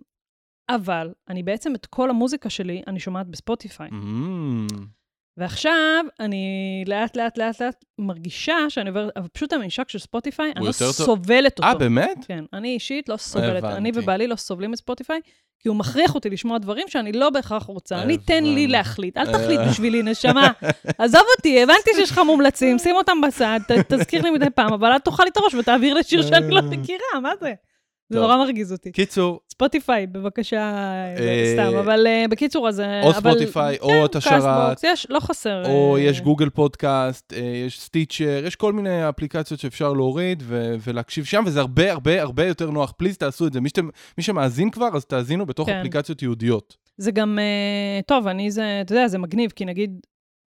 אבל, 0.75 1.11
אני 1.29 1.43
בעצם 1.43 1.75
את 1.75 1.87
כל 1.87 2.11
המוזיקה 2.11 2.51
שלי, 2.51 2.83
אני 2.87 3.01
שומעת 3.01 3.27
בספוטיפיי. 3.27 3.89
אממ, 3.89 4.75
ועכשיו, 5.37 6.05
אני 6.21 6.45
לאט 6.87 7.17
לאט 7.17 7.39
לאט 7.39 7.63
לאט 7.63 7.85
מרגישה 7.99 8.57
שאני 8.69 8.89
עוברת, 8.89 9.13
אבל 9.17 9.29
פשוט 9.29 9.53
הממשק 9.53 9.89
של 9.89 9.99
ספוטיפיי, 9.99 10.53
אני 10.57 10.67
לא. 10.67 10.73
סובלת 10.73 11.59
אותו. 11.59 11.69
אה, 11.69 11.75
באמת? 11.75 12.25
כן, 12.29 12.45
אני 12.53 12.69
אישית 12.75 13.09
לא 13.09 13.17
סובלת. 13.17 13.65
הבנתי. 13.65 13.77
אני 13.77 13.91
ובעלי 13.95 14.27
לא 14.27 14.37
סובלים 14.37 14.73
את 14.73 14.79
ספוטיפיי, 14.79 15.21
כי 15.63 15.69
הוא 15.69 15.77
מכריח 15.77 16.15
אותי 16.15 16.31
לשמוע 16.31 16.59
דברים 16.59 16.89
שאני 16.89 17.13
לא 17.13 17.31
בהכרח 17.31 17.63
רוצה. 17.63 18.03
אני, 18.03 18.19
תן 18.19 18.45
לי. 18.45 18.67
להחליט, 18.67 19.17
אל 19.17 19.33
תחליט 19.33 19.61
אה. 19.61 19.69
בשבילי, 19.69 20.03
נשמה. 20.03 20.51
עזוב 20.99 21.23
אותי, 21.37 21.63
הבנתי 21.63 21.91
שיש 21.97 22.11
לך 22.11 22.19
מומלצים, 22.27 22.79
שים 22.79 22.97
אותם 22.97 23.21
בצד, 23.27 23.61
ת- 23.69 23.93
תזכיר 23.93 24.23
לי 24.23 24.31
מדי 24.31 24.51
פעם, 24.55 24.73
אבל 24.73 24.93
אל 24.93 24.99
תאכל 24.99 25.23
לי 25.25 25.31
את 25.31 25.37
הראש 25.37 25.55
ותעביר 25.55 25.95
לשיר 25.95 26.23
שאני 26.23 26.51
לא 26.51 26.63
מכירה, 26.63 27.21
מה 27.23 27.33
זה? 27.41 27.53
זה. 28.11 28.21
נורא 28.21 28.37
מרגיז 28.37 28.73
אותי. 28.73 28.93
קיצור, 28.93 29.41
ספוטיפיי, 29.51 30.07
בבקשה, 30.07 30.73
אה, 31.19 31.53
סתם, 31.55 31.77
אבל 31.79 32.07
אה, 32.07 32.25
בקיצור, 32.31 32.69
אז... 32.69 32.81
אה, 32.81 33.03
או 33.03 33.11
אבל- 33.11 33.19
ספוטיפיי, 33.31 33.79
או 33.81 33.89
כן, 33.89 34.05
את 34.05 34.17
השרת, 34.17 34.33
Castbox, 34.33 34.85
יש, 34.85 35.07
לא 35.11 35.21
חסר. 35.21 35.63
או 35.67 35.97
אה, 35.97 36.01
יש 36.01 36.21
Google 36.21 36.49
Podcast, 36.51 37.33
אה, 37.33 37.39
יש 37.67 37.81
Stitcher, 37.81 38.43
יש 38.47 38.57
כל 38.57 38.73
מיני 38.73 39.09
אפליקציות 39.09 39.61
שאפשר 39.61 39.93
להוריד 39.93 40.43
ולהקשיב 40.81 41.25
שם, 41.25 41.43
וזה 41.47 41.61
הרבה 41.61 41.93
הרבה 41.93 42.21
הרבה 42.23 42.47
יותר 42.47 42.71
נוח. 42.71 42.93
please 42.97 43.17
תעשו 43.17 43.47
את 43.47 43.53
זה. 43.53 43.61
מי, 43.61 43.69
שאתם, 43.69 43.89
מי 44.19 44.25
שמאזין 44.25 44.71
כבר, 44.71 44.89
אז 44.95 45.05
תאזינו 45.05 45.47
בתוך 45.47 45.69
כן. 45.69 45.77
אפליקציות 45.79 46.23
ייעודיות. 46.23 46.77
זה 46.97 47.11
גם, 47.11 47.39
אה, 47.39 48.01
טוב, 48.07 48.27
אני 48.27 48.51
זה, 48.51 48.79
אתה 48.85 48.93
יודע, 48.93 49.09
זה 49.09 49.19
מגניב, 49.19 49.51
כי 49.57 49.65
נגיד, 49.65 50.01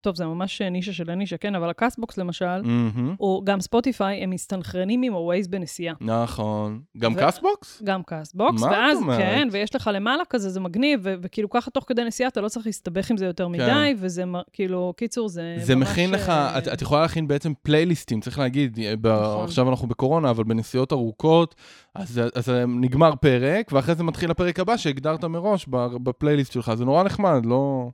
טוב, 0.04 0.16
זה 0.16 0.26
ממש 0.26 0.62
נישה 0.62 0.94
של 0.94 1.10
הנישה, 1.10 1.38
כן, 1.38 1.56
אבל 1.56 1.70
ה 1.70 1.76
Castbox 1.76 2.18
למשל, 2.18 2.62
מהמם. 2.64 3.16
או 3.20 3.42
גם 3.44 3.62
ספוטיפיי, 3.62 4.24
הם 4.24 4.30
מסתנכרנים 4.30 5.02
עם 5.02 5.14
ה-Waze 5.16 5.50
בנסיעה. 5.50 5.96
נכון. 6.02 6.82
גם 6.98 7.14
ו- 7.14 7.20
Castbox? 7.20 7.82
גם 7.84 8.04
Castbox, 8.04 8.62
מה 8.62 8.68
את 8.68 8.72
ואז, 8.72 8.98
אומרת? 8.98 9.20
כן, 9.20 9.48
ויש 9.52 9.76
לך 9.76 9.90
למעלה 9.94 10.24
כזה, 10.30 10.50
זה 10.50 10.60
מגניב, 10.60 11.00
ו- 11.04 11.14
וכאילו 11.22 11.50
ככה 11.50 11.72
תוך 11.72 11.86
כדי 11.88 12.04
נסיעה 12.04 12.30
אתה 12.30 12.42
לא 12.42 12.50
צריך 12.50 12.66
להסתבך 12.66 13.12
עם 13.12 13.18
זה 13.18 13.26
יותר 13.26 13.48
מדי, 13.48 13.94
וזה 13.98 14.26
מ- 14.26 14.42
כאילו, 14.54 14.94
קיצור, 14.98 15.30
זה 15.30 15.56
כן. 15.60 15.66
זה 15.66 15.76
ממש... 15.76 15.88
מכין 15.90 16.12
לך, 16.12 16.30
אה, 16.30 16.58
את, 16.58 16.68
את 16.68 16.82
יכולה 16.82 17.02
להכין 17.02 17.28
בעצם 17.28 17.54
פלייליסטים, 17.62 18.22
צריך 18.22 18.40
להגיד, 18.40 18.80
אה, 18.80 18.94
ב- 19.02 19.08
נכון. 19.08 19.44
עכשיו 19.46 19.70
אנחנו 19.70 19.88
בקורונה, 19.88 20.30
אבל 20.30 20.44
בנסיעות 20.44 20.92
ארוכות, 20.94 21.56
אז, 21.96 22.22
אז 22.36 22.50
אה, 22.50 22.66
נגמר 22.66 23.16
פרק, 23.16 23.72
ואחרי 23.72 23.96
זה 23.96 24.04
מתחיל 24.04 24.32
הפרק 24.32 24.60
הבא 24.60 24.78
שהגדרת 24.78 25.24
מראש 25.24 25.66
בפלייליסט 26.04 26.52
שלך, 26.52 26.74
זה 26.74 26.86
נורא 26.86 27.04
נחמד, 27.04 27.46
לא... 27.46 27.90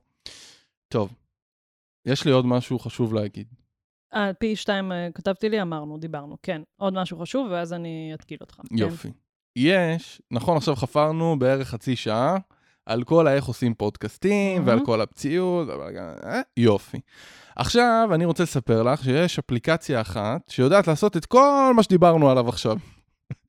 טוב, 0.88 1.12
יש 2.12 2.24
לי 2.24 2.32
עוד 2.32 2.46
משהו 2.46 2.78
חשוב 2.78 3.14
להגיד. 3.14 3.46
אה, 4.14 4.30
פי 4.34 4.56
שתיים 4.56 4.92
אה, 4.92 5.08
כתבתי 5.14 5.48
לי, 5.48 5.62
אמרנו, 5.62 5.98
דיברנו, 5.98 6.36
כן. 6.42 6.62
עוד 6.76 6.94
משהו 6.94 7.18
חשוב, 7.18 7.48
ואז 7.50 7.72
אני 7.72 8.10
אתקיל 8.14 8.38
אותך. 8.40 8.54
כן. 8.54 8.78
יופי. 8.78 9.08
יש, 9.56 10.22
נכון, 10.30 10.56
עכשיו 10.56 10.76
חפרנו 10.76 11.38
בערך 11.38 11.68
חצי 11.68 11.96
שעה 11.96 12.36
על 12.86 13.04
כל 13.04 13.26
האיך 13.26 13.44
עושים 13.44 13.74
פודקאסטים, 13.74 14.62
ועל 14.66 14.74
מהמם. 14.74 14.86
כל 14.86 15.00
הפציעות, 15.00 15.68
אה, 16.24 16.40
יופי. 16.56 17.00
עכשיו 17.56 18.08
אני 18.14 18.24
רוצה 18.24 18.42
לספר 18.42 18.82
לך 18.82 19.04
שיש 19.04 19.38
אפליקציה 19.38 20.00
אחת 20.00 20.48
שיודעת 20.48 20.88
לעשות 20.88 21.16
את 21.16 21.26
כל 21.26 21.72
מה 21.76 21.82
שדיברנו 21.82 22.30
עליו 22.30 22.48
עכשיו. 22.48 22.76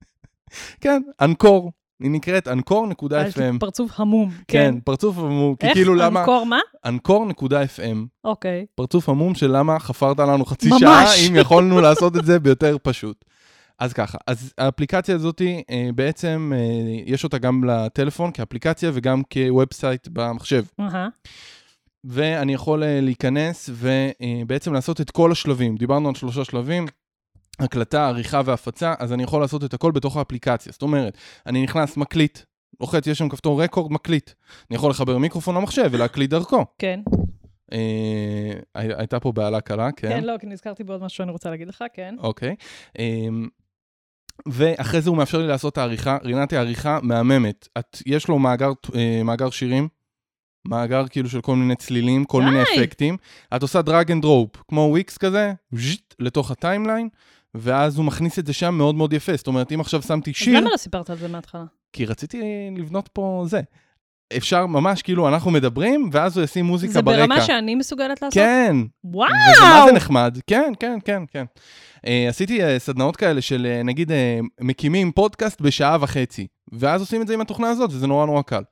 כן, 0.81 1.01
אנקור. 1.21 1.71
היא 2.01 2.11
נקראת 2.11 2.47
אנקור.fm. 2.47 3.59
פרצוף 3.59 3.99
המום. 3.99 4.31
כן, 4.47 4.75
פרצוף 4.83 5.17
עמום, 5.17 5.55
כי 5.55 5.67
איך? 5.67 5.73
כאילו 5.73 5.95
למה... 5.95 6.19
אנקור 6.19 6.45
מה? 6.45 6.59
אנקור.fm. 6.85 7.97
אוקיי. 8.23 8.65
פרצוף 8.75 9.09
עמום 9.09 9.35
של 9.35 9.57
למה 9.57 9.79
חפרת 9.79 10.19
לנו 10.19 10.45
חצי 10.45 10.69
ממש. 10.69 10.79
שעה, 10.79 11.05
אם 11.27 11.35
יכולנו 11.35 11.81
לעשות 11.81 12.17
את 12.17 12.25
זה 12.25 12.39
ביותר 12.39 12.77
פשוט. 12.83 13.25
אז 13.79 13.93
ככה, 13.93 14.17
אז 14.27 14.53
האפליקציה 14.57 15.15
הזאת, 15.15 15.41
אה, 15.69 15.89
בעצם 15.95 16.51
אה, 16.55 16.59
יש 17.05 17.23
אותה 17.23 17.37
גם 17.37 17.63
לטלפון 17.63 18.31
כאפליקציה 18.31 18.91
וגם 18.93 19.21
כוובסייט 19.33 20.07
במחשב. 20.07 20.63
אהה. 20.79 21.07
ואני 22.03 22.53
יכול 22.53 22.83
אה, 22.83 23.01
להיכנס 23.01 23.69
ובעצם 23.73 24.73
לעשות 24.73 25.01
את 25.01 25.11
כל 25.11 25.31
השלבים. 25.31 25.75
דיברנו 25.75 26.09
על 26.09 26.15
שלושה 26.15 26.45
שלבים, 26.45 26.85
הקלטה, 27.59 28.07
עריכה 28.07 28.41
והפצה, 28.45 28.93
אז 28.99 29.13
אני 29.13 29.23
יכול 29.23 29.41
לעשות 29.41 29.63
את 29.63 29.73
הכל 29.73 29.91
בתוך 29.91 30.17
האפליקציה. 30.17 30.71
זאת 30.71 30.81
אומרת, 30.81 31.17
אני 31.45 31.63
נכנס, 31.63 31.97
מקליט, 31.97 32.39
לוחץ, 32.81 33.07
יש 33.07 33.17
שם 33.17 33.29
כפתור 33.29 33.63
רקורד, 33.63 33.91
מקליט. 33.91 34.31
אני 34.69 34.75
יכול 34.75 34.89
לחבר 34.91 35.17
מיקרופון 35.17 35.55
למחשב 35.55 35.89
ולהקליט 35.91 36.29
דרכו. 36.29 36.65
כן. 36.79 36.99
אה, 37.73 37.77
הי- 38.75 38.93
הייתה 38.97 39.19
פה 39.19 39.31
בעלה 39.31 39.61
קלה, 39.61 39.91
כן? 39.91 40.09
כן, 40.09 40.23
לא, 40.23 40.33
כי 40.39 40.47
נזכרתי 40.47 40.83
בעוד 40.83 41.03
משהו 41.03 41.17
שאני 41.17 41.31
רוצה 41.31 41.49
להגיד 41.49 41.67
לך, 41.67 41.83
כן. 41.93 42.15
אוקיי. 42.19 42.55
אמ, 42.99 43.47
ואחרי 44.47 45.01
זה 45.01 45.09
הוא 45.09 45.17
מאפשר 45.17 45.37
לי 45.37 45.47
לעשות 45.47 45.73
את 45.73 45.77
העריכה. 45.77 46.17
רינת 46.23 46.51
היא 46.51 46.59
עריכה 46.59 46.99
מהממת. 47.03 47.67
את, 47.79 47.97
יש 48.05 48.27
לו 48.27 48.39
מאגר, 48.39 48.71
אה, 48.95 49.21
מאגר 49.23 49.49
שירים, 49.49 49.87
מאגר 50.65 51.07
כאילו 51.07 51.29
של 51.29 51.41
כל 51.41 51.55
מיני 51.55 51.75
צלילים, 51.75 52.25
כל 52.25 52.41
מיני 52.43 52.63
די. 52.75 52.81
אפקטים. 52.81 53.17
את 53.55 53.61
עושה 53.61 53.81
drag 53.81 54.11
and 54.11 54.21
drop, 54.21 54.49
כמו 54.67 54.81
וויקס 54.81 55.17
כזה, 55.17 55.53
ז'יט, 55.71 56.13
לתוך 56.19 56.51
ה 56.51 56.57
timeline, 56.57 57.09
ואז 57.55 57.97
הוא 57.97 58.05
מכניס 58.05 58.39
את 58.39 58.47
זה 58.47 58.53
שם 58.53 58.73
מאוד 58.75 58.95
מאוד 58.95 59.13
יפה. 59.13 59.35
זאת 59.35 59.47
אומרת, 59.47 59.71
אם 59.71 59.79
עכשיו 59.79 60.01
שמתי 60.01 60.31
אז 60.31 60.35
שיר, 60.35 60.59
למה 60.59 60.69
לא 60.69 60.77
סיפרת 60.77 61.09
על 61.09 61.17
זה 61.17 61.27
מההתחלה? 61.27 61.65
כי 61.93 62.05
רציתי 62.05 62.41
לבנות 62.77 63.09
פה 63.13 63.43
זה. 63.47 63.61
אפשר 64.37 64.65
ממש, 64.65 65.01
כאילו, 65.01 65.27
אנחנו 65.27 65.51
מדברים, 65.51 66.09
ואז 66.13 66.37
הוא 66.37 66.43
ישים 66.43 66.65
מוזיקה 66.65 66.93
זה 66.93 67.01
ברקע. 67.01 67.19
ברמה 67.19 67.41
שאני 67.41 67.75
מסוגלת 67.75 68.21
לעשות? 68.21 68.33
כן, 68.33 68.75
וואו! 69.03 69.29
וזה 69.29 69.61
מה 69.63 69.83
זה 69.85 69.91
נחמד, 69.91 70.37
כן, 70.47 70.73
כן, 70.79 70.97
כן, 71.05 71.23
כן. 71.31 71.45
אה, 71.97 72.09
עשיתי 72.29 72.63
אה, 72.63 72.65
סדנאות 72.77 73.15
כאלה 73.15 73.41
של 73.41 73.67
אה, 73.81 73.83
נגיד 73.83 74.11
uh, 74.11 74.13
מקימים 74.61 75.11
פודקאסט 75.11 75.61
בשעה 75.61 75.97
וחצי, 76.01 76.47
ואז 76.71 77.01
עושים 77.01 77.21
את 77.21 77.27
זה 77.27 77.33
עם 77.33 77.41
התוכנה 77.41 77.69
הזאת, 77.69 77.89
וזה 77.93 78.07
נורא 78.07 78.25
נורא 78.25 78.41
קל. 78.41 78.63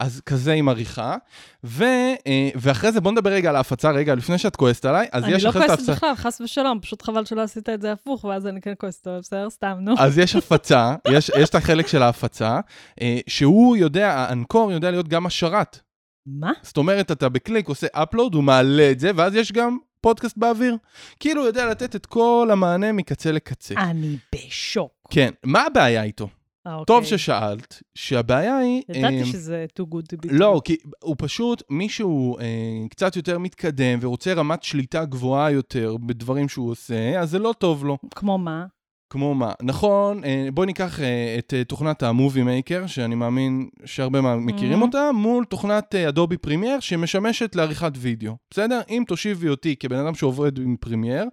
אז 0.00 0.20
כזה 0.26 0.52
עם 0.52 0.68
עריכה, 0.68 1.16
ו, 1.64 1.84
uh, 1.84 2.26
ואחרי 2.56 2.92
זה 2.92 3.00
בוא 3.00 3.12
נדבר 3.12 3.30
רגע 3.30 3.48
על 3.50 3.56
ההפצה, 3.56 3.90
רגע, 3.90 4.14
לפני 4.14 4.38
שאת 4.38 4.56
כועסת 4.56 4.84
עליי, 4.84 5.08
אז 5.12 5.24
אני 5.24 5.32
יש 5.32 5.44
לא 5.44 5.50
אחרי 5.50 5.60
זה 5.60 5.66
כועסת 5.66 5.88
ההפצה. 5.88 5.92
בכלל, 5.92 6.14
חס 6.14 6.40
ושלום, 6.40 6.80
פשוט 6.80 7.02
חבל 7.02 7.24
שלא 7.24 7.40
עשית 7.40 7.68
את 7.68 7.80
זה 7.80 7.92
הפוך, 7.92 8.24
ואז 8.24 8.46
אני 8.46 8.60
כן 8.60 8.72
כועסת, 8.78 9.06
אבל 9.06 9.18
בסדר, 9.18 9.50
סתם, 9.50 9.76
נו. 9.80 9.94
אז 9.98 10.18
יש 10.18 10.36
הפצה, 10.36 10.94
יש, 11.08 11.30
יש 11.38 11.50
את 11.50 11.54
החלק 11.54 11.86
של 11.86 12.02
ההפצה, 12.02 12.60
uh, 13.00 13.02
שהוא 13.26 13.76
יודע, 13.76 14.12
האנקור 14.12 14.72
יודע 14.72 14.90
להיות 14.90 15.08
גם 15.08 15.26
השרת. 15.26 15.80
מה? 16.26 16.52
זאת 16.62 16.76
אומרת, 16.76 17.10
אתה 17.10 17.28
בקליק 17.28 17.68
עושה 17.68 17.86
upload, 17.96 18.34
הוא 18.34 18.44
מעלה 18.44 18.90
את 18.90 19.00
זה, 19.00 19.10
ואז 19.16 19.34
יש 19.34 19.52
גם 19.52 19.78
פודקאסט 20.00 20.38
באוויר. 20.38 20.76
כאילו 21.20 21.40
הוא 21.40 21.46
יודע 21.46 21.66
לתת 21.66 21.96
את 21.96 22.06
כל 22.06 22.48
המענה 22.52 22.92
מקצה 22.92 23.32
לקצה. 23.32 23.74
אני 23.74 24.16
בשוק. 24.34 24.92
כן, 25.10 25.30
מה 25.44 25.62
הבעיה 25.62 26.02
איתו? 26.02 26.28
אה, 26.66 26.84
טוב 26.86 27.02
אוקיי. 27.02 27.18
ששאלת, 27.18 27.82
שהבעיה 27.94 28.56
היא... 28.56 28.82
ידעתי 28.88 29.20
אמ, 29.20 29.24
שזה 29.24 29.66
too 29.80 29.94
good 29.94 30.14
to 30.14 30.26
be 30.26 30.30
true. 30.30 30.32
לא, 30.32 30.60
כי 30.64 30.76
הוא 31.02 31.16
פשוט, 31.18 31.62
מישהו 31.70 32.38
אה, 32.38 32.44
קצת 32.90 33.16
יותר 33.16 33.38
מתקדם 33.38 33.98
ורוצה 34.02 34.32
רמת 34.32 34.62
שליטה 34.62 35.04
גבוהה 35.04 35.50
יותר 35.50 35.96
בדברים 36.06 36.48
שהוא 36.48 36.70
עושה, 36.70 37.20
אז 37.20 37.30
זה 37.30 37.38
לא 37.38 37.54
טוב 37.58 37.84
לו. 37.84 37.98
כמו 38.14 38.38
מה? 38.38 38.66
כמו 39.14 39.34
מה? 39.34 39.52
נכון, 39.62 40.24
אה, 40.24 40.48
בואי 40.54 40.66
ניקח 40.66 41.00
אה, 41.00 41.36
את 41.38 41.54
אה, 41.56 41.64
תוכנת 41.64 42.02
ה 42.02 42.09
Movie 42.09 42.42
Maker, 42.42 42.86
שאני 42.86 43.14
מאמין 43.14 43.68
שהרבה 43.84 44.20
מה- 44.20 44.36
מכירים 44.36 44.78
אהמ. 44.80 44.82
אותה, 44.82 45.10
מול 45.14 45.44
תוכנת 45.44 45.94
Adobe 45.94 46.36
Premiere, 46.36 46.80
שמשמשת 46.80 47.56
לעריכת 47.56 47.92
וידאו. 47.96 48.32
בסדר? 48.50 48.80
אם 48.90 49.04
תושיבי 49.08 49.48
אותי 49.48 49.76
כבן 49.76 49.96
אדם 49.96 50.14
שעובד 50.14 50.58
עם 50.58 50.76
Premiere, 50.80 51.24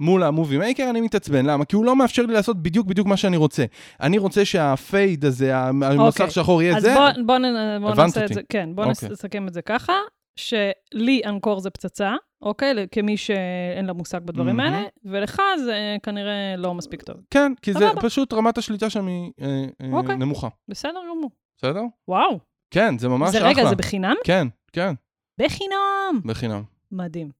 מול 0.00 0.22
המובי 0.22 0.58
מייקר, 0.58 0.90
אני 0.90 1.00
מתעצבן. 1.00 1.46
למה? 1.46 1.64
כי 1.64 1.76
הוא 1.76 1.84
לא 1.84 1.96
מאפשר 1.96 2.22
לי 2.26 2.34
לעשות 2.34 2.62
בדיוק 2.62 2.86
בדיוק 2.86 3.06
מה 3.06 3.16
שאני 3.16 3.36
רוצה. 3.36 3.64
אני 4.00 4.18
רוצה 4.18 4.44
שהפייד 4.44 5.24
הזה, 5.24 5.56
המסך 5.58 5.98
אוקיי. 6.20 6.30
שחור 6.30 6.62
יהיה 6.62 6.76
אז 6.76 6.82
זה. 6.82 6.94
בוא, 6.94 7.08
בוא, 7.26 7.38
בוא 7.80 7.90
הבנת 7.90 7.98
נעשה 8.06 8.20
את 8.20 8.22
אותי. 8.24 8.34
זה, 8.34 8.40
כן, 8.48 8.68
בוא 8.74 8.84
אוקיי. 8.84 9.08
נסכם 9.10 9.48
את 9.48 9.52
זה 9.52 9.62
ככה, 9.62 9.92
שלי 10.36 11.20
אנקור 11.26 11.60
זה 11.60 11.70
פצצה, 11.70 12.14
אוקיי? 12.42 12.86
כמי 12.92 13.16
שאין 13.16 13.86
לה 13.86 13.92
מושג 13.92 14.20
בדברים 14.24 14.56
מהמם. 14.56 14.74
האלה, 14.74 14.88
ולך 15.04 15.42
זה 15.64 15.96
כנראה 16.02 16.56
לא 16.56 16.74
מספיק 16.74 17.02
טוב. 17.02 17.16
כן, 17.30 17.52
כי 17.62 17.72
זה 17.72 17.78
סבבה. 17.78 18.00
פשוט 18.00 18.32
רמת 18.32 18.58
השליטה 18.58 18.90
שם 18.90 19.06
היא 19.06 19.32
אה, 19.40 19.64
אה, 19.82 19.92
אוקיי. 19.92 20.16
נמוכה. 20.16 20.48
בסדר 20.68 21.00
גמור. 21.10 21.30
בסדר? 21.56 21.82
וואו. 22.08 22.38
כן, 22.70 22.98
זה 22.98 23.08
ממש 23.08 23.30
זה 23.30 23.38
אחלה. 23.38 23.48
רגע, 23.48 23.68
זה 23.68 23.76
בחינם? 23.76 24.14
כן, 24.24 24.48
כן, 24.72 24.94
בחינם. 25.40 26.20
בחינם. 26.24 26.62
מדהים. 26.92 27.30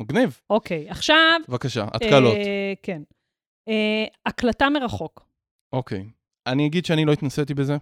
מגניב. 0.00 0.40
אוקיי, 0.50 0.90
עכשיו... 0.90 1.40
בבקשה, 1.48 1.86
התקלות. 1.92 2.34
אה, 2.34 2.72
כן. 2.82 3.02
אה, 3.68 4.04
הקלטה 4.26 4.68
מרחוק. 4.70 5.26
אוקיי. 5.72 6.04
אני 6.46 6.66
אגיד 6.66 6.84
שאני 6.84 7.04
לא 7.04 7.12
התנסיתי 7.12 7.54
בזה. 7.54 7.76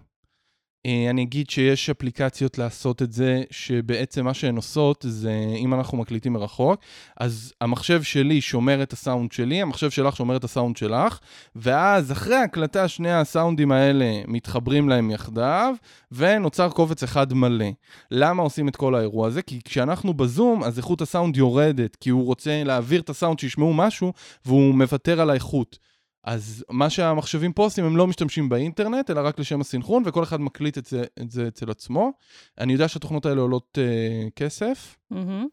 אה, 0.87 1.09
אני 1.09 1.23
אגיד 1.23 1.49
שיש 1.49 1.89
אפליקציות 1.89 2.57
לעשות 2.57 3.01
את 3.01 3.11
זה, 3.11 3.43
שבעצם 3.51 4.25
מה 4.25 4.33
שהן 4.33 4.55
עושות 4.55 5.05
זה, 5.07 5.33
אם 5.57 5.73
אנחנו 5.73 5.97
מקליטים 5.97 6.33
מרחוק, 6.33 6.81
אז 7.19 7.53
המחשב 7.61 8.03
שלי 8.03 8.41
שומר 8.41 8.83
את 8.83 8.93
הסאונד 8.93 9.31
שלי, 9.31 9.61
המחשב 9.61 9.89
שלך 9.89 10.15
שומר 10.15 10.35
את 10.35 10.43
הסאונד 10.43 10.77
שלך, 10.77 11.19
ואז 11.55 12.11
אחרי 12.11 12.35
ההקלטה 12.35 12.87
שני 12.87 13.13
הסאונדים 13.13 13.71
האלה 13.71 14.05
מתחברים 14.27 14.89
להם 14.89 15.11
יחדיו, 15.11 15.73
ונוצר 16.11 16.69
קובץ 16.69 17.03
אחד 17.03 17.33
מלא. 17.33 17.69
למה 18.11 18.43
עושים 18.43 18.67
את 18.67 18.75
כל 18.75 18.95
האירוע 18.95 19.27
הזה? 19.27 19.41
כי 19.41 19.59
כשאנחנו 19.65 20.13
בזום, 20.13 20.63
אז 20.63 20.77
איכות 20.77 21.01
הסאונד 21.01 21.37
יורדת, 21.37 21.95
כי 21.95 22.09
הוא 22.09 22.25
רוצה 22.25 22.63
להעביר 22.63 23.01
את 23.01 23.09
הסאונד 23.09 23.39
שישמעו 23.39 23.73
משהו, 23.73 24.13
והוא 24.45 24.75
מוותר 24.75 25.21
על 25.21 25.29
האיכות. 25.29 25.79
אז 26.27 26.65
מה 26.69 26.89
שהמחשבים 26.89 27.53
פה 27.53 27.63
עושים, 27.63 27.85
הם 27.85 27.97
לא 27.97 28.07
משתמשים 28.07 28.49
באינטרנט, 28.49 29.09
אלא 29.09 29.21
רק 29.23 29.39
לשם 29.39 29.61
הסינכרון, 29.61 30.03
וכל 30.05 30.23
אחד 30.23 30.41
מקליט 30.41 30.77
את 30.77 30.85
זה, 30.85 31.03
את 31.21 31.31
זה 31.31 31.47
אצל 31.47 31.71
עצמו. 31.71 32.11
אני 32.59 32.73
יודע 32.73 32.87
שהתוכנות 32.87 33.25
האלה 33.25 33.41
עולות 33.41 33.77
אה, 33.81 34.29
כסף, 34.35 34.97
מהמם. 35.11 35.47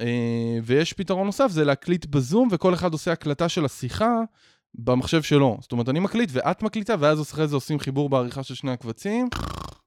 אה, 0.00 0.58
ויש 0.64 0.92
פתרון 0.92 1.26
נוסף, 1.26 1.50
זה 1.50 1.64
להקליט 1.64 2.06
בזום, 2.06 2.48
וכל 2.50 2.74
אחד 2.74 2.92
עושה 2.92 3.12
הקלטה 3.12 3.48
של 3.48 3.64
השיחה 3.64 4.20
במחשב 4.74 5.22
שלו. 5.22 5.58
זאת 5.60 5.72
אומרת, 5.72 5.88
אני 5.88 6.00
מקליט 6.00 6.30
ואת 6.32 6.62
מקליטה, 6.62 6.94
ואז 6.98 7.22
אחרי 7.22 7.48
זה 7.48 7.56
עושים 7.56 7.78
חיבור 7.78 8.08
בעריכה 8.08 8.42
של 8.42 8.54
שני 8.54 8.70
הקבצים. 8.70 9.28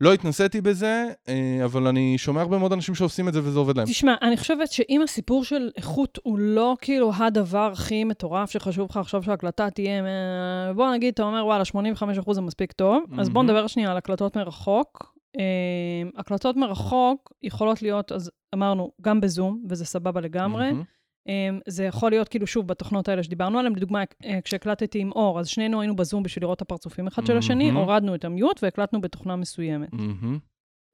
לא 0.01 0.13
התנסיתי 0.13 0.61
בזה, 0.61 1.05
אה, 1.27 1.61
אבל 1.65 1.87
אני 1.87 2.17
שומע 2.17 2.41
הרבה 2.41 2.57
מאוד 2.57 2.73
אנשים 2.73 2.95
שעושים 2.95 3.27
את 3.27 3.33
זה 3.33 3.39
וזה 3.43 3.59
עובד 3.59 3.77
להם. 3.77 3.87
תשמע, 3.87 4.15
אני 4.21 4.37
חושבת 4.37 4.71
שאם 4.71 5.01
הסיפור 5.03 5.43
של 5.43 5.69
איכות 5.77 6.19
הוא 6.23 6.39
לא 6.39 6.75
כאילו 6.81 7.11
הדבר 7.17 7.69
הכי 7.73 8.03
מטורף 8.03 8.51
שחשוב 8.51 8.87
לך 8.89 8.97
עכשיו 8.97 9.23
שההקלטה 9.23 9.69
תהיה, 9.69 10.05
אה, 10.05 10.73
בוא 10.73 10.91
נגיד, 10.93 11.13
אתה 11.13 11.23
אומר, 11.23 11.45
וואלה, 11.45 11.63
85% 11.65 12.33
זה 12.33 12.41
מספיק 12.41 12.71
טוב, 12.71 13.03
אז 13.17 13.29
בוא. 13.29 13.43
נדבר 13.43 13.67
שנייה 13.67 13.91
על 13.91 13.97
הקלטות 13.97 14.37
מרחוק. 14.37 15.15
אה, 15.39 16.09
הקלטות 16.17 16.55
מרחוק 16.55 17.33
יכולות 17.43 17.81
להיות, 17.81 18.11
אז 18.11 18.31
אמרנו, 18.55 18.91
גם 19.01 19.21
בזום, 19.21 19.63
וזה 19.69 19.85
סבבה 19.85 20.21
לגמרי. 20.21 20.71
מהמם. 20.71 20.83
Um, 21.27 21.61
זה 21.67 21.83
יכול 21.83 22.11
להיות 22.11 22.29
כאילו, 22.29 22.47
שוב, 22.47 22.67
בתוכנות 22.67 23.07
האלה 23.07 23.23
שדיברנו 23.23 23.59
עליהן, 23.59 23.75
לדוגמה, 23.75 24.03
אה, 24.25 24.41
כשהקלטתי 24.43 24.99
עם 24.99 25.11
אור, 25.11 25.39
אז 25.39 25.47
שנינו 25.47 25.81
היינו 25.81 25.95
בזום 25.95 26.23
בשביל 26.23 26.43
לראות 26.43 26.57
את 26.57 26.61
הפרצופים 26.61 27.07
אחד 27.07 27.25
של 27.25 27.37
השני, 27.37 27.65
מהמם. 27.65 27.77
הורדנו 27.77 28.15
את 28.15 28.25
המיוט 28.25 28.63
והקלטנו 28.63 29.01
בתוכנה 29.01 29.35
מסוימת. 29.35 29.93
מהמם. 29.93 30.39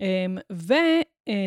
Um, 0.01 0.55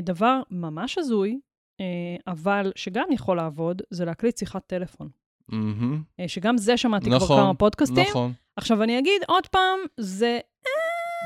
ודבר 0.02 0.40
ממש 0.50 0.98
הזוי, 0.98 1.38
uh, 1.80 1.84
אבל 2.26 2.72
שגם 2.76 3.04
יכול 3.12 3.36
לעבוד, 3.36 3.82
זה 3.90 4.04
להקליט 4.04 4.38
שיחת 4.38 4.62
טלפון. 4.66 5.08
מהמם. 5.48 6.02
Uh, 6.20 6.28
שגם 6.28 6.56
זה 6.58 6.76
שמעתי 6.76 7.06
כבר 7.06 7.16
נכון, 7.16 7.40
כמה 7.40 7.54
פודקאסטים. 7.54 8.06
נכון, 8.10 8.32
עכשיו, 8.56 8.82
אני 8.82 8.98
אגיד 8.98 9.22
עוד 9.28 9.46
פעם, 9.46 9.78
זה 10.00 10.38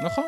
נכון, 0.04 0.24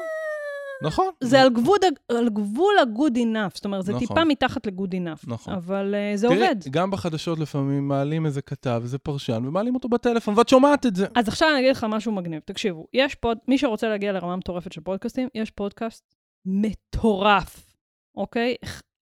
נכון. 0.83 1.07
זה 1.21 1.43
על 1.43 1.51
גבול, 1.51 1.79
על 2.09 2.29
גבול 2.29 2.75
ה-good 2.79 3.17
enough, 3.17 3.55
זאת 3.55 3.65
אומרת, 3.65 3.85
זה 3.85 3.93
נכון. 3.93 4.07
טיפה 4.07 4.25
מתחת 4.25 4.67
ל-good 4.67 4.93
enough. 4.93 5.25
נכון. 5.27 5.55
אבל 5.55 5.95
uh, 5.95 6.17
זה 6.17 6.29
תראי, 6.29 6.41
עובד. 6.41 6.57
גם 6.71 6.91
בחדשות 6.91 7.39
לפעמים 7.39 7.89
מעלים 7.89 8.27
איזה 8.27 8.43
כתב, 8.43 8.81
איזה 8.83 8.99
פרשן, 8.99 9.43
ומעלים 9.47 9.75
אותו 9.75 9.89
בטלפון, 9.89 10.39
ואת 10.39 10.49
שומעת 10.49 10.87
את 10.87 10.97
זה. 10.97 11.07
אז 11.17 11.29
עכשיו 11.29 11.49
אני 11.49 11.61
אגיד 11.61 11.71
לך 11.71 11.87
משהו 11.89 12.13
מגניב. 12.13 12.43
תקשיבו, 12.45 12.87
יש 12.93 13.15
פוד, 13.15 13.39
מי 13.49 13.59
שרוצה 13.59 13.89
להגיע 13.89 14.13
לרמה 14.13 14.37
מטורפת 14.37 14.73
של 14.73 14.81
פודקאסטים, 14.81 15.29
יש 15.35 15.51
פודקאסט 15.51 16.15
מטורף, 16.45 17.75
אוקיי? 18.17 18.55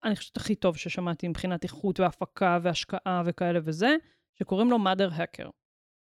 אני 0.04 0.16
חושבת 0.16 0.38
הכי 0.38 0.56
טוב 0.56 0.78
ששמעתי 0.78 1.28
מבחינת 1.28 1.64
איכות 1.64 2.00
והפקה 2.00 2.60
והשקעה 2.62 3.22
וכאלה 3.26 3.60
וזה, 3.64 3.96
שקוראים 4.40 4.72
לו 4.72 4.78
mother 4.78 5.12
hacker, 5.18 5.50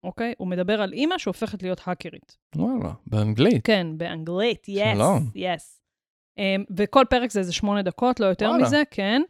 אוקיי? 0.04 0.34
הוא 0.38 0.48
מדבר 0.48 0.82
על 0.82 0.94
אימא 0.94 1.18
שהופכת 1.18 1.64
להיות 1.64 1.82
האקרית. 1.86 2.38
וואלה, 2.56 2.94
באנגלית. 3.08 3.66
כן, 3.66 3.88
באנגלית, 3.98 4.68
yes, 4.70 4.96
שלום. 4.96 5.30
yes. 5.36 5.80
Um, 6.40 6.42
וכל 6.78 7.06
פרק 7.10 7.32
זה 7.32 7.40
איזה 7.40 7.54
שמונה 7.54 7.82
דקות, 7.82 8.20
לא 8.20 8.26
יותר 8.26 8.50
וואלה. 8.50 8.64
מזה, 8.64 8.84
כן. 8.92 9.22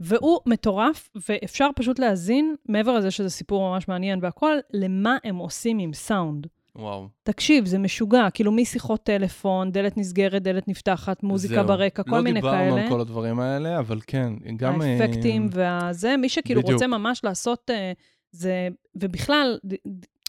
והוא 0.00 0.38
מטורף, 0.46 1.08
ואפשר 1.28 1.68
פשוט 1.76 1.98
להאזין, 1.98 2.54
מעבר 2.68 2.92
לזה 2.98 3.10
שזה 3.10 3.30
סיפור 3.30 3.70
ממש 3.70 3.88
מעניין 3.88 4.18
והכל, 4.22 4.56
למה 4.72 5.16
הם 5.24 5.36
עושים 5.36 5.78
עם 5.78 5.92
סאונד. 5.92 6.46
וואו. 6.76 7.08
תקשיב, 7.22 7.66
זה 7.66 7.78
משוגע, 7.78 8.30
כאילו 8.34 8.52
משיחות 8.52 9.02
טלפון, 9.02 9.72
דלת 9.72 9.96
נסגרת, 9.96 10.42
דלת 10.42 10.68
נפתחת, 10.68 11.22
מוזיקה 11.22 11.54
זהו. 11.54 11.66
ברקע, 11.66 12.02
כל 12.02 12.20
מיני 12.20 12.40
לא 12.40 12.50
כאלה. 12.50 12.64
דיברנו 12.64 12.82
על 12.82 12.88
כל 12.88 13.00
הדברים 13.00 13.40
האלה, 13.40 13.78
אבל 13.78 14.00
כן, 14.06 14.32
גם... 14.56 14.82
אה, 14.82 14.86
האפקטים 14.86 15.48
והזה, 15.52 16.16
מי 16.16 16.28
שכאילו 16.28 16.60
בדיוק. 16.60 16.74
רוצה 16.74 16.86
ממש 16.86 17.24
לעשות 17.24 17.70
אה, 17.70 17.92
זה, 18.32 18.68
ובכלל, 18.96 19.58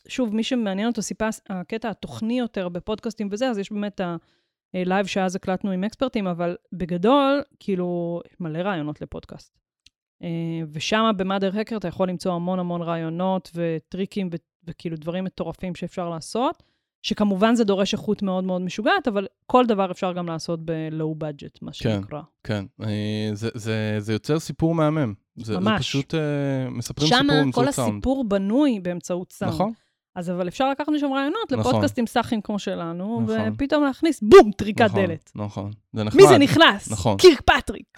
שוב, 0.08 0.36
מי 0.36 0.44
שמעניין 0.44 0.88
אותו 0.88 1.02
סיפה, 1.02 1.28
הקטע 1.50 1.90
התוכני 1.90 2.40
יותר 2.40 2.70
בפודקאסטים 2.70 3.28
וזה, 3.32 3.50
אז 3.50 3.58
יש 3.58 3.72
באמת 3.72 4.02
ה 4.74 4.80
live 4.80 5.06
שאז 5.06 5.36
הקלטנו 5.36 5.72
עם 5.72 5.84
אקספרטים, 5.84 6.28
אבל 6.28 6.56
בגדול, 6.74 7.42
כאילו, 7.60 8.22
יש 8.32 8.40
מלא 8.40 8.60
רעיונות 8.60 9.02
לפודקאסט. 9.02 9.58
אה, 10.24 10.28
ושם 10.72 11.12
ב 11.18 11.60
Motherhacker 11.60 11.78
אתה 11.78 11.88
יכול 11.88 12.10
למצוא 12.10 12.34
המון 12.34 12.60
המון 12.60 12.82
רעיונות 12.82 13.52
וטריקים 13.56 14.30
ו- 14.32 14.36
וכאילו 14.70 14.98
דברים 14.98 15.24
מטורפים 15.24 15.76
שאפשר 15.76 16.10
לעשות, 16.10 16.64
שכמובן 17.02 17.56
זה 17.56 17.64
דורש 17.64 17.94
איכות 17.94 18.22
מאוד 18.24 18.44
מאוד 18.44 18.62
משוגעת, 18.62 19.08
אבל 19.08 19.28
כל 19.46 19.66
דבר 19.66 19.92
אפשר 19.92 20.14
גם 20.14 20.28
לעשות 20.28 20.60
ב-low 20.66 21.24
budget, 21.24 21.58
מה 21.62 21.72
כן. 21.72 21.74
שנקרא. 21.74 22.22
כן, 22.44 22.66
אה, 22.84 23.30
זה- 23.34 23.50
זה 23.54 23.96
זה 24.00 24.14
יוצר 24.14 24.40
סיפור 24.40 24.76
מהמם. 24.76 25.14
זה 25.36 25.54
זה 25.54 25.60
ממש. 25.60 25.82
פשוט 25.82 26.16
אה, 26.16 26.20
מספרים 26.70 27.08
שם 27.10 27.16
סיפור 27.16 27.30
כל 27.30 27.42
באמצעות 27.44 27.70
סאונד. 27.76 27.94
הסיפור 27.94 28.26
בנוי 28.28 28.80
באמצעות 28.80 29.32
סאונד. 29.32 29.54
נכון, 29.54 29.72
אז 30.18 30.30
אבל 30.30 30.48
אפשר 30.48 30.70
לקחת 30.70 30.90
משם 30.90 31.14
רעיונות 31.14 31.52
נכון. 31.52 31.72
לפודקאסטים 31.72 32.08
סאחים 32.08 32.42
כמו 32.42 32.60
שלנו, 32.60 33.22
נכון. 33.22 33.54
ופתאום 33.54 33.84
להכניס 33.84 34.20
בום, 34.22 34.52
טריקת 34.52 34.86
נכון, 34.86 35.06
דלת. 35.06 35.32
נכון. 35.36 35.72
זה 35.94 36.04
נחמד. 36.04 36.22
מי 36.22 36.28
זה 36.28 36.38
נכנס? 36.38 36.92
נכון. 36.92 37.18
קירק 37.18 37.42
פטריק. 37.42 37.86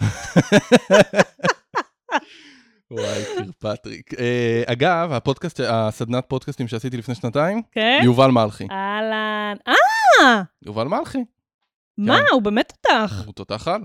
וואי, 2.90 3.24
קיר 3.36 3.52
פטריק. 3.58 4.14
אה, 4.14 4.62
אגב, 4.66 5.12
הפודקאסט, 5.12 5.60
הסדנת 5.68 6.24
פודקאסטים 6.28 6.68
שעשיתי 6.68 6.96
לפני 6.96 7.14
שנתיים, 7.14 7.62
כן? 7.72 8.00
יובל 8.04 8.30
מלכי. 8.30 8.66
אהלן. 8.70 9.56
אה, 9.68 10.42
יובל 10.62 10.88
מלכי, 10.88 11.24
מה, 11.98 12.20
הוא 12.32 12.42
באמת 12.42 12.72
תותח. 12.72 13.22
הוא 13.26 13.34
תותח 13.34 13.68
על. 13.68 13.84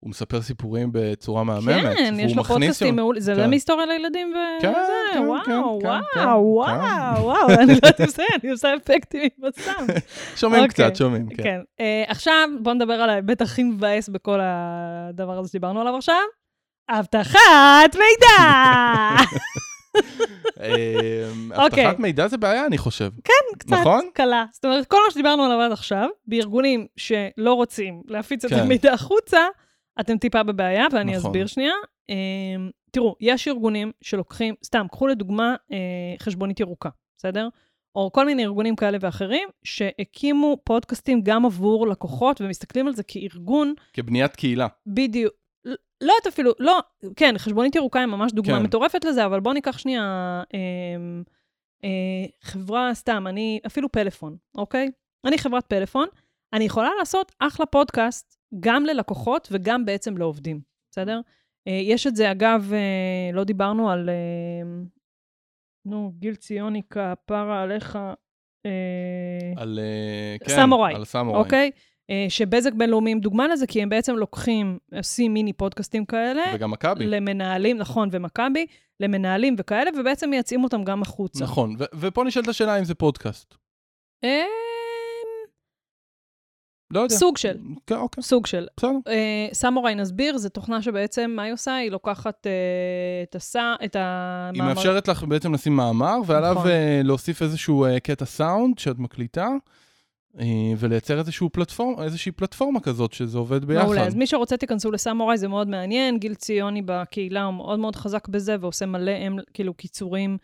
הוא 0.00 0.10
מספר 0.10 0.42
סיפורים 0.42 0.88
בצורה 0.92 1.44
מהממת. 1.44 1.96
כן, 1.96 2.14
יש 2.18 2.36
לו 2.36 2.44
פודקאסטים 2.44 2.96
מעולים. 2.96 3.22
זה 3.22 3.34
כן. 3.34 3.40
לא 3.40 3.46
מהיסטוריה 3.46 3.86
לילדים 3.86 4.34
כן, 4.60 4.70
וזה, 4.70 4.92
כן, 5.12 5.22
וואו, 5.26 5.44
כן, 5.44 5.52
וואו, 5.52 5.80
כן, 6.14 6.20
וואו, 6.20 6.64
כן. 6.66 7.22
וואו, 7.22 7.48
אני 7.48 7.66
לא 7.66 7.72
יודעת 7.72 8.00
אם 8.00 8.06
זה, 8.06 8.22
אני 8.42 8.50
עושה 8.50 8.76
אפקטים 8.76 9.28
עם 9.38 9.48
הסאונד. 9.48 9.90
שומעים 10.40 10.64
אוקיי. 10.64 10.88
קצת, 10.88 10.96
שומעים, 10.96 11.28
כן. 11.28 11.42
כן. 11.42 11.60
אה, 11.80 12.04
עכשיו, 12.08 12.48
בואו 12.62 12.74
נדבר 12.74 12.94
על 12.94 13.10
ההיבט 13.10 13.42
הכי 13.42 13.62
מבאס 13.62 14.08
בכל 14.08 14.40
הדבר 14.42 15.38
הזה 15.38 15.48
שדיברנו 15.48 15.80
עליו 15.80 15.96
עכשיו. 15.96 16.22
אבטחת 16.90 17.94
מידע! 17.94 18.46
אוקיי. 21.56 21.86
אבטחת 21.86 21.98
מידע 21.98 22.28
זה 22.28 22.36
בעיה, 22.36 22.66
אני 22.66 22.78
חושב. 22.78 23.10
קצת 23.58 23.72
נכון? 23.72 24.04
קלה. 24.14 24.44
זאת 24.52 24.64
אומרת, 24.64 24.86
כל 24.86 24.96
מה 25.06 25.10
שדיברנו 25.10 25.44
עליו 25.44 25.60
עד 25.60 25.72
עכשיו, 25.72 26.08
בארגונים 26.26 26.86
שלא 26.96 27.52
רוצים 27.52 28.02
להפיץ 28.06 28.44
את 28.44 28.50
כן. 28.50 28.58
המידע 28.58 28.92
החוצה, 28.92 29.40
אתם 30.00 30.18
טיפה 30.18 30.42
בבעיה, 30.42 30.86
ואני 30.92 31.12
נכון. 31.12 31.26
אסביר 31.26 31.46
שנייה. 31.46 31.74
אמ, 32.08 32.70
תראו, 32.90 33.16
יש 33.20 33.48
ארגונים 33.48 33.92
שלוקחים, 34.00 34.54
סתם, 34.64 34.86
קחו 34.90 35.06
לדוגמה 35.06 35.54
אה, 35.72 36.14
חשבונית 36.18 36.60
ירוקה, 36.60 36.88
בסדר? 37.16 37.48
או 37.94 38.12
כל 38.12 38.26
מיני 38.26 38.44
ארגונים 38.44 38.76
כאלה 38.76 38.98
ואחרים, 39.00 39.48
שהקימו 39.64 40.56
פודקאסטים 40.64 41.20
גם 41.22 41.46
עבור 41.46 41.88
לקוחות, 41.88 42.40
ומסתכלים 42.40 42.86
על 42.86 42.94
זה 42.94 43.02
כארגון, 43.02 43.74
כבניית 43.92 44.36
קהילה. 44.36 44.66
בדיוק. 44.86 45.34
לא 46.00 46.12
יודעת 46.12 46.26
אפילו, 46.28 46.52
לא, 46.58 46.78
כן, 47.16 47.34
חשבונית 47.38 47.74
ירוקה 47.74 47.98
היא 47.98 48.06
ממש 48.06 48.32
דוגמה 48.32 48.56
כן. 48.56 48.62
מטורפת 48.62 49.04
לזה, 49.04 49.26
אבל 49.26 49.40
בואו 49.40 49.54
ניקח 49.54 49.78
שנייה 49.78 50.02
אה, 50.54 50.58
אה, 51.84 52.26
חברה, 52.42 52.90
סתם, 52.94 53.26
אני, 53.26 53.60
אפילו 53.66 53.92
פלאפון, 53.92 54.36
אוקיי? 54.54 54.90
אני 55.24 55.38
חברת 55.38 55.66
פלאפון, 55.66 56.08
אני 56.52 56.64
יכולה 56.64 56.90
לעשות 56.98 57.32
אחלה 57.38 57.66
פודקאסט 57.66 58.39
גם 58.60 58.84
ללקוחות 58.84 59.48
וגם 59.52 59.84
בעצם 59.84 60.16
לעובדים, 60.16 60.60
בסדר? 60.90 61.20
אה, 61.68 61.72
יש 61.72 62.06
את 62.06 62.16
זה, 62.16 62.30
אגב, 62.30 62.70
אה, 62.72 63.32
לא 63.32 63.44
דיברנו 63.44 63.90
על, 63.90 64.08
אה, 64.08 64.72
נו, 65.86 66.12
גיל 66.18 66.34
ציוני 66.34 66.82
כפרה 66.90 67.62
עליך, 67.62 67.98
על... 69.56 69.78
כן, 70.44 70.56
סמוראי, 70.56 70.94
על 70.94 71.04
סמוראי. 71.04 71.42
אוקיי? 71.42 71.70
שבזק 72.28 72.72
בינלאומיים 72.72 73.20
דוגמה 73.20 73.48
לזה, 73.48 73.66
כי 73.66 73.82
הם 73.82 73.88
בעצם 73.88 74.16
לוקחים, 74.16 74.78
עושים 74.96 75.34
מיני 75.34 75.52
פודקאסטים 75.52 76.04
כאלה, 76.04 76.42
וגם 76.54 76.70
מכבי. 76.70 77.06
למנהלים, 77.06 77.78
נכון, 77.78 78.08
ומכבי, 78.12 78.66
למנהלים 79.00 79.56
וכאלה, 79.58 79.90
ובעצם 79.98 80.30
מייצאים 80.30 80.64
אותם 80.64 80.84
גם 80.84 81.02
החוצה. 81.02 81.44
נכון, 81.44 81.76
ו- 81.78 81.84
ופה 82.00 82.24
נשאלת 82.24 82.48
השאלה 82.48 82.78
אם 82.78 82.84
זה 82.84 82.94
פודקאסט. 82.94 83.54
לא 86.90 87.00
יודע. 87.00 87.14
סוג 87.16 87.36
של, 87.36 87.58
כן, 87.86 87.96
אוקיי, 87.96 88.22
סוג 88.22 88.46
של. 88.46 88.66
בסדר. 88.76 88.90
אה, 89.08 89.48
סמוראי 89.52 89.94
נסביר, 89.94 90.38
זו 90.38 90.48
תוכנה 90.48 90.82
שבעצם, 90.82 91.30
מה 91.36 91.42
היא 91.42 91.52
עושה? 91.52 91.74
היא 91.74 91.90
לוקחת 91.90 92.46
אה, 92.46 92.52
את 93.22 93.34
הסע... 93.34 93.74
את 93.84 93.96
היא 93.96 94.02
המאמר... 94.02 94.68
מאפשרת 94.68 95.08
לך 95.08 95.24
בעצם 95.24 95.54
לשים 95.54 95.76
מאמר, 95.76 96.16
ועליו 96.26 96.54
נכון. 96.54 96.70
אה, 96.70 97.00
להוסיף 97.04 97.42
איזשהו 97.42 97.86
קטע 98.02 98.24
סאונד 98.24 98.78
שאת 98.78 98.98
מקליטה, 98.98 99.48
ולייצר 100.78 101.18
איזשהו 101.18 101.50
פלטפורמה, 101.52 102.04
איזושהי 102.04 102.32
פלטפורמה 102.32 102.80
כזאת, 102.80 103.12
שזה 103.12 103.38
עובד 103.38 103.64
ביחד. 103.64 103.84
מעולה, 103.84 104.06
אז 104.06 104.14
מי 104.14 104.26
שרוצה 104.26 104.56
תיכנסו 104.56 104.90
לסמוראי, 104.90 105.38
זה 105.38 105.48
מאוד 105.48 105.68
מעניין. 105.68 106.18
גיל 106.18 106.34
ציוני 106.34 106.82
בקהילה 106.84 107.44
הוא 107.44 107.54
מאוד 107.54 107.78
מאוד 107.78 107.96
חזק 107.96 108.28
בזה, 108.28 108.56
ועושה 108.60 108.86
מלא, 108.86 109.10
הם, 109.10 109.36
כאילו, 109.54 109.74
קיצורים 109.74 110.38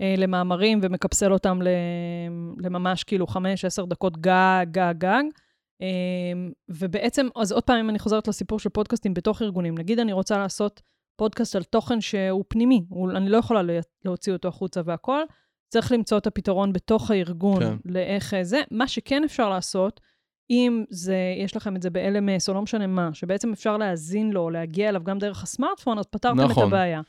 אה, 0.00 0.14
למאמרים, 0.18 0.78
ומקפסל 0.82 1.32
אותם 1.32 1.58
לממש 2.58 3.04
כאילו 3.04 3.26
חמש, 3.26 3.64
עשר 3.64 3.84
דקות 3.84 4.16
גג, 4.16 4.66
גג, 4.70 4.94
גג. 4.98 5.22
אה, 5.82 5.86
ובעצם, 6.68 7.28
אז 7.36 7.52
עוד 7.52 7.62
פעם, 7.64 7.78
אם 7.78 7.90
אני 7.90 7.98
חוזרת 7.98 8.28
לסיפור 8.28 8.58
של 8.58 8.68
פודקאסטים 8.68 9.14
בתוך 9.14 9.42
ארגונים, 9.42 9.78
נגיד 9.78 9.98
אני 9.98 10.12
רוצה 10.12 10.38
לעשות 10.38 10.82
פודקאסט 11.16 11.56
על 11.56 11.62
תוכן 11.62 12.00
שהוא 12.00 12.44
פנימי, 12.48 12.84
הוא, 12.88 13.10
אני 13.10 13.28
לא 13.28 13.36
יכולה 13.36 13.62
לה- 13.62 13.72
להוציא 14.04 14.32
אותו 14.32 14.48
החוצה 14.48 14.80
והכל, 14.84 15.20
צריך 15.72 15.92
למצוא 15.92 16.18
את 16.18 16.26
הפתרון 16.26 16.72
בתוך 16.72 17.10
הארגון, 17.10 17.60
כן. 17.62 17.74
לאיך 17.84 18.34
אה, 18.34 18.44
זה. 18.44 18.60
מה 18.70 18.88
שכן 18.88 19.24
אפשר 19.24 19.48
לעשות, 19.48 20.00
אם 20.50 20.84
זה, 20.90 21.16
יש 21.38 21.56
לכם 21.56 21.76
את 21.76 21.82
זה 21.82 21.90
ב-LMS 21.90 22.48
או 22.48 22.54
לא 22.54 22.62
משנה 22.62 22.86
מה, 22.86 23.10
שבעצם 23.14 23.52
אפשר 23.52 23.76
להאזין 23.76 24.30
לו, 24.30 24.50
להגיע 24.50 24.88
אליו 24.88 25.04
גם 25.04 25.18
דרך 25.18 25.42
הסמארטפון, 25.42 25.98
אז 25.98 26.04
פתרתם 26.06 26.40
נכון. 26.40 26.62
את 26.62 26.68
הבעיה. 26.68 27.00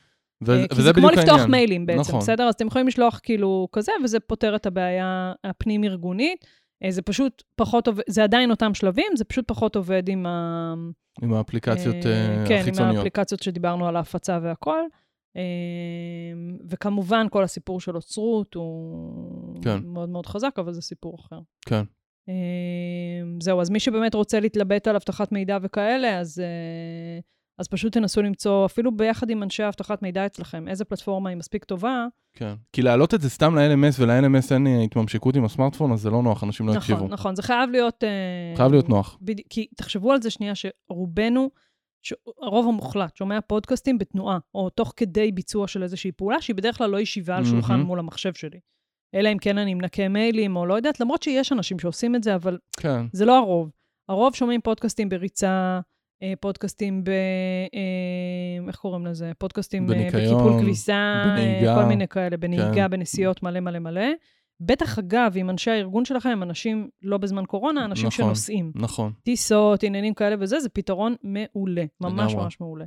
ו- 0.44 0.52
אה, 0.52 0.68
כי 0.68 0.74
וזה 0.74 0.82
זה 0.82 0.92
כמו 0.92 1.10
לפתוח 1.10 1.28
העניין. 1.28 1.50
מיילים 1.50 1.86
בעצם, 1.86 2.00
נכון. 2.00 2.20
בסדר? 2.20 2.44
אז 2.44 2.54
אתם 2.54 2.66
יכולים 2.66 2.86
לשלוח 2.88 3.20
כאילו 3.22 3.68
כזה, 3.72 3.92
וזה 4.04 4.20
פותר 4.20 4.56
את 4.56 4.66
הבעיה 4.66 5.32
הפנים-ארגונית. 5.44 6.44
אה, 6.84 6.90
זה 6.90 7.02
פשוט 7.02 7.42
פחות 7.56 7.86
עובד, 7.88 8.02
זה 8.08 8.24
עדיין 8.24 8.50
אותם 8.50 8.74
שלבים, 8.74 9.16
זה 9.16 9.24
פשוט 9.24 9.48
פחות 9.48 9.76
עובד 9.76 10.08
עם 10.08 10.26
ה... 10.26 10.74
עם 11.22 11.34
האפליקציות 11.34 12.06
אה, 12.06 12.10
אה, 12.10 12.44
כן, 12.48 12.54
עם 12.54 12.60
החיצוניות. 12.60 12.96
האפליקציות 12.96 13.42
שדיברנו 13.42 13.88
על 13.88 13.96
ההפצה 13.96 14.38
והכל. 14.42 14.80
אה, 15.36 15.42
וכמובן, 16.70 17.26
כל 17.30 17.44
הסיפור 17.44 17.80
של 17.80 17.96
אוצרות 17.96 18.54
הוא 18.54 19.62
כן. 19.62 19.78
מאוד 19.84 20.08
מאוד 20.08 20.26
חזק, 20.26 20.54
אבל 20.58 20.72
זה 20.72 20.82
סיפור 20.82 21.16
אחר. 21.20 21.38
כן. 21.66 21.82
אה, 22.28 22.34
זהו, 23.42 23.60
אז 23.60 23.70
מי 23.70 23.80
שבאמת 23.80 24.14
רוצה 24.14 24.40
להתלבט 24.40 24.88
על 24.88 24.96
אבטחת 24.96 25.32
מידע 25.32 25.58
וכאלה, 25.62 26.18
אז, 26.20 26.38
אה, 26.40 27.20
אז 27.58 27.68
פשוט 27.68 27.92
תנסו 27.92 28.22
למצוא, 28.22 28.66
אפילו 28.66 28.96
ביחד 28.96 29.30
עם 29.30 29.42
אנשי 29.42 29.68
אבטחת 29.68 30.02
מידע 30.02 30.26
אצלכם, 30.26 30.68
איזה 30.68 30.84
פלטפורמה 30.84 31.30
היא 31.30 31.36
מספיק 31.36 31.64
טובה. 31.64 32.06
כן. 32.34 32.54
כי 32.72 32.82
להעלות 32.82 33.14
את 33.14 33.20
זה 33.20 33.30
סתם 33.30 33.58
ל-LMS 33.58 33.94
ול-LMS 33.98 34.54
אין 34.54 34.66
אה, 34.66 34.80
התממשקות 34.80 35.36
עם 35.36 35.44
הסמארטפון, 35.44 35.92
אז 35.92 36.00
זה 36.00 36.10
לא 36.10 36.22
נוח, 36.22 36.44
אנשים 36.44 36.66
לא 36.66 36.72
יקשיבו. 36.72 36.98
נכון, 36.98 37.10
נכון, 37.10 37.36
זה 37.36 37.42
חייב 37.42 37.70
להיות... 37.70 38.04
אה, 38.04 38.56
חייב 38.56 38.72
להיות 38.72 38.88
נוח. 38.88 39.18
בדי... 39.22 39.42
כי 39.50 39.66
תחשבו 39.76 40.12
על 40.12 40.22
זה 40.22 40.30
שנייה, 40.30 40.52
שרובנו, 40.54 41.50
ש... 42.02 42.12
הרוב 42.42 42.68
המוחלט, 42.68 43.16
שומע 43.16 43.40
פודקאסטים 43.40 43.98
בתנועה, 43.98 44.38
או 44.54 44.70
תוך 44.70 44.92
כדי 44.96 45.32
ביצוע 45.32 45.68
של 45.68 45.82
איזושהי 45.82 46.12
פעולה, 46.12 46.40
שהיא 46.40 46.56
בדרך 46.56 46.78
כלל 46.78 46.90
לא 46.90 47.00
ישיבה 47.00 47.36
על 47.36 47.44
שולחן. 47.44 47.80
מול 47.80 47.98
המחשב 47.98 48.34
שלי. 48.34 48.58
אלא 49.14 49.32
אם 49.32 49.38
כן 49.38 49.58
אני 49.58 49.74
מנקה 49.74 50.08
מיילים, 50.08 50.56
או 50.56 50.66
לא 50.66 50.74
יודעת, 50.74 51.00
למרות 51.00 51.22
שיש 51.22 51.52
אנשים 51.52 51.78
שעושים 51.78 52.14
את 52.14 52.22
זה, 52.22 52.34
אבל 52.34 52.58
כן. 52.76 53.06
זה 53.12 53.24
לא 53.24 53.38
הרוב. 53.38 53.70
הרוב 54.08 54.34
שומעים 54.34 54.60
פודקאסטים 54.60 55.08
בריצה, 55.08 55.80
פודקאסטים 56.40 57.04
ב... 57.04 57.10
אה, 57.74 58.68
איך 58.68 58.76
קוראים 58.76 59.06
לזה? 59.06 59.32
פודקאסטים 59.38 59.82
אה, 59.82 59.88
בניקיון, 59.88 60.22
בקיפול 60.22 60.62
כביסה, 60.62 60.92
אה, 60.92 61.34
בנהיגה. 61.36 61.74
כל 61.74 61.84
מיני 61.84 62.08
כאלה, 62.08 62.36
בנהיגה, 62.36 62.74
כן. 62.74 62.90
בנסיעות 62.90 63.42
מלא 63.42 63.60
מלא 63.60 63.78
מלא. 63.78 64.06
בטח, 64.60 64.98
אגב, 64.98 65.36
אם 65.36 65.50
אנשי 65.50 65.70
הארגון 65.70 66.04
שלכם 66.04 66.42
אנשים 66.42 66.88
לא 67.02 67.18
בזמן 67.18 67.44
קורונה, 67.44 67.84
אנשים 67.84 68.06
נכון. 68.06 68.26
שנוסעים. 68.26 68.72
נכון. 68.74 69.12
טיסות, 69.22 69.82
עניינים 69.82 70.14
כאלה 70.14 70.36
וזה, 70.40 70.60
זה 70.60 70.68
פתרון 70.68 71.14
מעולה. 71.22 71.84
ממש 72.00 72.32
לגמרי. 72.32 72.44
ממש 72.44 72.60
מעולה. 72.60 72.84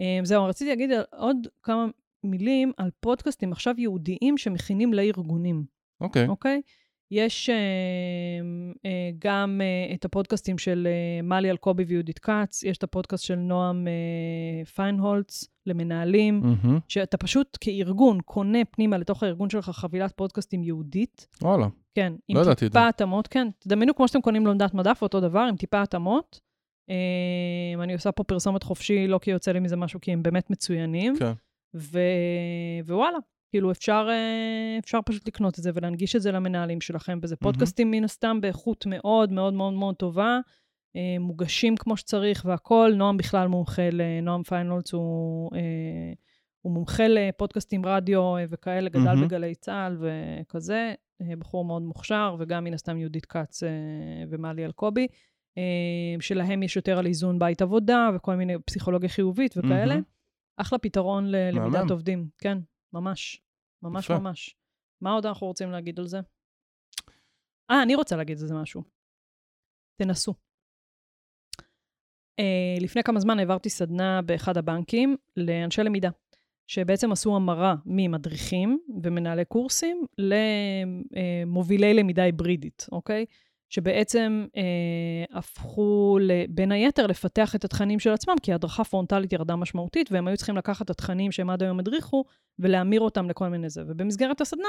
אה, 0.00 0.20
זהו, 0.22 0.44
רציתי 0.44 0.70
להגיד 0.70 0.90
עוד 1.12 1.36
כמה 1.62 1.86
מילים 2.24 2.72
על 2.76 2.90
פודקאסטים 3.00 3.52
עכשיו 3.52 3.74
ייעודיים 3.78 4.38
שמכינים 4.38 4.94
לארגונים. 4.94 5.64
אוקיי. 6.00 6.26
אוקיי? 6.26 6.60
יש 7.10 7.50
אה, 7.50 7.56
אה, 8.86 9.10
גם 9.18 9.60
אה, 9.60 9.94
את 9.94 10.04
הפודקאסטים 10.04 10.58
של 10.58 10.88
אה, 10.90 11.22
מלי 11.22 11.50
אלקובי 11.50 11.84
ויהודית 11.84 12.18
כץ, 12.18 12.62
יש 12.62 12.78
את 12.78 12.82
הפודקאסט 12.82 13.24
של 13.24 13.34
נועם 13.34 13.88
פיינהולץ 14.74 15.44
למנהלים, 15.66 16.40
מהמם. 16.40 16.78
שאתה 16.88 17.16
פשוט 17.16 17.58
כארגון 17.60 18.20
קונה 18.20 18.64
פנימה 18.70 18.98
לתוך 18.98 19.22
הארגון 19.22 19.50
שלך 19.50 19.70
חבילת 19.70 20.12
פודקאסטים 20.12 20.62
ייעודית. 20.62 21.28
וואלה. 21.42 21.66
כן, 21.94 22.12
עם 22.28 22.36
לא. 22.36 22.54
טיפה 22.54 22.88
התאמות, 22.88 23.28
כן. 23.28 23.48
תדמיינו 23.58 23.94
כמו 23.94 24.08
שאתם 24.08 24.20
קונים 24.20 24.46
לומדת 24.46 24.74
מדף, 24.74 25.02
אותו 25.02 25.20
דבר, 25.20 25.40
עם 25.40 25.56
טיפה 25.56 25.82
התאמות. 25.82 26.40
אה, 26.90 27.82
אני 27.82 27.92
עושה 27.92 28.12
פה 28.12 28.24
פרסומת 28.24 28.62
חופשי, 28.62 29.06
לא 29.06 29.18
כי 29.18 29.30
יוצא 29.30 29.52
לי 29.52 29.60
מזה 29.60 29.76
משהו, 29.76 30.00
כי 30.00 30.12
הם 30.12 30.22
באמת 30.22 30.50
מצוינים. 30.50 31.16
כן. 31.18 31.32
ו... 31.74 32.00
ווואלה, 32.86 33.18
כאילו 33.50 33.70
אפשר, 33.70 34.06
אה, 34.10 34.78
אפשר 34.78 34.98
פשוט 35.06 35.28
לקנות 35.28 35.58
את 35.58 35.64
זה 35.64 35.70
ולהנגיש 35.74 36.16
את 36.16 36.22
זה 36.22 36.32
למנהלים 36.32 36.80
שלכם, 36.80 37.18
וזה 37.22 37.36
פודקאסטים 37.36 37.90
מן 37.90 38.04
הסתם 38.04 38.40
באיכות 38.40 38.86
מאוד 38.86 39.32
מאוד 39.32 39.54
מאוד 39.54 39.72
מאוד 39.72 39.94
טובה, 39.94 40.38
אה, 40.96 41.16
מוגשים 41.20 41.76
כמו 41.76 41.96
שצריך 41.96 42.42
והכול. 42.46 42.94
נועם 42.94 43.16
בכלל 43.16 43.48
מומחה, 43.48 43.90
ל- 43.92 44.20
נועם 44.22 44.42
פיינולץ 44.42 44.92
הוא, 44.92 45.50
אה, 45.54 46.12
הוא 46.60 46.72
מומחה 46.72 47.08
לפודקאסטים 47.08 47.86
רדיו 47.86 48.34
וכאלה, 48.50 48.88
גדל 48.90 49.00
מהמם. 49.00 49.24
בגלי 49.24 49.54
צה"ל 49.54 49.96
וכזה, 50.00 50.94
בחור 51.38 51.64
מאוד 51.64 51.82
מוכשר, 51.82 52.36
וגם 52.38 52.64
מן 52.64 52.74
הסתם 52.74 52.98
יהודית 52.98 53.26
כץ 53.26 53.62
ומלי 54.30 54.64
אלקובי. 54.64 55.06
שלהם 56.20 56.62
יש 56.62 56.76
יותר 56.76 56.98
על 56.98 57.06
איזון 57.06 57.38
בית 57.38 57.62
עבודה 57.62 58.10
וכל 58.14 58.34
מיני 58.34 58.54
פסיכולוגיה 58.66 59.08
חיובית 59.08 59.54
וכאלה. 59.56 59.86
מהמם. 59.94 60.02
אחלה 60.56 60.78
פתרון 60.78 61.24
ללמידת. 61.26 61.62
עובדים, 61.90 62.28
כן, 62.38 62.58
ממש. 62.92 63.42
ממש 63.82 64.04
יפה. 64.04 64.18
ממש. 64.18 64.56
מה 65.00 65.10
עוד 65.10 65.26
אנחנו 65.26 65.46
רוצים 65.46 65.70
להגיד 65.70 65.98
על 65.98 66.06
זה? 66.06 66.20
אה, 67.70 67.82
אני 67.82 67.94
רוצה 67.94 68.16
להגיד 68.16 68.38
על 68.40 68.46
זה 68.46 68.54
משהו. 68.54 68.82
תנסו. 70.02 70.34
Uh, 72.40 72.80
לפני 72.80 73.02
כמה 73.02 73.20
זמן 73.20 73.38
העברתי 73.38 73.70
סדנה 73.70 74.22
באחד 74.22 74.56
הבנקים 74.56 75.16
לאנשי 75.36 75.82
למידה, 75.82 76.10
שבעצם 76.66 77.12
עשו 77.12 77.36
המרה 77.36 77.74
ממדריכים 77.86 78.78
ומנהלי 79.02 79.44
קורסים 79.44 80.04
למובילי 80.18 81.94
למידה 81.94 82.22
היברידית, 82.22 82.86
אוקיי? 82.92 83.26
שבעצם 83.70 84.46
אה, 84.56 85.38
הפכו 85.38 86.18
בין 86.48 86.72
היתר 86.72 87.06
לפתח 87.06 87.54
את 87.54 87.64
התכנים 87.64 87.98
של 87.98 88.10
עצמם, 88.10 88.34
כי 88.42 88.52
ההדרכה 88.52 88.84
פרונטלית 88.84 89.32
ירדה 89.32 89.56
משמעותית, 89.56 90.12
והם 90.12 90.28
היו 90.28 90.36
צריכים 90.36 90.56
לקחת 90.56 90.84
את 90.84 90.90
התכנים 90.90 91.32
שהם 91.32 91.50
עד 91.50 91.62
היום 91.62 91.78
הדריכו, 91.78 92.24
ולהמיר 92.58 93.00
אותם 93.00 93.30
לכל 93.30 93.48
מיני 93.48 93.70
זה. 93.70 93.82
ובמסגרת 93.86 94.40
הסדנה, 94.40 94.68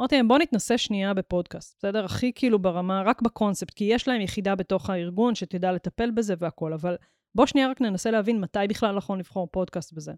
אמרתי 0.00 0.16
להם, 0.16 0.28
בואו 0.28 0.38
נתנסה 0.38 0.78
שנייה 0.78 1.14
בפודקאסט, 1.14 1.78
בסדר? 1.78 2.04
הכי 2.04 2.32
כאילו 2.34 2.58
ברמה, 2.58 3.02
רק 3.02 3.22
בקונספט, 3.22 3.74
כי 3.74 3.84
יש 3.84 4.08
להם 4.08 4.20
יחידה 4.20 4.54
בתוך 4.54 4.90
הארגון 4.90 5.34
שתדע 5.34 5.72
לטפל 5.72 6.10
בזה 6.10 6.34
והכול, 6.38 6.72
אבל 6.72 6.96
בואו 7.34 7.46
שנייה 7.46 7.70
רק 7.70 7.80
ננסה 7.80 8.10
להבין 8.10 8.40
מתי 8.40 8.58
בכלל 8.68 8.96
נכון 8.96 9.18
לבחור 9.18 9.48
פודקאסט 9.52 9.92
בזה. 9.92 10.12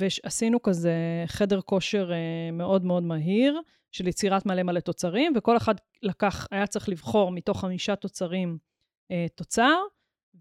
ועשינו 0.00 0.62
כזה 0.62 1.24
חדר 1.26 1.60
כושר 1.60 2.12
אה, 2.12 2.50
מאוד 2.52 2.84
מאוד 2.84 3.02
מהיר, 3.02 3.60
של 3.92 4.08
יצירת 4.08 4.46
מלא 4.46 4.62
מלא 4.62 4.80
תוצרים, 4.80 5.32
וכל 5.36 5.56
אחד 5.56 5.74
לקח, 6.02 6.46
היה 6.50 6.66
צריך 6.66 6.88
לבחור 6.88 7.32
מתוך 7.32 7.60
חמישה 7.60 7.96
תוצרים 7.96 8.58
אה, 9.10 9.26
תוצר, 9.34 9.78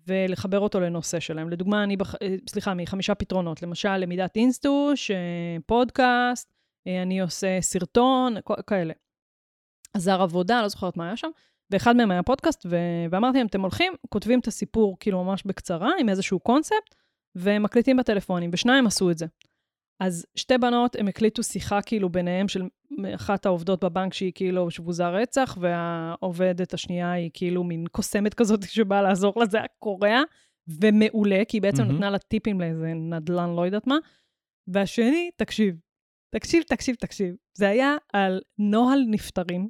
ולחבר 0.08 0.60
אותו 0.60 0.80
לנושא 0.80 1.20
שלהם. 1.20 1.50
לדוגמה, 1.50 1.84
אני, 1.84 1.98
בח... 1.98 2.16
אה, 2.16 2.36
סליחה, 2.50 2.74
מחמישה 2.74 3.16
פתרונות. 3.16 3.62
למשל, 3.62 3.98
למידת 3.98 4.36
אינסטוש, 4.36 5.12
פודקאסט, 5.66 6.54
אה, 6.88 7.02
אני 7.02 7.22
עושה 7.22 7.62
סרטון, 7.62 8.36
כאלה. 8.68 8.94
עזר 9.94 10.22
עבודה, 10.22 10.62
לא 10.62 10.68
זוכרת 10.68 10.98
מה 10.98 11.06
היה 11.06 11.18
שם. 11.18 11.30
ואחד 11.72 11.96
מהם 11.96 12.12
היה 12.12 12.24
פודקאסט, 12.24 12.66
ו... 12.70 12.78
ואמרתי 13.12 13.38
להם, 13.38 13.48
אתם 13.48 13.62
הולכים, 13.62 13.94
כותבים 14.10 14.40
את 14.40 14.48
הסיפור 14.48 14.98
כאילו 15.00 15.24
ממש 15.24 15.44
בקצרה, 15.46 15.90
עם 16.00 16.10
איזשהו 16.10 16.40
קונספט, 16.40 16.96
ומקליטים 17.36 17.98
בטלפונים, 17.98 18.50
ושניים 18.54 18.88
עשו 18.88 19.12
את 19.12 19.18
זה. 19.18 19.26
אז 20.02 20.26
שתי 20.36 20.58
בנות, 20.58 20.96
הם 20.96 21.08
הקליטו 21.08 21.44
שיחה 21.44 21.82
כאילו 21.82 22.10
ביניהם 22.10 22.48
של 22.48 22.62
אחת 23.16 23.46
העובדות 23.46 23.84
בבנק 23.84 24.14
שהיא 24.14 24.32
כאילו 24.36 24.72
שבוזה 24.72 25.08
רצח, 25.08 25.58
והעובדת 25.62 26.74
השנייה 26.74 27.12
היא 27.12 27.30
כאילו 27.34 27.64
מין 27.64 27.86
קוסמת 27.92 28.34
כזאת 28.34 28.64
שבאה 28.76 29.02
לעזור 29.02 29.34
לה, 29.38 29.46
זה 29.46 29.58
היה 29.58 29.68
קורע, 29.80 30.22
ומעולה, 30.68 31.42
כי 31.48 31.58
היא 31.58 31.62
בעצם 31.62 31.84
mm-hmm. 31.84 31.94
נתנה 31.94 32.10
לה 32.10 32.20
טיפים 32.20 32.62
לאיזה 32.62 32.94
נדל"ן, 32.94 33.56
לא 33.56 33.66
יודעת 33.66 33.88
מה. 33.88 33.98
והשני, 34.68 35.32
תקשיב, 35.38 35.76
תקשיב, 36.36 36.64
תקשיב, 36.64 36.96
תקשיב. 36.96 37.36
זה 37.58 37.70
היה 37.70 37.96
על 38.14 38.42
נוהל 38.58 39.06
נפטרים. 39.08 39.70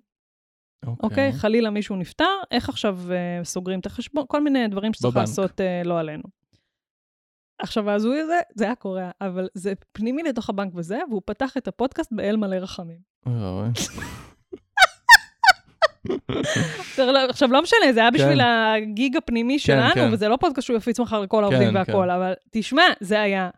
אוקיי, 0.86 0.94
okay. 0.94 1.04
אוקיי? 1.04 1.30
okay, 1.30 1.34
חלילה 1.34 1.70
מישהו 1.70 1.96
נפטר, 1.96 2.36
איך 2.52 2.70
עכשיו 2.70 3.00
uh, 3.08 3.46
סוגרים 3.46 3.80
את 3.80 3.86
החשבון, 3.86 4.26
כל 4.28 4.44
מיני 4.44 4.68
דברים 4.68 4.94
שצריך 4.94 5.14
בבנק. 5.14 5.28
לעשות 5.28 5.52
uh, 5.60 5.88
לא 5.88 6.00
עלינו. 6.00 6.41
עכשיו, 7.62 7.90
ההזוי 7.90 8.20
הזה, 8.20 8.40
זה 8.56 8.64
היה 8.64 8.76
קורה, 8.76 9.12
אבל 9.22 9.48
זה 9.54 9.74
פנימי 9.92 10.24
לתוך 10.24 10.50
הבנק 10.50 10.72
וזה, 10.76 11.00
והוא 11.10 11.22
פתח 11.26 11.58
את 11.58 11.68
הפודקאסט 11.68 12.12
באל 12.14 12.38
מלא 12.38 12.56
רחמים. 12.56 12.98
עכשיו, 17.30 17.52
לא 17.52 17.62
משנה, 17.62 17.94
זה 17.94 18.00
היה 18.00 18.12
בשביל 18.12 18.42
כן. 18.42 18.48
הגיג 18.48 19.18
הפנימי 19.18 19.54
כן, 19.54 19.66
שלנו, 19.66 19.94
כן. 19.94 20.10
וזה 20.14 20.28
לא 20.28 20.38
פודקאסט 20.38 20.66
שהוא 20.66 20.78
יפיץ 20.78 21.00
מחר 21.00 21.22
לכל 21.22 21.44
העובדים 21.44 21.76
והכול, 21.76 22.12
אבל 22.12 22.34
תשמע, 22.52 22.84
זה 23.00 23.22
היה 23.22 23.50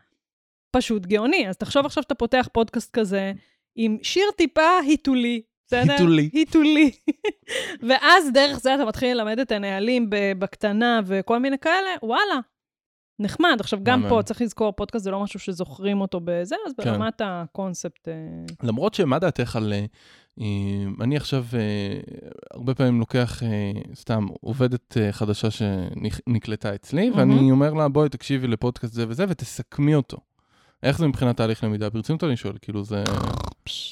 פשוט 0.70 1.06
גאוני. 1.06 1.48
אז 1.48 1.56
תחשוב 1.56 1.86
עכשיו 1.86 2.02
שאתה 2.02 2.14
פותח 2.14 2.48
פודקאסט 2.52 2.90
כזה 2.92 3.32
עם 3.76 3.98
שיר 4.02 4.24
טיפה 4.36 4.78
היתולי, 4.86 5.42
בסדר? 5.66 5.92
היתולי. 5.92 6.30
היתולי. 6.32 6.90
ואז 7.88 8.30
דרך 8.32 8.58
זה 8.58 8.74
אתה 8.74 8.84
מתחיל 8.84 9.16
ללמד 9.16 9.38
את 9.38 9.52
הנהלים 9.52 10.06
בקטנה 10.38 11.00
וכל 11.06 11.38
מיני 11.38 11.58
כאלה, 11.58 11.90
וואלה, 12.02 12.40
נחמד. 13.18 13.56
עכשיו, 13.60 13.78
גם 13.82 14.04
פה 14.08 14.22
צריך 14.22 14.42
לזכור, 14.42 14.72
פודקאסט 14.72 15.04
זה 15.04 15.10
לא 15.10 15.22
משהו 15.22 15.40
שזוכרים 15.40 16.00
אותו 16.00 16.20
בזה, 16.24 16.56
אז 16.66 16.72
כן. 16.76 16.84
ברמת 16.84 17.20
הקונספט... 17.24 18.08
אה, 18.08 18.14
למרות 18.62 18.94
שמה 18.94 19.18
דעתך 19.18 19.56
על... 19.56 19.72
אה, 19.72 19.84
אה, 20.40 21.04
אני 21.04 21.16
עכשיו 21.16 21.44
הרבה 22.54 22.74
פעמים 22.74 23.00
לוקח, 23.00 23.42
סתם, 23.94 24.26
עובדת 24.40 24.96
חדשה 25.10 25.48
שנקלטה 25.50 26.74
אצלי. 26.74 27.10
ואני 27.16 27.50
אומר 27.50 27.74
לה, 27.74 27.88
בואי 27.88 28.08
תקשיבי 28.08 28.46
לפודקאסט 28.46 28.92
זה 28.92 29.04
וזה, 29.08 29.24
ותסכמי 29.28 29.94
אותו. 29.94 30.18
איך 30.82 30.98
זה 30.98 31.06
מבחינת 31.06 31.36
תהליך 31.36 31.64
למידה? 31.64 31.90
ברצינות 31.90 32.24
אני 32.24 32.36
שואל, 32.36 32.56
כאילו 32.62 32.84
זה... 32.84 33.04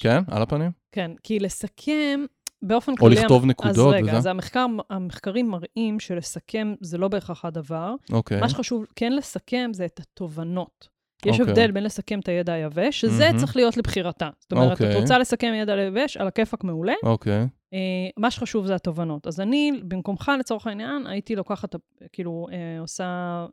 כן? 0.00 0.22
על 0.26 0.42
הפנים? 0.42 0.70
כן, 0.92 1.10
כי 1.22 1.38
לסכם, 1.38 2.24
באופן 2.62 2.96
כללי... 2.96 3.16
או 3.16 3.22
לכתוב 3.22 3.46
נקודות 3.46 3.76
וזה? 3.76 3.86
אז 3.86 3.92
רגע, 3.92 4.12
אז 4.12 4.26
המחקר, 4.26 4.66
המחקרים 4.90 5.50
מראים 5.50 6.00
שלסכם 6.00 6.74
זה 6.80 6.98
לא 6.98 7.08
בהכרח 7.08 7.44
הדבר. 7.44 7.94
אוקיי. 8.12 8.40
מה 8.40 8.48
שחשוב 8.48 8.86
כן 8.96 9.12
לסכם 9.12 9.70
זה 9.74 9.84
את 9.84 10.00
התובנות. 10.00 10.91
יש 11.26 11.36
okay. 11.36 11.40
אוקיי. 11.40 11.52
הבדל 11.52 11.70
בין 11.70 11.84
לסכם 11.84 12.20
את 12.20 12.28
הידע 12.28 12.52
היבש, 12.52 13.00
שזה 13.00 13.30
mm-hmm. 13.30 13.36
צריך 13.36 13.56
להיות 13.56 13.76
לבחירתה. 13.76 14.28
זאת 14.40 14.52
אומרת, 14.52 14.70
okay. 14.70 14.74
את 14.74 14.80
אוקיי. 14.80 15.00
רוצה 15.00 15.18
לסכם 15.18 15.52
ידע 15.56 15.74
היבש, 15.74 16.16
על 16.16 16.26
הכיפאק 16.26 16.64
מעולה. 16.64 16.94
אוקיי. 17.02 17.42
Okay. 17.44 17.62
אה, 17.74 18.10
מה 18.16 18.30
שחשוב 18.30 18.66
זה 18.66 18.74
התובנות. 18.74 19.26
אז 19.26 19.40
אני, 19.40 19.72
במקומך, 19.84 20.32
לצורך 20.38 20.66
העניין, 20.66 21.06
הייתי 21.06 21.36
לוקחת, 21.36 21.74
כאילו, 22.12 22.46
אה, 22.52 22.80
עושה 22.80 23.04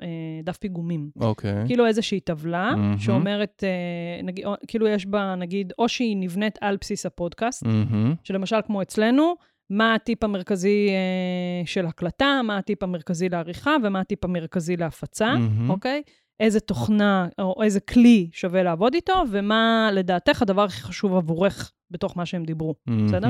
אה, 0.01 0.07
דף 0.43 0.57
פיגומים. 0.57 1.09
אוקיי. 1.19 1.63
כאילו 1.65 1.85
איזושהי 1.85 2.19
טבלה, 2.19 2.71
mm-hmm. 2.73 3.01
שאומרת, 3.01 3.63
אה, 3.63 4.21
נגיד, 4.23 4.45
או, 4.45 4.53
כאילו 4.67 4.87
יש 4.87 5.05
בה, 5.05 5.35
נגיד, 5.35 5.73
או 5.79 5.89
שהיא 5.89 6.17
נבנית 6.17 6.57
על 6.61 6.77
בסיס 6.81 7.05
הפודקאסט, 7.05 7.63
mm-hmm. 7.63 8.15
שלמשל, 8.23 8.57
כמו 8.65 8.81
אצלנו, 8.81 9.35
מה 9.69 9.95
הטיפ 9.95 10.23
המרכזי 10.23 10.89
אה, 10.89 11.65
של 11.65 11.85
הקלטה, 11.85 12.41
מה 12.43 12.57
הטיפ 12.57 12.83
המרכזי 12.83 13.29
לעריכה 13.29 13.75
ומה 13.83 13.99
הטיפ 13.99 14.25
המרכזי 14.25 14.77
להפצה, 14.77 15.33
mm-hmm. 15.33 15.69
אוקיי? 15.71 16.01
איזה 16.39 16.59
תוכנה 16.59 17.27
או 17.39 17.63
איזה 17.63 17.79
כלי 17.79 18.29
שווה 18.31 18.63
לעבוד 18.63 18.93
איתו, 18.93 19.23
ומה 19.31 19.89
לדעתך 19.93 20.41
הדבר 20.41 20.63
הכי 20.63 20.81
חשוב 20.81 21.15
עבורך 21.15 21.71
בתוך 21.91 22.17
מה 22.17 22.25
שהם 22.25 22.43
דיברו, 22.43 22.75
mm-hmm. 22.89 22.93
בסדר? 23.07 23.29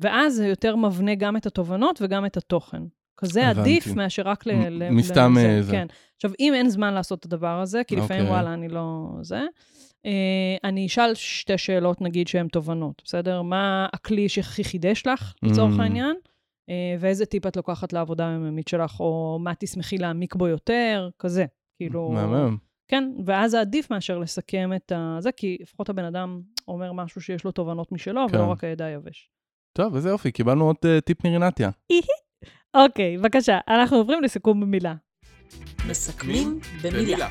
ואז 0.00 0.34
זה 0.34 0.46
יותר 0.46 0.76
מבנה 0.76 1.14
גם 1.14 1.36
את 1.36 1.46
התובנות 1.46 1.98
וגם 2.02 2.26
את 2.26 2.36
התוכן. 2.36 2.82
כזה 3.16 3.46
הבנתי. 3.46 3.60
עדיף 3.60 3.86
מאשר 3.86 4.22
רק 4.22 4.46
ל... 4.46 4.50
ל 4.68 4.90
מסתם 4.90 5.34
לזה. 5.38 5.62
זה. 5.62 5.72
כן. 5.72 5.86
עכשיו, 6.16 6.30
אם 6.40 6.54
אין 6.54 6.68
זמן 6.68 6.94
לעשות 6.94 7.18
את 7.18 7.24
הדבר 7.24 7.60
הזה, 7.60 7.84
כי 7.84 7.96
לפעמים, 7.96 8.22
okay. 8.22 8.26
אוקיי. 8.26 8.34
וואלה, 8.34 8.54
אני 8.54 8.68
לא... 8.68 9.08
זה, 9.22 9.40
אה, 10.06 10.56
אני 10.64 10.86
אשאל 10.86 11.14
שתי 11.14 11.58
שאלות, 11.58 12.00
נגיד, 12.00 12.28
שהן 12.28 12.48
תובנות, 12.48 13.02
בסדר? 13.04 13.42
מה 13.42 13.86
הכלי 13.92 14.28
שהכי 14.28 14.64
חידש 14.64 15.06
לך, 15.06 15.34
לצורך. 15.42 15.78
העניין? 15.78 16.16
אה, 16.70 16.96
ואיזה 17.00 17.26
טיפ 17.26 17.46
את 17.46 17.56
לוקחת 17.56 17.92
לעבודה 17.92 18.28
היממית 18.28 18.68
שלך, 18.68 19.00
או 19.00 19.38
מה 19.40 19.52
תשמחי 19.58 19.98
להעמיק 19.98 20.34
בו 20.34 20.48
יותר, 20.48 21.08
כזה. 21.18 21.46
כאילו... 21.78 22.10
מהמם. 22.10 22.56
כן, 22.90 23.12
ואז 23.24 23.50
זה 23.50 23.60
עדיף 23.60 23.90
מאשר 23.90 24.18
לסכם 24.18 24.70
את 24.76 24.92
זה, 25.18 25.32
כי 25.32 25.56
לפחות 25.60 25.88
הבן 25.88 26.04
אדם 26.04 26.40
אומר 26.68 26.92
משהו 26.92 27.20
שיש 27.20 27.44
לו 27.44 27.52
תובנות 27.52 27.92
משלו, 27.92 28.26
כן. 28.28 28.36
ולא 28.36 28.46
רק 28.46 28.64
הידע 28.64 28.84
היבש. 28.84 29.30
טוב, 29.78 29.94
איזה 29.94 30.08
יופי, 30.08 30.32
קיבלנו 30.32 30.64
עוד 30.64 30.76
uh, 30.76 31.00
טיפ 31.00 31.24
מרינתיה. 31.24 31.70
אוקיי, 32.76 33.18
בבקשה, 33.18 33.58
אנחנו 33.68 33.96
עוברים 33.96 34.22
לסיכום 34.22 34.60
במילה. 34.60 34.94
מסכמים 35.88 36.58
במילה. 36.82 37.28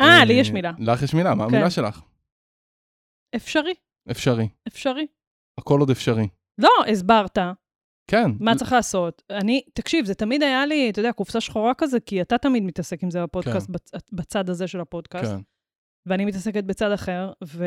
אה, 0.00 0.24
לי 0.24 0.32
יש 0.32 0.50
מילה. 0.50 0.72
לך 0.78 1.02
יש 1.02 1.14
מילה, 1.14 1.34
מה 1.34 1.44
כן. 1.44 1.54
המילה 1.54 1.70
שלך? 1.70 2.00
אפשרי. 3.36 3.74
אפשרי. 4.10 4.48
אפשרי. 4.68 5.06
הכל 5.60 5.80
עוד 5.80 5.90
אפשרי. 5.90 6.28
לא, 6.58 6.70
הסברת. 6.92 7.38
כן. 8.08 8.30
מה 8.40 8.54
צריך 8.54 8.72
לעשות? 8.72 9.22
אני, 9.30 9.62
תקשיב, 9.74 10.04
זה 10.04 10.14
תמיד 10.14 10.42
היה 10.42 10.66
לי, 10.66 10.90
אתה 10.90 11.00
יודע, 11.00 11.12
קופסה 11.12 11.40
שחורה 11.40 11.74
כזה, 11.74 12.00
כי 12.00 12.20
אתה 12.20 12.38
תמיד 12.38 12.62
מתעסק 12.62 13.02
עם 13.02 13.10
זה 13.10 13.22
בפודקאסט, 13.22 13.66
כן. 13.66 13.98
בצד 14.12 14.50
הזה 14.50 14.66
של 14.66 14.80
הפודקאסט. 14.80 15.32
כן. 15.32 15.40
ואני 16.06 16.24
מתעסקת 16.24 16.64
בצד 16.64 16.92
אחר, 16.92 17.32
ו... 17.44 17.66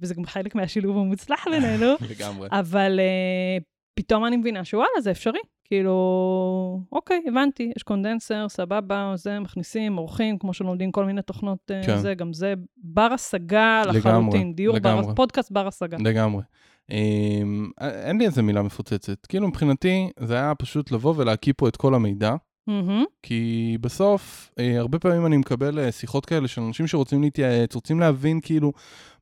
וזה 0.00 0.14
גם 0.14 0.24
חלק 0.24 0.54
מהשילוב 0.54 0.96
המוצלח 0.96 1.48
בינינו. 1.48 1.86
לגמרי. 2.10 2.48
אבל 2.52 3.00
uh, 3.00 3.62
פתאום 3.94 4.26
אני 4.26 4.36
מבינה 4.36 4.64
שוואלה, 4.64 5.00
זה 5.00 5.10
אפשרי. 5.10 5.40
כאילו, 5.64 6.80
אוקיי, 6.92 7.22
הבנתי, 7.28 7.72
יש 7.76 7.82
קונדנסר, 7.82 8.48
סבבה, 8.48 9.12
זה, 9.14 9.40
מכניסים, 9.40 9.96
עורכים, 9.96 10.38
כמו 10.38 10.54
שלומדים 10.54 10.92
כל 10.92 11.04
מיני 11.04 11.22
תוכנות, 11.22 11.70
אה, 11.70 11.82
כן. 11.86 11.98
זה, 11.98 12.14
גם 12.14 12.32
זה 12.32 12.54
בר 12.76 13.08
השגה 13.12 13.82
לחלוטין. 13.86 14.54
דיור 14.54 14.76
לגמרי. 14.76 15.06
בר, 15.06 15.14
פודקאסט 15.14 15.52
בר 15.52 15.66
השגה. 15.66 15.96
לגמרי. 16.00 16.42
אמ, 16.90 17.70
אין 17.80 18.18
לי 18.18 18.26
איזה 18.26 18.42
מילה 18.42 18.62
מפוצצת. 18.62 19.26
כאילו, 19.26 19.48
מבחינתי, 19.48 20.10
זה 20.18 20.34
היה 20.34 20.54
פשוט 20.54 20.90
לבוא 20.90 21.14
ולהקיא 21.16 21.52
פה 21.56 21.68
את 21.68 21.76
כל 21.76 21.94
המידע. 21.94 22.34
Mm-hmm. 22.70 23.04
כי 23.22 23.76
בסוף, 23.80 24.50
אה, 24.58 24.78
הרבה 24.78 24.98
פעמים 24.98 25.26
אני 25.26 25.36
מקבל 25.36 25.78
אה, 25.78 25.92
שיחות 25.92 26.26
כאלה 26.26 26.48
של 26.48 26.62
אנשים 26.62 26.86
שרוצים 26.86 27.22
להתייעץ, 27.22 27.74
רוצים 27.74 28.00
להבין 28.00 28.40
כאילו, 28.42 28.72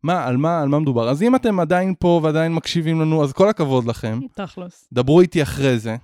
מה, 0.03 0.25
על 0.25 0.37
מה, 0.37 0.63
על 0.63 0.69
מה 0.69 0.79
מדובר. 0.79 1.09
אז 1.09 1.23
אם 1.23 1.37
אתם 1.37 1.61
עדיין 1.61 1.95
פה 1.99 2.21
ועדיין 2.23 2.55
מקשיבים 2.55 3.01
לנו, 3.01 3.25
אז 3.25 3.33
כל 3.33 3.49
הכבוד 3.49 3.85
לכם. 3.85 4.21
תכלס. 4.35 4.89
דברו 4.93 5.21
איתי 5.21 5.43
אחרי 5.43 5.79
זה. 5.79 5.97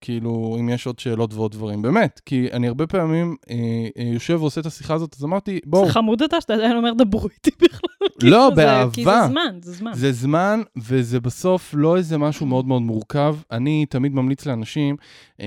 כאילו, 0.00 0.56
אם 0.60 0.68
יש 0.68 0.86
עוד 0.86 0.98
שאלות 0.98 1.34
ועוד 1.34 1.52
דברים. 1.52 1.82
באמת, 1.82 2.20
כי 2.26 2.48
אני 2.52 2.68
הרבה 2.68 2.86
פעמים 2.86 3.36
אה, 3.50 3.56
אה, 3.98 4.02
יושב 4.02 4.38
ועושה 4.40 4.60
את 4.60 4.66
השיחה 4.66 4.94
הזאת, 4.94 5.14
אז 5.18 5.24
אמרתי, 5.24 5.60
בואו. 5.64 5.86
זה 5.86 5.92
חמוד 5.92 6.22
אתה 6.22 6.40
שאתה 6.40 6.54
עדיין 6.54 6.76
אומר, 6.76 6.92
דברו 6.92 7.28
איתי 7.28 7.50
בכלל. 7.62 8.08
לא, 8.30 8.50
באהבה. 8.50 8.92
כי 8.92 9.04
זה 9.04 9.10
זמן, 9.26 9.58
זה 9.62 9.72
זמן. 9.72 9.90
זה 9.94 10.12
זמן, 10.12 10.62
וזה 10.76 11.20
בסוף 11.20 11.74
לא 11.76 11.96
איזה 11.96 12.18
משהו 12.18 12.46
מאוד 12.46 12.66
מאוד 12.66 12.82
מורכב. 12.82 13.36
אני 13.50 13.86
תמיד 13.86 14.14
ממליץ 14.14 14.46
לאנשים 14.46 14.96
אה, 15.40 15.46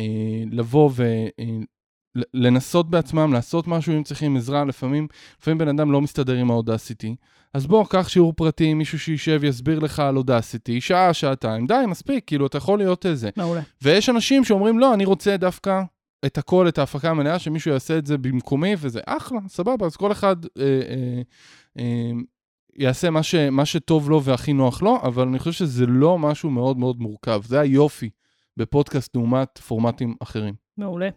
לבוא 0.52 0.90
ו... 0.94 1.04
אה, 1.40 1.46
לנסות 2.34 2.90
בעצמם, 2.90 3.34
לעשות 3.34 3.68
משהו 3.68 3.94
אם 3.94 4.04
צריכים 4.04 4.38
עזרה, 4.38 4.66
לפעמים, 4.66 5.08
לפעמים 5.42 5.58
בן 5.58 5.68
אדם 5.68 5.92
לא 5.92 6.02
מסתדר 6.02 6.36
עם 6.36 6.52
האודסיטי. 6.52 7.16
אז 7.54 7.68
בוא, 7.68 7.86
קח 7.90 8.08
שיעור 8.08 8.34
פרטי, 8.34 8.74
מישהו 8.74 9.00
שישב, 9.00 9.44
יסביר 9.44 9.80
לך 9.80 10.00
על 10.00 10.18
אודסיטי, 10.18 10.82
שעה, 10.82 11.14
שעתיים, 11.14 11.68
די, 11.68 11.84
מספיק, 11.88 12.24
כאילו, 12.28 12.48
אתה 12.48 12.58
יכול 12.58 12.80
להיות 12.80 13.06
איזה. 13.06 13.30
מעולה. 13.38 13.62
ויש 13.82 14.10
אנשים 14.10 14.44
שאומרים, 14.44 14.80
לא, 14.80 14.94
אני 14.94 15.06
רוצה 15.06 15.38
דווקא 15.38 15.82
את 16.26 16.38
הכל, 16.38 16.68
את 16.68 16.78
ההפקה 16.78 17.10
המלאה, 17.10 17.40
שמישהו 17.40 17.72
יעשה 17.72 17.98
את 17.98 18.06
זה 18.06 18.18
במקומי, 18.18 18.76
וזה 18.78 19.00
אחלה, 19.06 19.40
סבבה, 19.48 19.86
אז 19.86 19.96
כל 19.96 20.12
אחד 20.12 20.36
אה, 20.46 20.64
אה, 20.64 21.22
אה, 21.80 22.12
יעשה 22.78 23.10
מה, 23.10 23.24
ש, 23.24 23.36
מה 23.36 23.66
שטוב 23.66 24.10
לו 24.10 24.24
והכי 24.24 24.54
נוח 24.54 24.82
לו, 24.82 24.98
אבל 25.04 25.28
אני 25.28 25.40
חושב 25.40 25.52
שזה 25.52 25.86
לא 25.86 26.20
משהו 26.20 26.50
מאוד 26.50 26.78
מאוד 26.78 27.00
מורכב. 27.00 27.42
זה 27.46 27.60
היופי 27.60 28.10
בפודקאסט 28.58 29.16
לעומת 29.16 29.58
פורמטים 29.58 30.16
אחרים. 30.20 30.54
מעולה. 30.78 31.10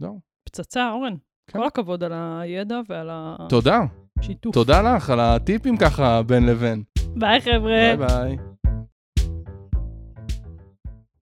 זהו. 0.00 0.20
פצצה, 0.44 0.90
אורן. 0.90 1.14
כן. 1.50 1.58
כל 1.58 1.66
הכבוד 1.66 2.04
על 2.04 2.12
הידע 2.14 2.80
ועל 2.88 3.08
ה... 3.10 3.36
תודה. 3.48 3.80
שיתוף. 4.20 4.54
תודה 4.54 4.82
לך 4.82 5.10
על 5.10 5.20
הטיפים 5.20 5.76
ככה 5.76 6.22
בין 6.22 6.46
לבין. 6.46 6.82
ביי 7.16 7.40
חבר'ה. 7.40 7.96
ביי 7.96 7.96
ביי. 7.96 8.36